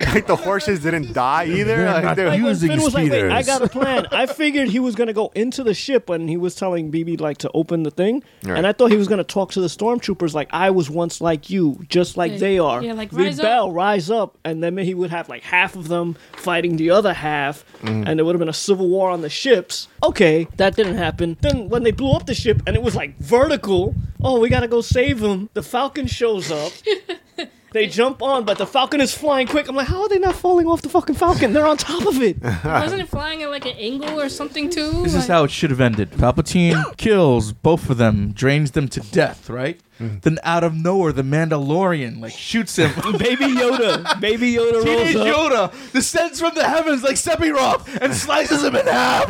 [0.00, 1.76] like the horses didn't die either.
[1.76, 4.68] They're Like, they're- Like Using Finn was like, "Wait, I got a plan." I figured
[4.68, 7.82] he was gonna go into the ship when he was telling BB like to open
[7.82, 8.56] the thing, Right.
[8.56, 11.50] and I thought he was gonna talk to the stormtroopers like I was once like
[11.50, 12.82] you, just like Yeah, they are.
[12.82, 13.44] yeah, like, rise up.
[13.44, 17.12] rebel, rise up, and then he would have like half of them fighting the other
[17.12, 18.06] half, Mm.
[18.08, 19.88] and there would have been a civil war on the ships.
[20.02, 21.36] Okay, that didn't happen.
[21.40, 24.68] Then when they blew up the ship and it was like vertical, oh, we gotta
[24.68, 25.48] go save them.
[25.54, 26.72] The Falcon shows up.
[27.72, 29.68] They jump on, but the Falcon is flying quick.
[29.68, 31.52] I'm like, how are they not falling off the fucking Falcon?
[31.52, 32.40] They're on top of it.
[32.64, 35.02] Wasn't it flying at like an angle or something too?
[35.02, 36.12] This is Like- how it should have ended.
[36.12, 39.78] Palpatine kills both of them, drains them to death, right?
[40.00, 40.22] Mm.
[40.22, 42.92] Then out of nowhere, the Mandalorian like shoots him.
[43.18, 44.20] Baby Yoda.
[44.20, 45.72] Baby Yoda Teenage rolls up.
[45.74, 49.26] Yoda descends from the heavens like Sephiroth and slices him in half.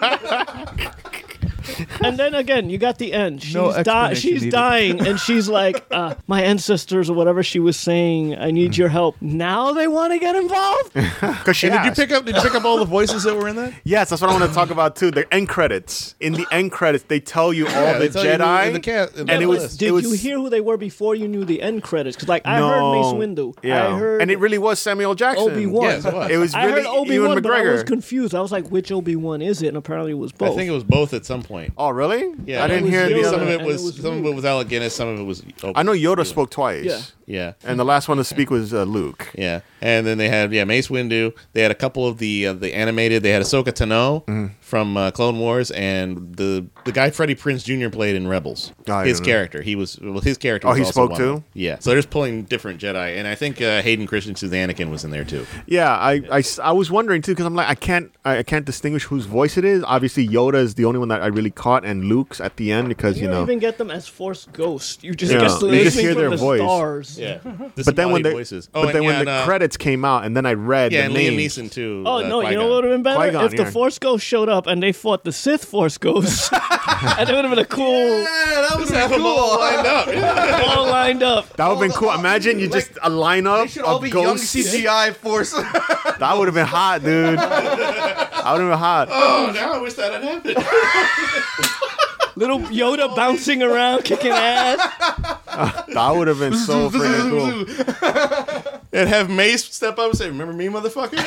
[2.04, 3.42] And then again, you got the end.
[3.42, 4.50] She's, No di- explanation she's needed.
[4.52, 8.88] dying, and she's like, uh, my ancestors or whatever she was saying, I need your
[8.88, 9.16] help.
[9.20, 10.92] Now they want to get involved.
[11.38, 12.24] Because she Did you pick up?
[12.24, 13.72] Did you pick up all the voices that were in that?
[13.84, 15.10] Yes, that's what I want to talk about too.
[15.10, 16.14] The end credits.
[16.20, 18.72] In the end credits, they tell you all Yeah, the they you Jedi.
[18.72, 19.76] the cast- and it was.
[19.76, 22.16] Did it was you hear who they were before you knew the end credits?
[22.16, 23.56] Because, like, I no, heard Mace Windu.
[23.62, 25.50] Yeah, I heard and it really was Samuel Jackson.
[25.50, 25.84] Obi-Wan.
[25.84, 26.30] Yes, it was.
[26.30, 28.34] It was I heard Obi Ewan Wan, but I was confused.
[28.34, 29.68] I was like, which Obi Wan is it?
[29.68, 30.52] And apparently it was both.
[30.52, 31.57] I think it was both at some point.
[31.76, 32.32] Oh, really?
[32.44, 33.22] Yeah, I didn't was hear Yoda.
[33.22, 34.94] the Some of it and was, it was some of it was Alec Guinness.
[34.94, 35.42] Some of it was.
[35.62, 36.24] oh, I know Yoda Ewan.
[36.24, 36.84] spoke twice.
[36.84, 37.00] Yeah.
[37.26, 37.52] Yeah.
[37.64, 39.30] And the last one to speak was uh, Luke.
[39.36, 41.34] Yeah, and then they had yeah Mace Windu.
[41.52, 43.22] They had a couple of the uh, the animated.
[43.22, 44.46] They had Ahsoka Tano Mm-hmm.
[44.68, 47.88] From uh, Clone Wars, and the the guy Freddie Prinze Jr.
[47.88, 48.70] played in Rebels.
[48.86, 49.32] I his don't know.
[49.32, 50.68] character, he was well, his character.
[50.68, 51.44] Oh, was he also spoke one of too?
[51.54, 55.04] Yeah, so they're just pulling different Jedi, and I think uh, Hayden Christensen's Anakin was
[55.04, 55.46] in there too.
[55.66, 58.66] Yeah, I I I was wondering too because I'm like I can't I, I can't
[58.66, 59.82] distinguish whose voice it is.
[59.84, 62.88] Obviously, Yoda is the only one that I really caught, and Luke's at the end
[62.88, 63.42] because you, you, don't know.
[63.44, 65.02] even get them as Force Ghosts.
[65.02, 66.60] You just Yeah, get you just hear their the voice.
[66.60, 67.18] stars.
[67.18, 67.38] Yeah,
[67.74, 68.68] but then when the voices.
[68.70, 71.00] but Oh, then and, when the uh, credits came out, and then I read yeah,
[71.00, 71.56] the and names.
[71.56, 72.02] Liam Neeson too.
[72.04, 72.42] Oh uh, no!
[72.42, 73.64] You know what would have been better Qui-Gon, if the.
[73.68, 76.50] Force Ghosts showed up and they fought the Sith Force Ghosts,
[77.18, 80.06] and it would have been a cool Yeah, that was Have them all lined up.
[80.12, 80.62] Yeah.
[80.76, 81.48] all lined up.
[81.56, 82.12] That would have been cool.
[82.12, 84.54] Imagine you just a lineup They should all of be young ghosts.
[84.54, 85.52] CGI force.
[86.18, 87.38] That would have been hot, dude.
[87.38, 89.08] I would have been hot.
[89.10, 90.56] Oh, now I wish that had happened.
[92.36, 94.78] Little Yoda bouncing around, kicking ass.
[95.88, 97.66] That would have been so freaking
[98.64, 98.80] cool.
[98.92, 101.18] and have Mace step up and say, "Remember me, motherfucker?"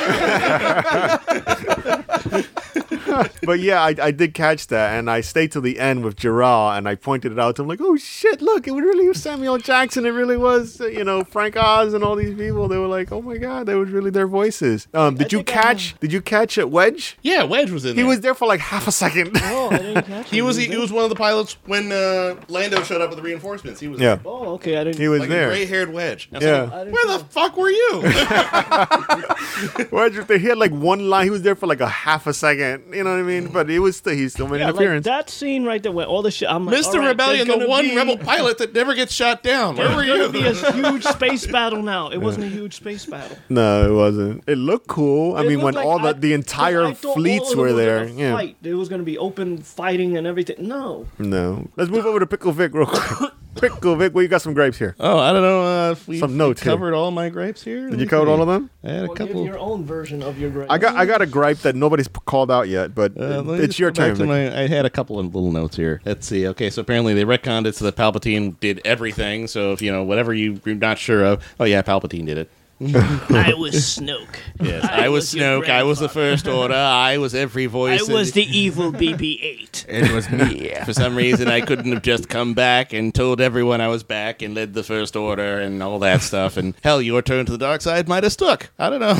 [3.44, 6.78] But yeah, I, I did catch that, and I stayed till the end with Gerard,
[6.78, 9.20] and I pointed it out to him like, "Oh shit, look, it was really was
[9.20, 10.06] Samuel Jackson.
[10.06, 12.68] It really was, uh, you know, Frank Oz and all these people.
[12.68, 15.98] They were like, oh my god, that was really their voices." Um, did you catch?
[16.00, 17.18] Did you catch it, Wedge?
[17.22, 17.94] yeah, Wedge was in there.
[17.96, 18.08] He there.
[18.08, 19.32] was there for like half a second.
[19.34, 20.46] Oh, I didn't catch He him.
[20.46, 23.80] was he was one of the pilots when uh, Lando showed up with the reinforcements.
[23.80, 24.21] He was yeah, there.
[24.24, 24.76] Oh, okay.
[24.76, 24.98] I didn't.
[24.98, 25.48] he was like a there.
[25.48, 26.28] gray-haired Wedge.
[26.32, 26.62] I Yeah.
[26.62, 28.02] like, I didn't Where the fuck were you?
[29.90, 31.24] Wedge, he had like one line.
[31.24, 32.94] He was there for like a half a second.
[32.94, 33.48] You know what I mean?
[33.48, 35.04] But it was still he still made Yeah, an like appearance.
[35.06, 36.48] that scene right there, where all the shit.
[36.48, 36.94] I'm like, Mr.
[36.94, 39.76] all right, Rebellion, the one be- rebel pilot that never gets shot down.
[39.76, 40.16] Where were you?
[40.18, 42.10] gonna be a huge space battle now.
[42.10, 43.36] It wasn't a huge space battle.
[43.48, 44.44] no, it wasn't.
[44.46, 45.36] It looked cool.
[45.36, 48.06] I It mean, when like all the the entire I thought all fleets were there.
[48.08, 48.34] Yeah.
[48.34, 48.56] Fight.
[48.62, 50.56] There was going to be open fighting and everything.
[50.68, 51.06] No.
[51.18, 51.68] No.
[51.76, 53.30] Let's move over to Pickle Vic real quick.
[53.54, 54.96] Pickle Vic, well, you got some grapes here.
[54.98, 56.72] Oh, I don't know uh, if we Some notes here.
[56.72, 57.88] covered all my gripes here.
[57.90, 58.70] Did you cover all of them?
[58.82, 59.44] I had a Well, give couple.
[59.44, 60.68] your own version of your grade.
[60.70, 63.46] I got I got a gripe that nobody's p- called out yet, but Uh, let
[63.46, 64.26] me it's just your go back turn.
[64.28, 64.52] to Vic.
[64.52, 66.00] my- I had a couple of little notes here.
[66.04, 66.46] Let's see.
[66.48, 69.46] Okay, so apparently they retconned it so that Palpatine did everything.
[69.46, 72.50] So if you know whatever you, you're not sure of, oh yeah, Palpatine did it.
[72.82, 73.34] Mm-hmm.
[73.34, 74.36] I was Snoke.
[74.60, 75.70] Yes, I, was your Snoke.
[75.70, 76.74] I was the First Order.
[76.74, 78.08] I was every voice.
[78.08, 79.68] in was the evil BB-8.
[79.92, 80.72] It was me.
[80.84, 84.40] For some reason, I couldn't have just come back and told everyone I was back
[84.40, 86.56] and led the First Order and all that stuff.
[86.56, 88.70] And hell, your turn to the dark side might have stuck.
[88.78, 89.14] I don't know.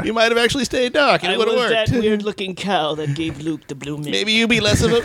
[0.04, 1.90] you might have actually stayed dark and I it would was have worked.
[1.90, 4.10] that weird-looking cow that gave Luke the blue mist.
[4.10, 5.00] Maybe you'd be less of a.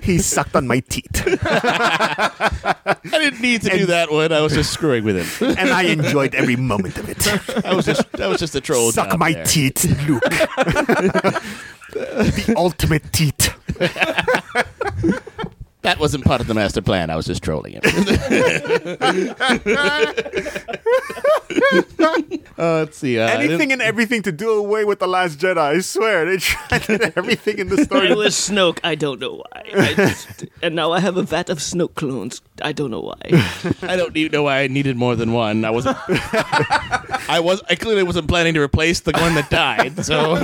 [0.02, 2.74] he sucked on my teeth, I
[3.12, 4.32] didn't need to do that one.
[4.32, 5.23] I was just screwing with him.
[5.40, 7.18] And I enjoyed every moment of it.
[7.64, 8.92] That was just that was just a troll.
[8.92, 9.44] Suck my there.
[9.44, 10.22] teeth, Luke.
[11.92, 13.54] the ultimate teeth.
[15.84, 17.10] That wasn't part of the master plan.
[17.10, 17.82] I was just trolling him.
[22.58, 23.18] uh, let's see.
[23.18, 25.58] Uh, Anything and everything to do away with the Last Jedi.
[25.58, 28.10] I swear they tried everything in the story.
[28.10, 28.78] I was Snoke.
[28.82, 29.62] I don't know why.
[29.74, 32.40] I just, and now I have a vat of Snoke clones.
[32.62, 33.20] I don't know why.
[33.82, 35.64] I don't even know why I needed more than one.
[35.66, 35.98] I wasn't.
[37.28, 37.62] I was.
[37.68, 40.02] I clearly wasn't planning to replace the one that died.
[40.04, 40.36] So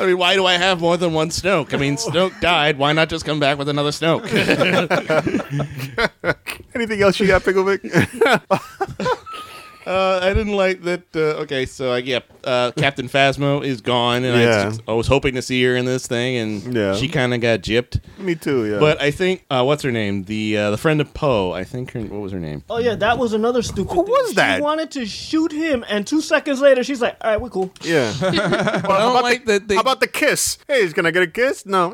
[0.00, 1.74] I mean, why do I have more than one Snoke?
[1.74, 2.78] I mean, Snoke died.
[2.78, 4.24] Why not just come back with another Snoke?
[6.74, 7.82] Anything else you got, Pickle Vic?
[9.86, 11.02] Uh, I didn't like that.
[11.14, 14.72] Uh, okay, so I yeah, uh, Captain Phasma is gone, and Yeah.
[14.88, 16.94] I, I was hoping to see her in this thing, and Yeah.
[16.94, 18.00] she kind of got gypped.
[18.18, 18.64] Me too.
[18.70, 18.78] Yeah.
[18.78, 20.24] But I think uh, what's her name?
[20.24, 21.52] The uh, the friend of Poe.
[21.52, 22.00] I think her.
[22.00, 22.62] What was her name?
[22.70, 23.92] Oh yeah, that was another stupid.
[23.92, 24.12] Who thing.
[24.12, 24.56] was that?
[24.56, 27.70] She wanted to shoot him, and two seconds later, she's like, "All right, we're cool."
[27.82, 28.12] yeah.
[28.22, 29.68] I don't like that.
[29.68, 30.58] They, How about the kiss?
[30.66, 31.66] Hey, he's gonna get a kiss?
[31.66, 31.92] No.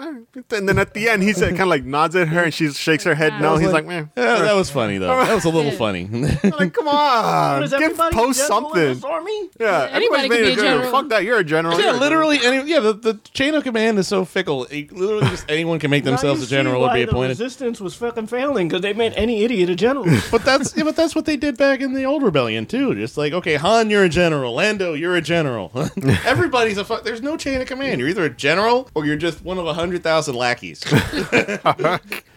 [0.53, 3.05] And then at the end, he kind of like nods at her, and she shakes
[3.05, 3.57] her head no.
[3.57, 5.25] He's like- like, man, Yeah, that was funny though.
[5.25, 5.79] That was a little Yeah.
[5.79, 6.07] funny.
[6.43, 9.11] like, come on, Is give everybody post general in this something.
[9.17, 9.51] army?
[9.59, 10.79] Yeah, anybody everybody's could made be a a general.
[10.83, 10.91] general.
[10.93, 11.79] Fuck that, you're a general.
[11.79, 12.39] yeah, You're a literally.
[12.43, 14.65] Any, yeah, the, the chain of command is so fickle.
[14.67, 17.29] It- literally, just anyone can make themselves a general see or why be the appointed.
[17.31, 20.07] resistance was fucking failing because they made any idiot a general.
[20.31, 22.95] But that's yeah, but that's what they did back in the old rebellion too.
[22.95, 24.55] Just like okay, Han, you're a general.
[24.55, 25.73] Lando, you're a general.
[26.25, 27.03] Everybody's a fuck.
[27.05, 27.99] There's no chain of command.
[28.01, 30.81] You're either a general or you're just one of a hundred thousand lackeys.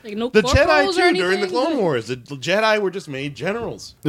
[0.04, 1.48] Like no The Jedi too during the?
[1.48, 2.08] Clone Wars.
[2.08, 3.96] The Jedi were just made generals.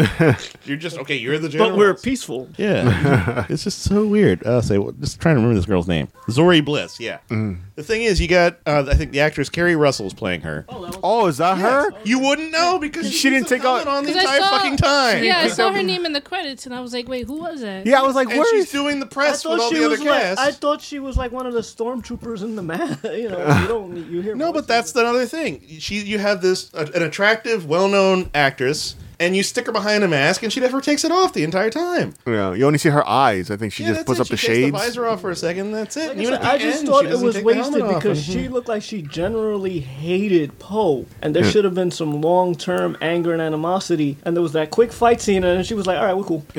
[0.65, 1.17] you're just okay.
[1.17, 1.71] You're the general.
[1.71, 2.49] but we're peaceful.
[2.57, 4.43] Yeah, it's just so weird.
[4.45, 6.09] Uh, say, well, just trying to remember this girl's name.
[6.29, 6.99] Zorii Bliss.
[7.01, 7.19] Yeah.
[7.29, 10.65] The thing is, you got uh, I think the actress Keri Russell is playing her.
[10.69, 11.91] Oh, is that her?
[12.05, 14.77] You wouldn't know because She didn't take out- on the 'Cause I entire saw- fucking
[14.79, 15.25] time.
[15.25, 17.39] Yeah, I picked saw her name in the credits, and I was like, "Wait, who
[17.41, 18.73] was that?" Yeah, I was like, and where she's is?
[18.73, 20.41] doing the press with all she the other was like, cast.
[20.41, 22.99] I thought she was like one of the stormtroopers in the man.
[23.05, 24.35] you know, you don't you hear.
[24.35, 25.63] no, but that's the other thing.
[25.85, 30.09] She, you have this uh, an attractive, well-known actress, and you stick her behind a
[30.09, 32.15] mask, and she never takes it off the entire time.
[32.27, 33.51] Yeah, you only see her eyes.
[33.51, 34.23] I think she Yeah, just puts it.
[34.23, 34.73] up the she takes shades.
[34.73, 35.73] the visor off for a second.
[35.73, 36.17] That's it.
[36.17, 37.55] Like And I, even said, at the I just end, thought it was take the
[37.55, 41.65] helmet wasted off, because and- she looked like she generally hated Poe, and there should
[41.67, 44.17] have been some long term anger and animosity.
[44.25, 46.47] And there was that quick fight scene, and she was like, "All right, we're cool."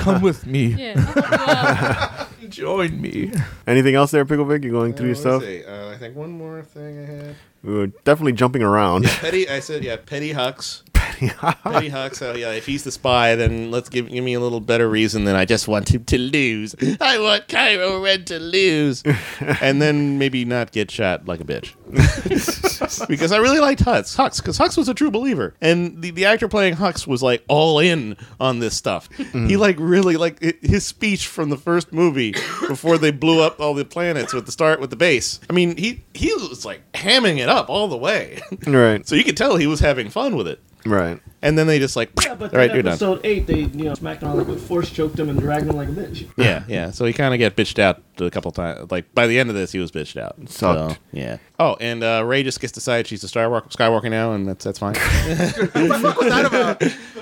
[0.00, 0.68] Come with me.
[0.68, 2.26] Yeah.
[2.48, 3.30] Join me.
[3.66, 4.64] Anything else there, Pickle Vic?
[4.64, 5.42] You going through your Uh, stuff?
[5.42, 7.36] Uh, I think one more thing I had.
[7.62, 9.04] We were definitely jumping around.
[9.04, 9.48] Petty.
[9.48, 9.96] I said yeah.
[9.96, 10.82] Petty Hux.
[11.28, 14.60] Petty Betty oh yeah, if he's the spy, then let's give, give me a little
[14.60, 16.74] better reason than I just want him to lose.
[17.00, 19.02] I want Kylo Ren to lose.
[19.60, 21.74] and then maybe not get shot like a bitch.
[23.08, 26.24] because I really liked Hux, Hux, because Hux was a true believer, and the, the
[26.24, 29.08] actor playing Hux was like all in on this stuff.
[29.10, 29.48] Mm-hmm.
[29.48, 32.32] He like really like his speech from the first movie
[32.68, 35.40] before they blew up all the planets with the start with the base.
[35.48, 39.24] I mean, he he was like hamming it up all the way, right, so you
[39.24, 40.60] could tell he was having fun with it.
[40.84, 41.20] Right.
[41.42, 42.92] And then they just like, Yeah, but all right, you're done.
[42.92, 45.68] episode eight, they you know smacked him on like with force choked him and dragged
[45.68, 46.28] him like a bitch.
[46.36, 46.90] Yeah, yeah.
[46.90, 48.90] So he kind of got bitched out a couple times.
[48.90, 50.36] Like by the end of this, he was bitched out.
[50.48, 50.92] Sucked.
[50.92, 51.38] So, yeah.
[51.58, 54.64] Oh, and uh, Rey just gets to decide she's a Skywalker, Skywalker now, and that's
[54.64, 54.94] that's fine.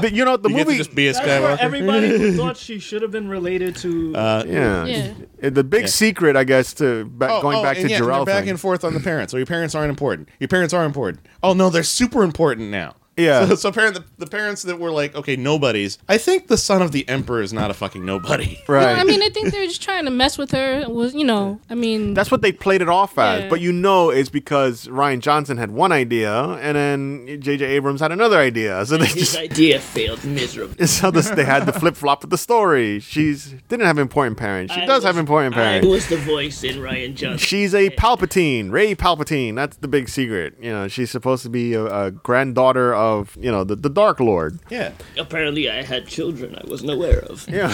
[0.00, 0.78] But you know the you get to movie.
[0.78, 1.58] just be a That's where Skywalker.
[1.60, 4.14] everybody who thought she should have been related to.
[4.14, 4.84] Uh, yeah.
[4.86, 5.12] Yeah.
[5.42, 5.86] Uh, The big Yeah.
[5.88, 8.60] secret, I guess, to back, oh, going oh, back and to yeah, and back and
[8.60, 9.30] forth on the parents.
[9.30, 10.28] So your parents aren't important.
[10.38, 11.24] Your parents are important.
[11.42, 12.94] Oh no, they're super important now.
[13.16, 13.46] Yeah.
[13.46, 15.98] So, so parent, the, the parents that were like, okay, nobodies.
[16.08, 18.58] I think the son of the emperor is not a fucking nobody.
[18.68, 18.98] right.
[18.98, 20.80] I mean, I think they're just trying to mess with her.
[20.80, 21.60] It Was you know?
[21.68, 23.48] I mean, That's what they played it off as, Yeah.
[23.50, 26.32] but you know it's because Rian Johnson had one idea
[26.62, 27.64] and then J.J.
[27.66, 30.86] Abrams had another idea, so they His just idea failed miserably.
[30.86, 33.00] so this, they had the flip flop of the story.
[33.00, 34.72] She's didn't have important parents.
[34.72, 35.88] She I does have important I parents.
[35.88, 37.38] was the voice in Rian Johnson.
[37.38, 39.56] She's a Palpatine, Rey Palpatine.
[39.56, 40.54] That's the big secret.
[40.60, 42.99] You know, she's supposed to be a, a granddaughter of
[43.38, 44.58] you know the, the Dark Lord.
[44.70, 44.92] Yeah.
[45.18, 47.46] Apparently, I had children I wasn't aware of.
[47.48, 47.68] Yeah.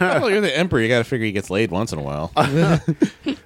[0.20, 0.80] well, you're the emperor.
[0.80, 2.32] You got to figure he gets laid once in a while.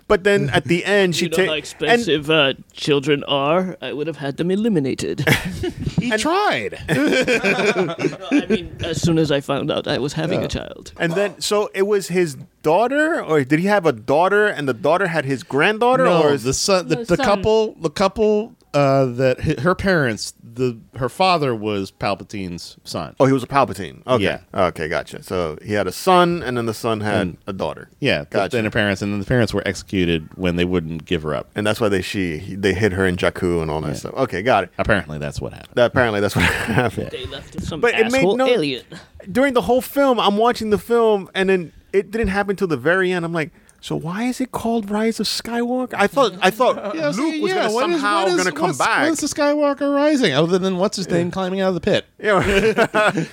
[0.09, 3.77] But then at the end, she you know how takes expensive uh, children are.
[3.83, 5.29] I would have had them eliminated.
[6.01, 6.79] he tried.
[6.89, 10.47] I mean, as soon as I found out I was having Yeah.
[10.47, 10.93] a child.
[10.99, 14.75] And then, so it was his daughter, or did he have a daughter, and the
[14.75, 17.27] daughter had his granddaughter, No, or is the son, the, The the son.
[17.27, 23.15] couple, the couple uh, that hi- her parents, the her father was Palpatine's son.
[23.21, 24.07] oh, he was a Palpatine.
[24.07, 24.41] Okay, Yeah.
[24.55, 25.23] okay, gotcha.
[25.23, 27.89] So he had a son, and then the son had And- a daughter.
[28.01, 28.57] Yeah, but Gotcha.
[28.57, 31.51] then her parents, and then the parents were executed when they wouldn't give her up.
[31.55, 33.95] and that's why they she they hid her in Jakku and all that Yeah.
[33.95, 34.15] stuff.
[34.15, 34.71] Okay, got it.
[34.79, 35.75] Apparently, that's what happened.
[35.75, 36.45] That apparently that's what
[36.81, 37.11] happened.
[37.13, 38.85] They left some But it made asshole no- alien.
[39.31, 42.77] During the whole film, I'm watching the film, and then it didn't happen till the
[42.77, 43.25] very end.
[43.25, 43.51] I'm like.
[43.87, 45.95] So why is it called Rise of Skywalker?
[45.97, 48.19] I thought I thought Yeah, I was Luke thinking, was yeah, gonna what is- somehow
[48.25, 49.09] what is- gonna come what's- back.
[49.09, 50.33] What's the Skywalker Rising?
[50.35, 52.05] Other than what's his name climbing out of the pit?
[52.19, 52.41] Yeah,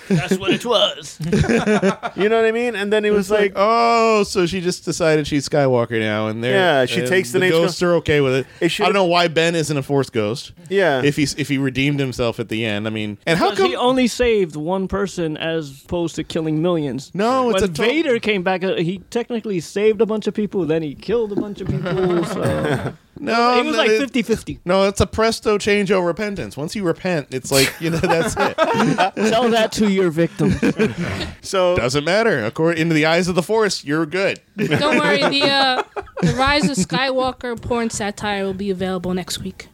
[0.09, 1.17] That's what it was.
[2.15, 2.75] you know what I mean?
[2.75, 6.53] And then it was like, oh, so she just decided she's Skywalker now, and they're
[6.53, 8.47] Yeah, she takes the the name- ghosts are okay with it.
[8.61, 10.51] It should- I don't know why Ben isn't a Force ghost.
[10.69, 13.65] yeah, If he's if he redeemed himself at the end, I mean, and how come?
[13.69, 17.09] he only saved one person as opposed to killing millions.
[17.15, 20.35] no, it's when a to- Vader came back, uh, he technically saved a bunch of
[20.43, 22.25] people, then he killed a bunch of people.
[22.25, 24.59] So No, it was like it- 50 50.
[24.65, 26.57] No, it's a presto change over repentance.
[26.57, 28.55] Once you repent, it's like you know that's it.
[29.29, 30.51] Tell that to your victim.
[31.41, 32.43] so Doesn't matter.
[32.45, 34.41] According into the eyes of the Force, you're good.
[34.57, 35.19] don't worry.
[35.19, 35.83] The uh,
[36.21, 39.67] the Rise of Skywalker porn satire will be available next week.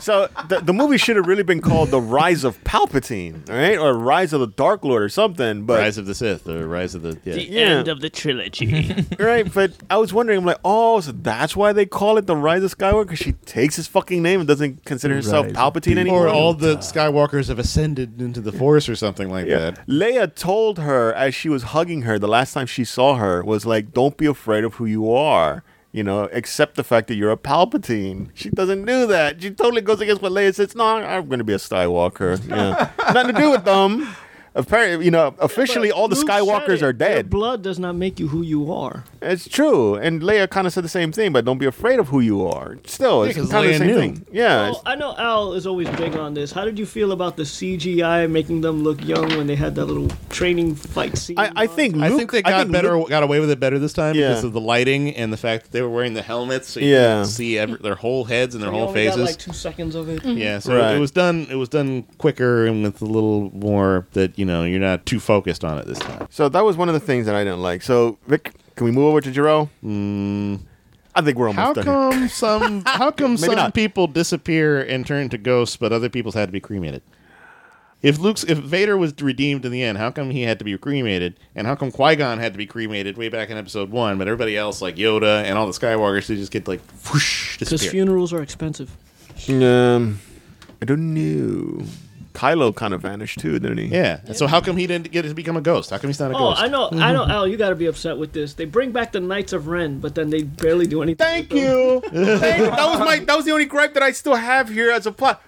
[0.00, 3.78] So the, the movie should have really been called The Rise of Palpatine, right?
[3.78, 5.64] Or Rise of the Dark Lord or something.
[5.64, 7.34] But Rise of the Sith, or Rise of the yeah.
[7.34, 7.60] The Yeah.
[7.60, 9.06] end of the trilogy.
[9.18, 12.36] right, but I was wondering, I'm like, oh, so that's why they call it The
[12.36, 13.04] Rise of Skywalker?
[13.04, 16.26] Because she takes his fucking name and doesn't consider herself Rise of Palpatine anymore.
[16.26, 19.70] or all the Skywalkers have ascended into the Force, or something like yeah.
[19.70, 19.86] that.
[19.86, 23.66] Leia told her as she was hugging her the last time she saw her was
[23.66, 25.62] like, "Don't be afraid of who you are."
[25.92, 28.30] You know, accept the fact that you're a Palpatine.
[28.34, 29.40] She doesn't do that.
[29.40, 30.74] She totally goes against what Leia says.
[30.74, 32.40] No, I'm going to be a Skywalker.
[32.48, 34.08] Yeah, nothing to do with them.
[34.56, 36.82] Apparently, you know, officially all the Luke Skywalkers said it.
[36.82, 37.28] are Your dead.
[37.30, 39.02] blood does not make you who you are.
[39.20, 41.32] It's true, and Leia kind of said the same thing.
[41.32, 42.78] But don't be afraid of who you are.
[42.86, 43.94] Still, it's 'cause kind of the Leia same knew.
[43.98, 44.26] thing.
[44.30, 46.52] Yeah, Well, I know Al is always big on this.
[46.52, 49.86] How did you feel about the CGI making them look young when they had that
[49.86, 51.38] little training fight scene?
[51.38, 53.78] I, I think Luke, I think they got better, Luke- got away with it better
[53.80, 54.28] this time Yeah.
[54.28, 56.90] because of the lighting and the fact that they were wearing the helmets, so you
[56.92, 57.22] Yeah.
[57.22, 59.26] could see every, their whole heads and their We whole only got, faces.
[59.30, 60.24] like two seconds of it.
[60.24, 60.94] Yeah, so Right.
[60.94, 61.48] it was done.
[61.50, 65.20] It was done quicker and with a little more that you know you're not too
[65.20, 66.26] focused on it this time.
[66.30, 67.82] so that was one of the things that I didn't like.
[67.82, 69.68] So Vic, can we move over to Jarrell?
[69.84, 70.60] Mm,
[71.14, 72.12] I think we're how almost done.
[72.12, 72.20] here.
[72.20, 72.84] come some?
[72.86, 73.74] How come some not.
[73.74, 77.02] people disappear and turn to ghosts, but other people's had to be cremated?
[78.02, 80.76] If Luke's, if Vader was redeemed in the end, how come he had to be
[80.76, 84.18] cremated, and how come Qui Gon had to be cremated way back in Episode One,
[84.18, 87.86] but everybody else like Yoda and all the Skywalkers they just get like whoosh Because
[87.86, 88.94] funerals are expensive.
[89.48, 90.20] Um,
[90.82, 91.86] I don't know.
[92.34, 93.86] Kylo kind of vanished too, didn't he?
[93.86, 94.20] yeah.
[94.26, 95.90] And So how come he didn't get to become a ghost?
[95.90, 96.60] How come he's not a Oh, ghost?
[96.62, 97.30] I know, I know, mm-hmm.
[97.30, 97.46] Al.
[97.48, 98.54] You got to be upset with this.
[98.54, 101.24] They bring back the Knights of Ren, but then they barely do anything.
[101.24, 102.22] Thank with them.
[102.24, 102.36] you.
[102.38, 102.66] Thank you.
[102.66, 103.18] That was my.
[103.20, 105.40] That was the only gripe that I still have here as a plot.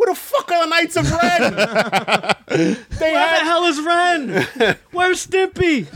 [0.00, 1.54] Who the fuck are the Knights of Ren?
[2.48, 4.76] they Where the had hell is Ren?
[4.92, 5.86] Where's Stimpy?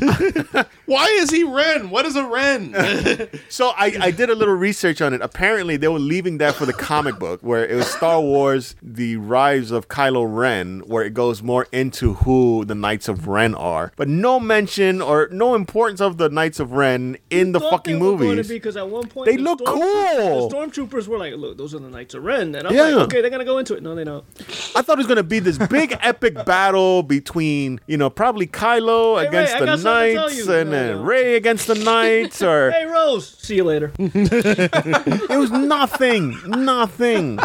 [0.87, 1.89] Why is he Ren?
[1.89, 2.75] What is a Ren?
[3.49, 5.23] So I, I did a little research on it.
[5.23, 9.17] Apparently, they were leaving that for the comic book, where it was Star Wars: The
[9.17, 13.91] Rise of Kylo Ren, where it goes more into who the Knights of Ren are,
[13.97, 18.01] but no mention or no importance of the Knights of Ren in the fucking they
[18.05, 18.49] were going to movies.
[18.49, 20.49] be, because at one point They the look stormtroop- cool.
[20.51, 22.83] The stormtroopers were like, "Look, those are the Knights of Ren," and I'm Yeah.
[22.83, 24.25] like, "Okay, they're gonna go into it." No, they don't.
[24.77, 28.47] I thought it was going to be this big epic battle between, you know, probably
[28.47, 31.03] Kylo Hey, against I the got something to tell Knights and No, then no.
[31.03, 33.29] Rey against the Knights, or Hey, Rose.
[33.39, 33.93] See you later.
[33.99, 37.39] It was nothing, nothing.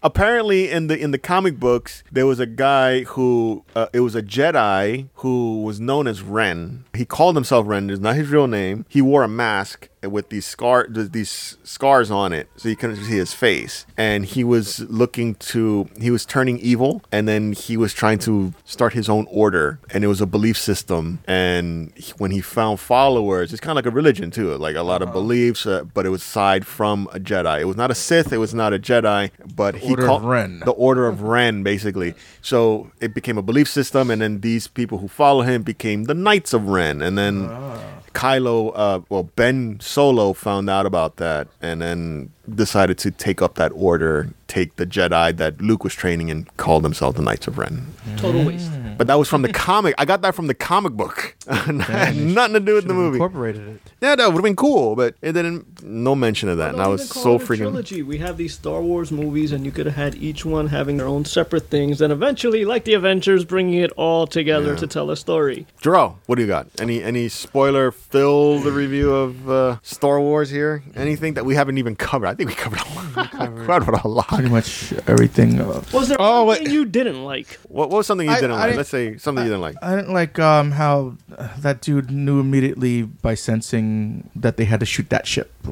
[0.00, 4.14] Apparently, in the in the comic books, there was a guy who uh, it was
[4.14, 6.84] a Jedi who was known as Ren.
[6.94, 7.90] He called himself Ren.
[7.90, 8.86] It's not his real name.
[8.88, 13.16] He wore a mask with these scar these scars on it, so you couldn't see
[13.16, 13.86] his face.
[13.96, 18.54] And he was looking to he was turning evil, and then he was trying to
[18.64, 19.80] start his own order.
[19.90, 21.20] And it was a belief system.
[21.26, 25.02] And when he found followers, it's kind of like a religion too, like a lot
[25.02, 27.60] of beliefs, uh, but it was side from a Jedi.
[27.60, 28.32] It was not a Sith.
[28.32, 30.60] It was not a Jedi, but he called Ren.
[30.60, 32.14] the Order of Ren, basically.
[32.42, 36.14] So it became a belief system, and then these people who follow him became the
[36.14, 37.48] Knights of Ren, and then.
[38.18, 43.54] Kylo, uh, well, Ben Solo found out about that and then decided to take up
[43.54, 47.58] that order, take the Jedi that Luke was training and called themselves the Knights of
[47.58, 47.86] Ren.
[48.16, 48.70] Total waste.
[48.96, 49.94] But that was from the comic.
[49.96, 51.36] I got that from the comic book.
[51.68, 53.16] Nothing to do with the movie.
[53.16, 53.80] Incorporated it.
[54.00, 55.84] Yeah, that would have been cool, but it didn't.
[55.84, 56.72] No mention of that.
[56.72, 57.58] And I was so freaking.
[57.58, 58.02] trilogy.
[58.02, 61.06] We have these Star Wars movies, and you could have had each one having their
[61.06, 65.16] own separate things, and eventually, like the Avengers, bringing it all together to tell a
[65.16, 65.66] story.
[65.80, 66.66] Jarrell, what do you got?
[66.80, 70.82] Any any spoiler filled review of uh, Star Wars here?
[70.96, 72.26] Anything that we haven't even covered?
[72.26, 73.30] I think we covered a lot.
[73.66, 74.28] covered a lot.
[74.28, 75.60] Pretty much everything.
[75.60, 77.58] Uh, Was there Oh, anything you didn't like?
[77.68, 78.64] What, what was something you I- didn't I like?
[78.68, 79.76] didn't- Let's say something you didn't like.
[79.82, 84.80] I didn't like um, how uh, that dude knew immediately by sensing that they had
[84.80, 85.52] to shoot that ship.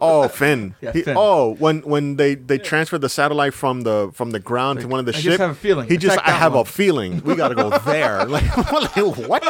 [0.00, 0.74] Oh, Finn.
[0.80, 1.16] Yeah, He- Finn.
[1.18, 5.00] Oh, when when they they transferred the satellite from the from the ground to one
[5.00, 5.26] of the ships.
[5.26, 5.88] I just have a feeling.
[5.88, 8.24] He just I that have a feeling we got to go there.
[8.36, 8.96] like, like,
[9.28, 9.42] what?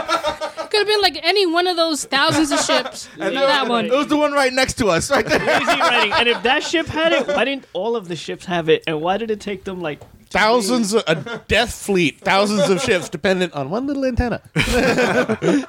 [0.73, 3.07] Could have been like any one of those thousands of ships.
[3.19, 3.85] Not that one.
[3.85, 5.39] it was the one right next to us, right there.
[5.39, 6.12] Easy writing.
[6.15, 8.82] And if that ship had it, why didn't all of the ships have it?
[8.86, 10.01] And why did it take them like
[10.31, 14.40] thousands, of, a death fleet, thousands of ships dependent on one little antenna.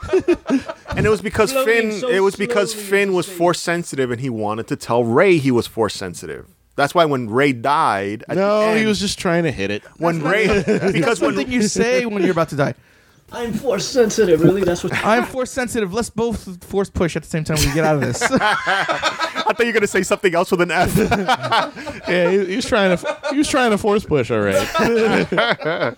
[0.95, 1.99] And it was because Floating Finn.
[1.99, 3.37] so it was because Finn was space.
[3.37, 6.45] force sensitive, and he wanted to tell Rey he was force sensitive.
[6.75, 9.83] That's why when Rey died, at the No, he was just trying to hit it.
[9.97, 10.63] when Rey
[10.93, 12.75] because One when thing you say when you're about to die.
[13.33, 14.41] I'm force sensitive?
[14.41, 14.63] Really?
[14.63, 14.93] That's what.
[15.05, 15.93] I'm force sensitive.
[15.93, 18.21] Let's both force push at the same time when we get out of this.
[18.31, 20.95] I thought you were gonna say something else with an F.
[22.07, 24.29] Yeah, he, he was trying to he was trying to force push.
[24.29, 24.67] All right.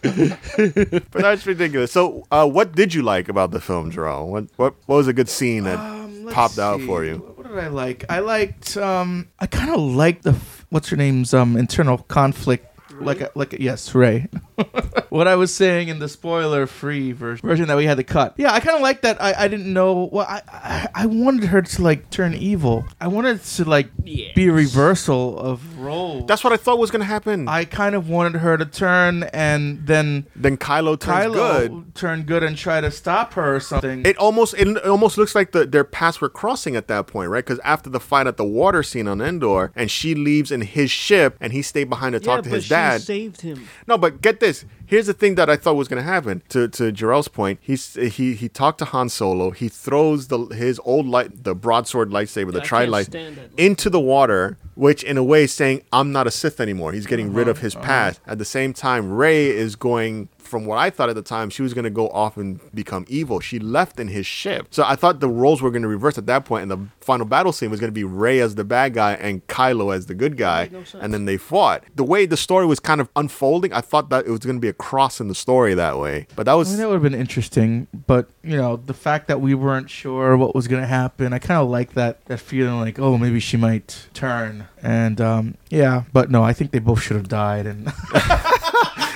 [0.01, 1.91] but that's ridiculous.
[1.91, 4.29] So, uh, what did you like about the film, Jerome?
[4.29, 7.17] What what what was a good scene that Um, let's popped out for you?
[7.35, 8.05] What did I like?
[8.09, 8.77] I liked.
[8.77, 10.35] Um, I kind of liked the
[10.69, 12.67] what's her name's um internal conflict.
[12.99, 14.27] Like a, like a, yes, Rey.
[15.09, 18.35] what I was saying in the spoiler-free version, version that we had to cut.
[18.38, 19.22] Yeah, I kind of like that.
[19.22, 20.09] I, I didn't know.
[20.11, 22.85] Well, I, I I wanted her to like turn evil.
[22.99, 26.26] I wanted to like be a reversal of roles.
[26.27, 27.47] That's what I thought was gonna happen.
[27.47, 31.95] I kind of wanted her to turn and then then Kylo turns Kylo good.
[31.95, 34.05] turn good and try to stop her or something.
[34.05, 37.30] It almost it, it almost looks like the, their paths were crossing at that point,
[37.30, 37.43] right?
[37.45, 40.89] Because after the fight at the water scene on Endor, and she leaves in his
[40.89, 42.84] ship, and he stayed behind to talk yeah, to his dad.
[43.01, 43.67] Saved him.
[43.87, 44.65] No, but get this.
[44.87, 46.43] Here's the thing that I thought was going to happen.
[46.49, 49.51] To to Jarrell's point, he's he he talked to Han Solo.
[49.51, 53.09] He throws the his old light, the broadsword lightsaber, the tri light,
[53.57, 56.91] into the water, which in a way is saying I'm not a Sith anymore.
[56.93, 58.21] He's getting rid of his past.
[58.27, 60.29] At the same time, Rey is going.
[60.56, 63.03] From what I thought at the time, she was going to go off and become
[63.10, 63.41] evil.
[63.41, 64.68] She left in his ship.
[64.72, 67.26] So I thought the roles were going to reverse at that point, and the final
[67.26, 70.15] battle scene was going to be Rey as the bad guy and Kylo as the
[70.15, 70.69] good guy.
[70.72, 71.84] no and then they fought.
[71.95, 74.61] The way the story was kind of unfolding, I thought that it was going to
[74.61, 76.27] be a cross in the story that way.
[76.38, 79.27] But that I was mean, that would have been interesting, but you know, the fact
[79.27, 82.80] that we weren't sure what was gonna happen, I kind of like that that feeling,
[82.80, 87.02] like, oh, maybe she might turn, and um, yeah, but no, I think they both
[87.02, 87.88] should have died, and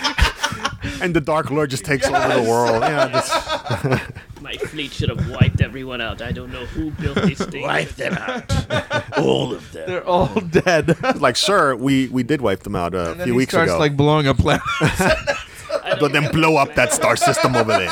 [1.01, 2.81] and the Dark Lord just takes over the world.
[2.83, 4.01] Yeah, this,
[4.41, 6.21] My fleet should have wiped everyone out.
[6.21, 7.63] I don't know who built these things.
[7.65, 9.83] Wipe them out, all of them.
[9.87, 11.01] they're all dead.
[11.21, 13.71] like, sir, we we did wipe them out uh, a and then few weeks starts
[13.71, 13.79] ago.
[13.79, 14.61] like blowing a planet.
[14.81, 17.91] I don't but then blow up that star system over there.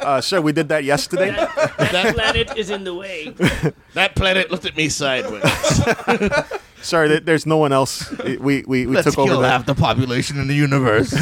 [0.00, 1.30] Uh, sir, we did that yesterday.
[1.30, 3.34] that planet is in the way.
[3.94, 5.42] That planet looked at me sideways.
[6.82, 8.10] Sorry, there's no one else.
[8.24, 9.50] We we, we Let's took over kill that.
[9.50, 11.12] half the population in the universe.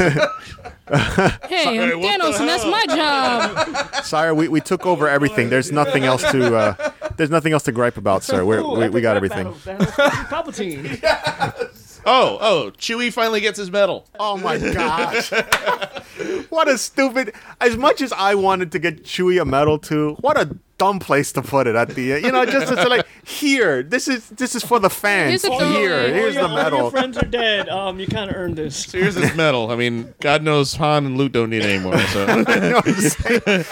[1.48, 3.94] Hey, I'm what the Thanos, and that's my job.
[4.05, 5.48] Sorry, we, we took over everything.
[5.51, 8.44] There's nothing else to uh, there's nothing else to gripe about, sir.
[8.44, 9.52] We're, we we got everything.
[9.65, 9.86] battle.
[9.86, 11.74] Thanos versus Palpatine.
[12.06, 14.06] Oh, oh, Chewie finally gets his medal.
[14.18, 15.30] Oh my gosh.
[16.50, 17.34] what a stupid.
[17.60, 21.32] As much as I wanted to get Chewie a medal too, what a dumb place
[21.32, 22.24] to put it at the end.
[22.24, 25.42] You know, just to say like, here, this is this is for the fans.
[25.42, 25.72] Here's a throwaway.
[25.80, 26.78] Here, All here's all the your, All medal.
[26.80, 27.68] your friends are dead.
[27.68, 28.84] Um, you kind of earned this.
[28.84, 29.70] So here's his medal.
[29.70, 31.98] I mean, God knows Han and Luke don't need it anymore.
[32.08, 33.64] So You know what I'm saying?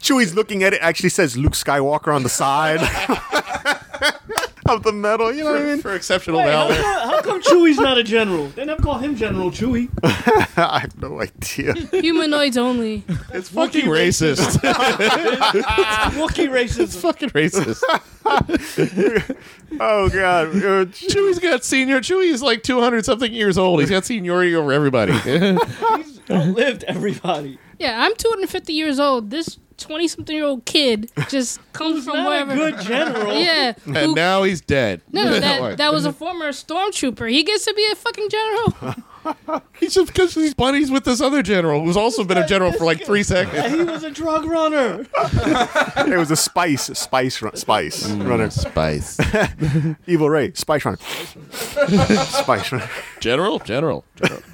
[0.00, 0.80] Chewie's looking at it.
[0.82, 2.78] Actually says Luke Skywalker on the side
[4.68, 5.32] of the medal.
[5.32, 5.80] You know what I mean?
[5.80, 6.82] for exceptional Wait, how, valor.
[6.82, 8.48] come, how come Chewie's not a general?
[8.48, 9.88] They never call him General Chewie.
[10.58, 11.74] I have no idea.
[11.74, 13.04] Humanoids only.
[13.32, 14.60] It's fucking racist.
[15.56, 17.00] It's Wookiee racism.
[17.00, 17.82] fucking racist.
[19.80, 20.48] Oh god.
[20.48, 22.00] Uh, Chewie's got senior.
[22.00, 23.80] Chewie's like 200 something years old.
[23.80, 25.12] He's got seniority over everybody.
[25.18, 27.58] He's outlived everybody.
[27.78, 29.30] Yeah, I'm 250 years old.
[29.30, 32.54] This 20 something year old kid just comes from Not a wherever.
[32.56, 33.32] good general.
[33.36, 33.74] Yeah.
[33.86, 35.02] and who- now he's dead.
[35.12, 37.30] no, no, that, that was a former stormtrooper.
[37.30, 38.94] He gets to be a fucking general.
[39.80, 42.84] He's just because he's buddies with this other general who's also been a general for
[42.84, 43.56] like three seconds.
[43.58, 45.04] And he was a drug runner.
[45.16, 48.50] it was a spice, spice, run, spice mm, runner.
[48.50, 49.18] Spice.
[50.06, 50.98] Evil Ray, spice runner.
[51.50, 52.88] spice runner.
[53.30, 53.58] General?
[53.60, 54.04] General.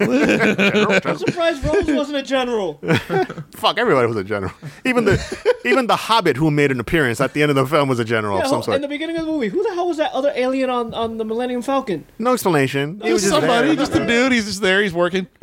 [0.00, 2.74] I'm surprised Rose wasn't a general.
[3.54, 4.52] Fuck, everybody was a general.
[4.84, 5.20] Even the
[5.64, 8.04] even the Hobbit who made an appearance at the end of the film was a
[8.04, 8.76] general Yeah, of some who- sort.
[8.76, 11.18] in the beginning of the movie, who the hell was that other alien on, on
[11.18, 12.04] the Millennium Falcon?
[12.18, 13.00] no explanation.
[13.02, 13.76] He was Just just somebody, there.
[13.76, 14.32] just a dude.
[14.32, 14.82] He's just there.
[14.82, 15.26] He's working.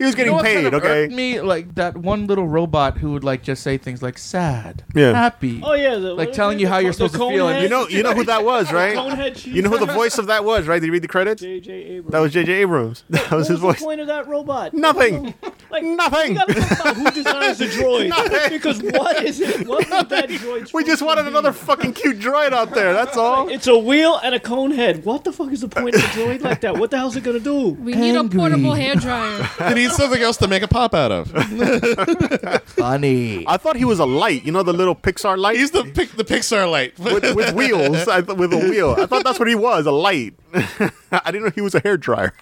[0.00, 0.62] He was getting You know what paid.
[0.62, 1.14] kind of okay.
[1.14, 5.12] me like that one little robot who would like just say things like sad, Yeah.
[5.12, 5.60] happy.
[5.62, 7.68] Oh yeah, the, Like telling you how co- you're the supposed to feel, and You
[7.68, 8.96] know, you know who that was, right?
[8.96, 9.54] Conehead chief.
[9.54, 10.80] You know who the voice of that was, right?
[10.80, 11.42] Did you read the credits?
[11.42, 11.70] J.J.
[11.72, 12.12] Abrams.
[12.12, 12.52] That was J.J.
[12.52, 13.04] Abrams.
[13.10, 13.78] That was what his was voice.
[13.78, 14.72] the point of that robot?
[14.74, 15.34] Nothing.
[15.70, 16.30] Like Nothing.
[16.32, 19.68] We gotta talk about who designs the droid because what is it?
[19.68, 20.72] What would that droid?
[20.72, 22.92] We just wanted another fucking cute droid out there.
[22.94, 23.48] That's all.
[23.48, 25.04] It's a wheel and a cone head.
[25.04, 26.76] What the fuck is the point of a droid like that?
[26.78, 27.68] What the hell's it gonna do?
[27.70, 29.48] We need a portable hair dryer.
[29.58, 31.28] They need something else to make a pop out of.
[32.64, 33.44] Funny.
[33.46, 34.44] I thought he was a light.
[34.44, 36.98] You know the little Pixar light He's the pic- the Pixar light.
[36.98, 38.08] with, with wheels.
[38.08, 38.96] I th- with a wheel.
[38.98, 40.34] I thought that's what he was, a light.
[40.54, 42.32] I didn't know he was a hair dryer.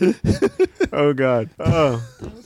[0.92, 1.50] oh god.
[1.58, 2.02] Oh.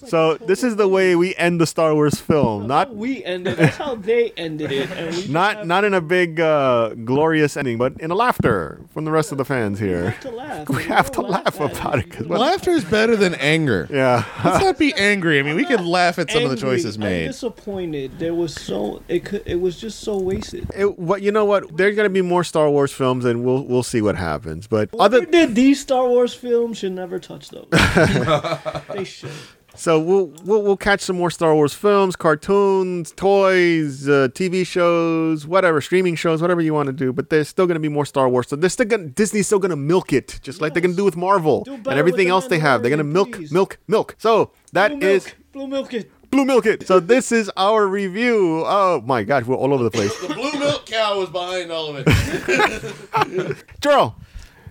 [0.06, 2.66] So this is the way we end the Star Wars film.
[2.66, 3.56] Not we ended.
[3.56, 4.90] That's how they ended it.
[4.90, 8.80] And we not have not in a big uh, glorious ending, but in a laughter
[8.92, 10.14] from the rest of the fans here.
[10.20, 10.68] to laugh.
[10.68, 12.10] We have to laugh about it.
[12.10, 13.88] 'cause what- Laughter is better than anger.
[13.90, 14.24] yeah.
[14.44, 15.38] Let's not be angry.
[15.38, 16.76] I mean, we could laugh at some of the Angry.
[16.76, 17.26] choices I'm made.
[17.28, 18.18] disappointed.
[18.18, 19.42] There was so it could.
[19.46, 20.70] It was just so wasted.
[20.76, 21.76] It, what you know what?
[21.76, 24.66] There's gonna be more Star Wars films, and we'll we'll see what happens.
[24.66, 27.68] But Whoever other did these Star Wars films should never touch those.
[28.94, 29.30] they should.
[29.74, 35.46] so we'll, we'll we'll catch some more Star Wars films, cartoons, toys, uh, TV shows,
[35.46, 37.12] whatever, streaming shows, whatever you want to do.
[37.12, 38.48] But there's still gonna be more Star Wars.
[38.48, 41.16] So they're still gonna Disney's still gonna milk it, just like they're gonna do with
[41.16, 42.82] Marvel Do and everything else they have.
[42.82, 43.52] They're gonna milk, please.
[43.52, 44.14] milk, milk.
[44.18, 45.36] So that Blue is milk.
[45.52, 46.10] Blue milk it.
[46.30, 46.86] blue milk it.
[46.86, 48.64] So this is our review.
[48.66, 50.16] Oh my gosh, we're all over the place.
[50.20, 53.56] The blue milk cow was behind all of it.
[53.80, 54.14] Gerald,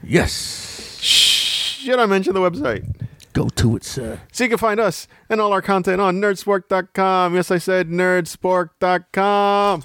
[0.05, 0.72] Yes.
[1.83, 2.85] Should I mention the website?
[3.33, 4.21] Go to it, sir.
[4.31, 7.35] So you can find us and all our content on nerdspark.com.
[7.35, 9.83] Yes, I said nerdspark.com.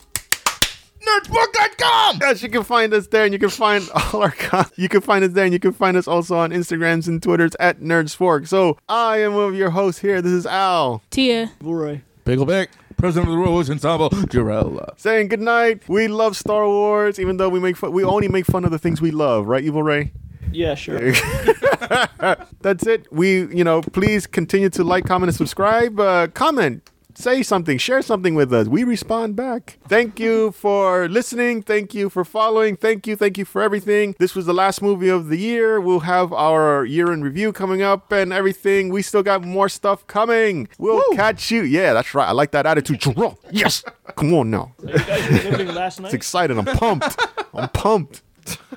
[1.00, 2.18] Nerdbook.com.
[2.20, 5.00] Yes, you can find us there, and you can find all our con- you can
[5.00, 8.46] find us there, and you can find us also on Instagrams and Twitters at Nerdspark.
[8.46, 10.22] So I am one of your hosts here.
[10.22, 11.50] This is Al Tia.
[11.60, 12.02] Blu-ray.
[12.24, 12.68] Pickleback.
[12.96, 14.90] President of the Rose Ensemble, Jarella.
[14.98, 15.88] saying good night.
[15.88, 18.78] We love Star Wars, even though we make fun, we only make fun of the
[18.78, 20.12] things we love, right, Evil Ray?
[20.52, 20.98] Yeah, sure.
[22.60, 23.12] That's it.
[23.12, 25.98] We, you know, please continue to like, comment, and subscribe.
[26.00, 28.68] Uh, comment, say something, share something with us.
[28.68, 29.78] We respond back.
[29.88, 31.62] Thank you for listening.
[31.62, 32.76] Thank you for following.
[32.76, 33.16] Thank you.
[33.16, 34.14] Thank you for everything.
[34.18, 35.80] This was the last movie of the year.
[35.80, 38.88] We'll have our year in review coming up and everything.
[38.90, 40.68] We still got more stuff coming.
[40.78, 41.62] We'll catch you.
[41.62, 42.28] Yeah, that's right.
[42.28, 43.04] I like that attitude.
[43.50, 43.84] Yes.
[44.16, 44.74] Come on now.
[44.82, 46.06] you guys last night.
[46.06, 46.56] It's excited.
[46.56, 47.16] I'm pumped.
[47.52, 48.22] I'm pumped.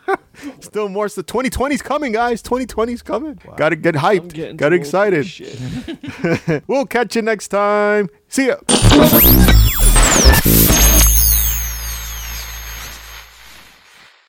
[0.59, 1.09] Still more.
[1.09, 2.41] So 2020's coming, guys.
[2.43, 3.39] 2020's coming.
[3.57, 4.57] Gotta get hyped.
[4.57, 5.27] Got for excited.
[6.67, 8.09] We'll catch you next time.
[8.27, 8.55] See ya.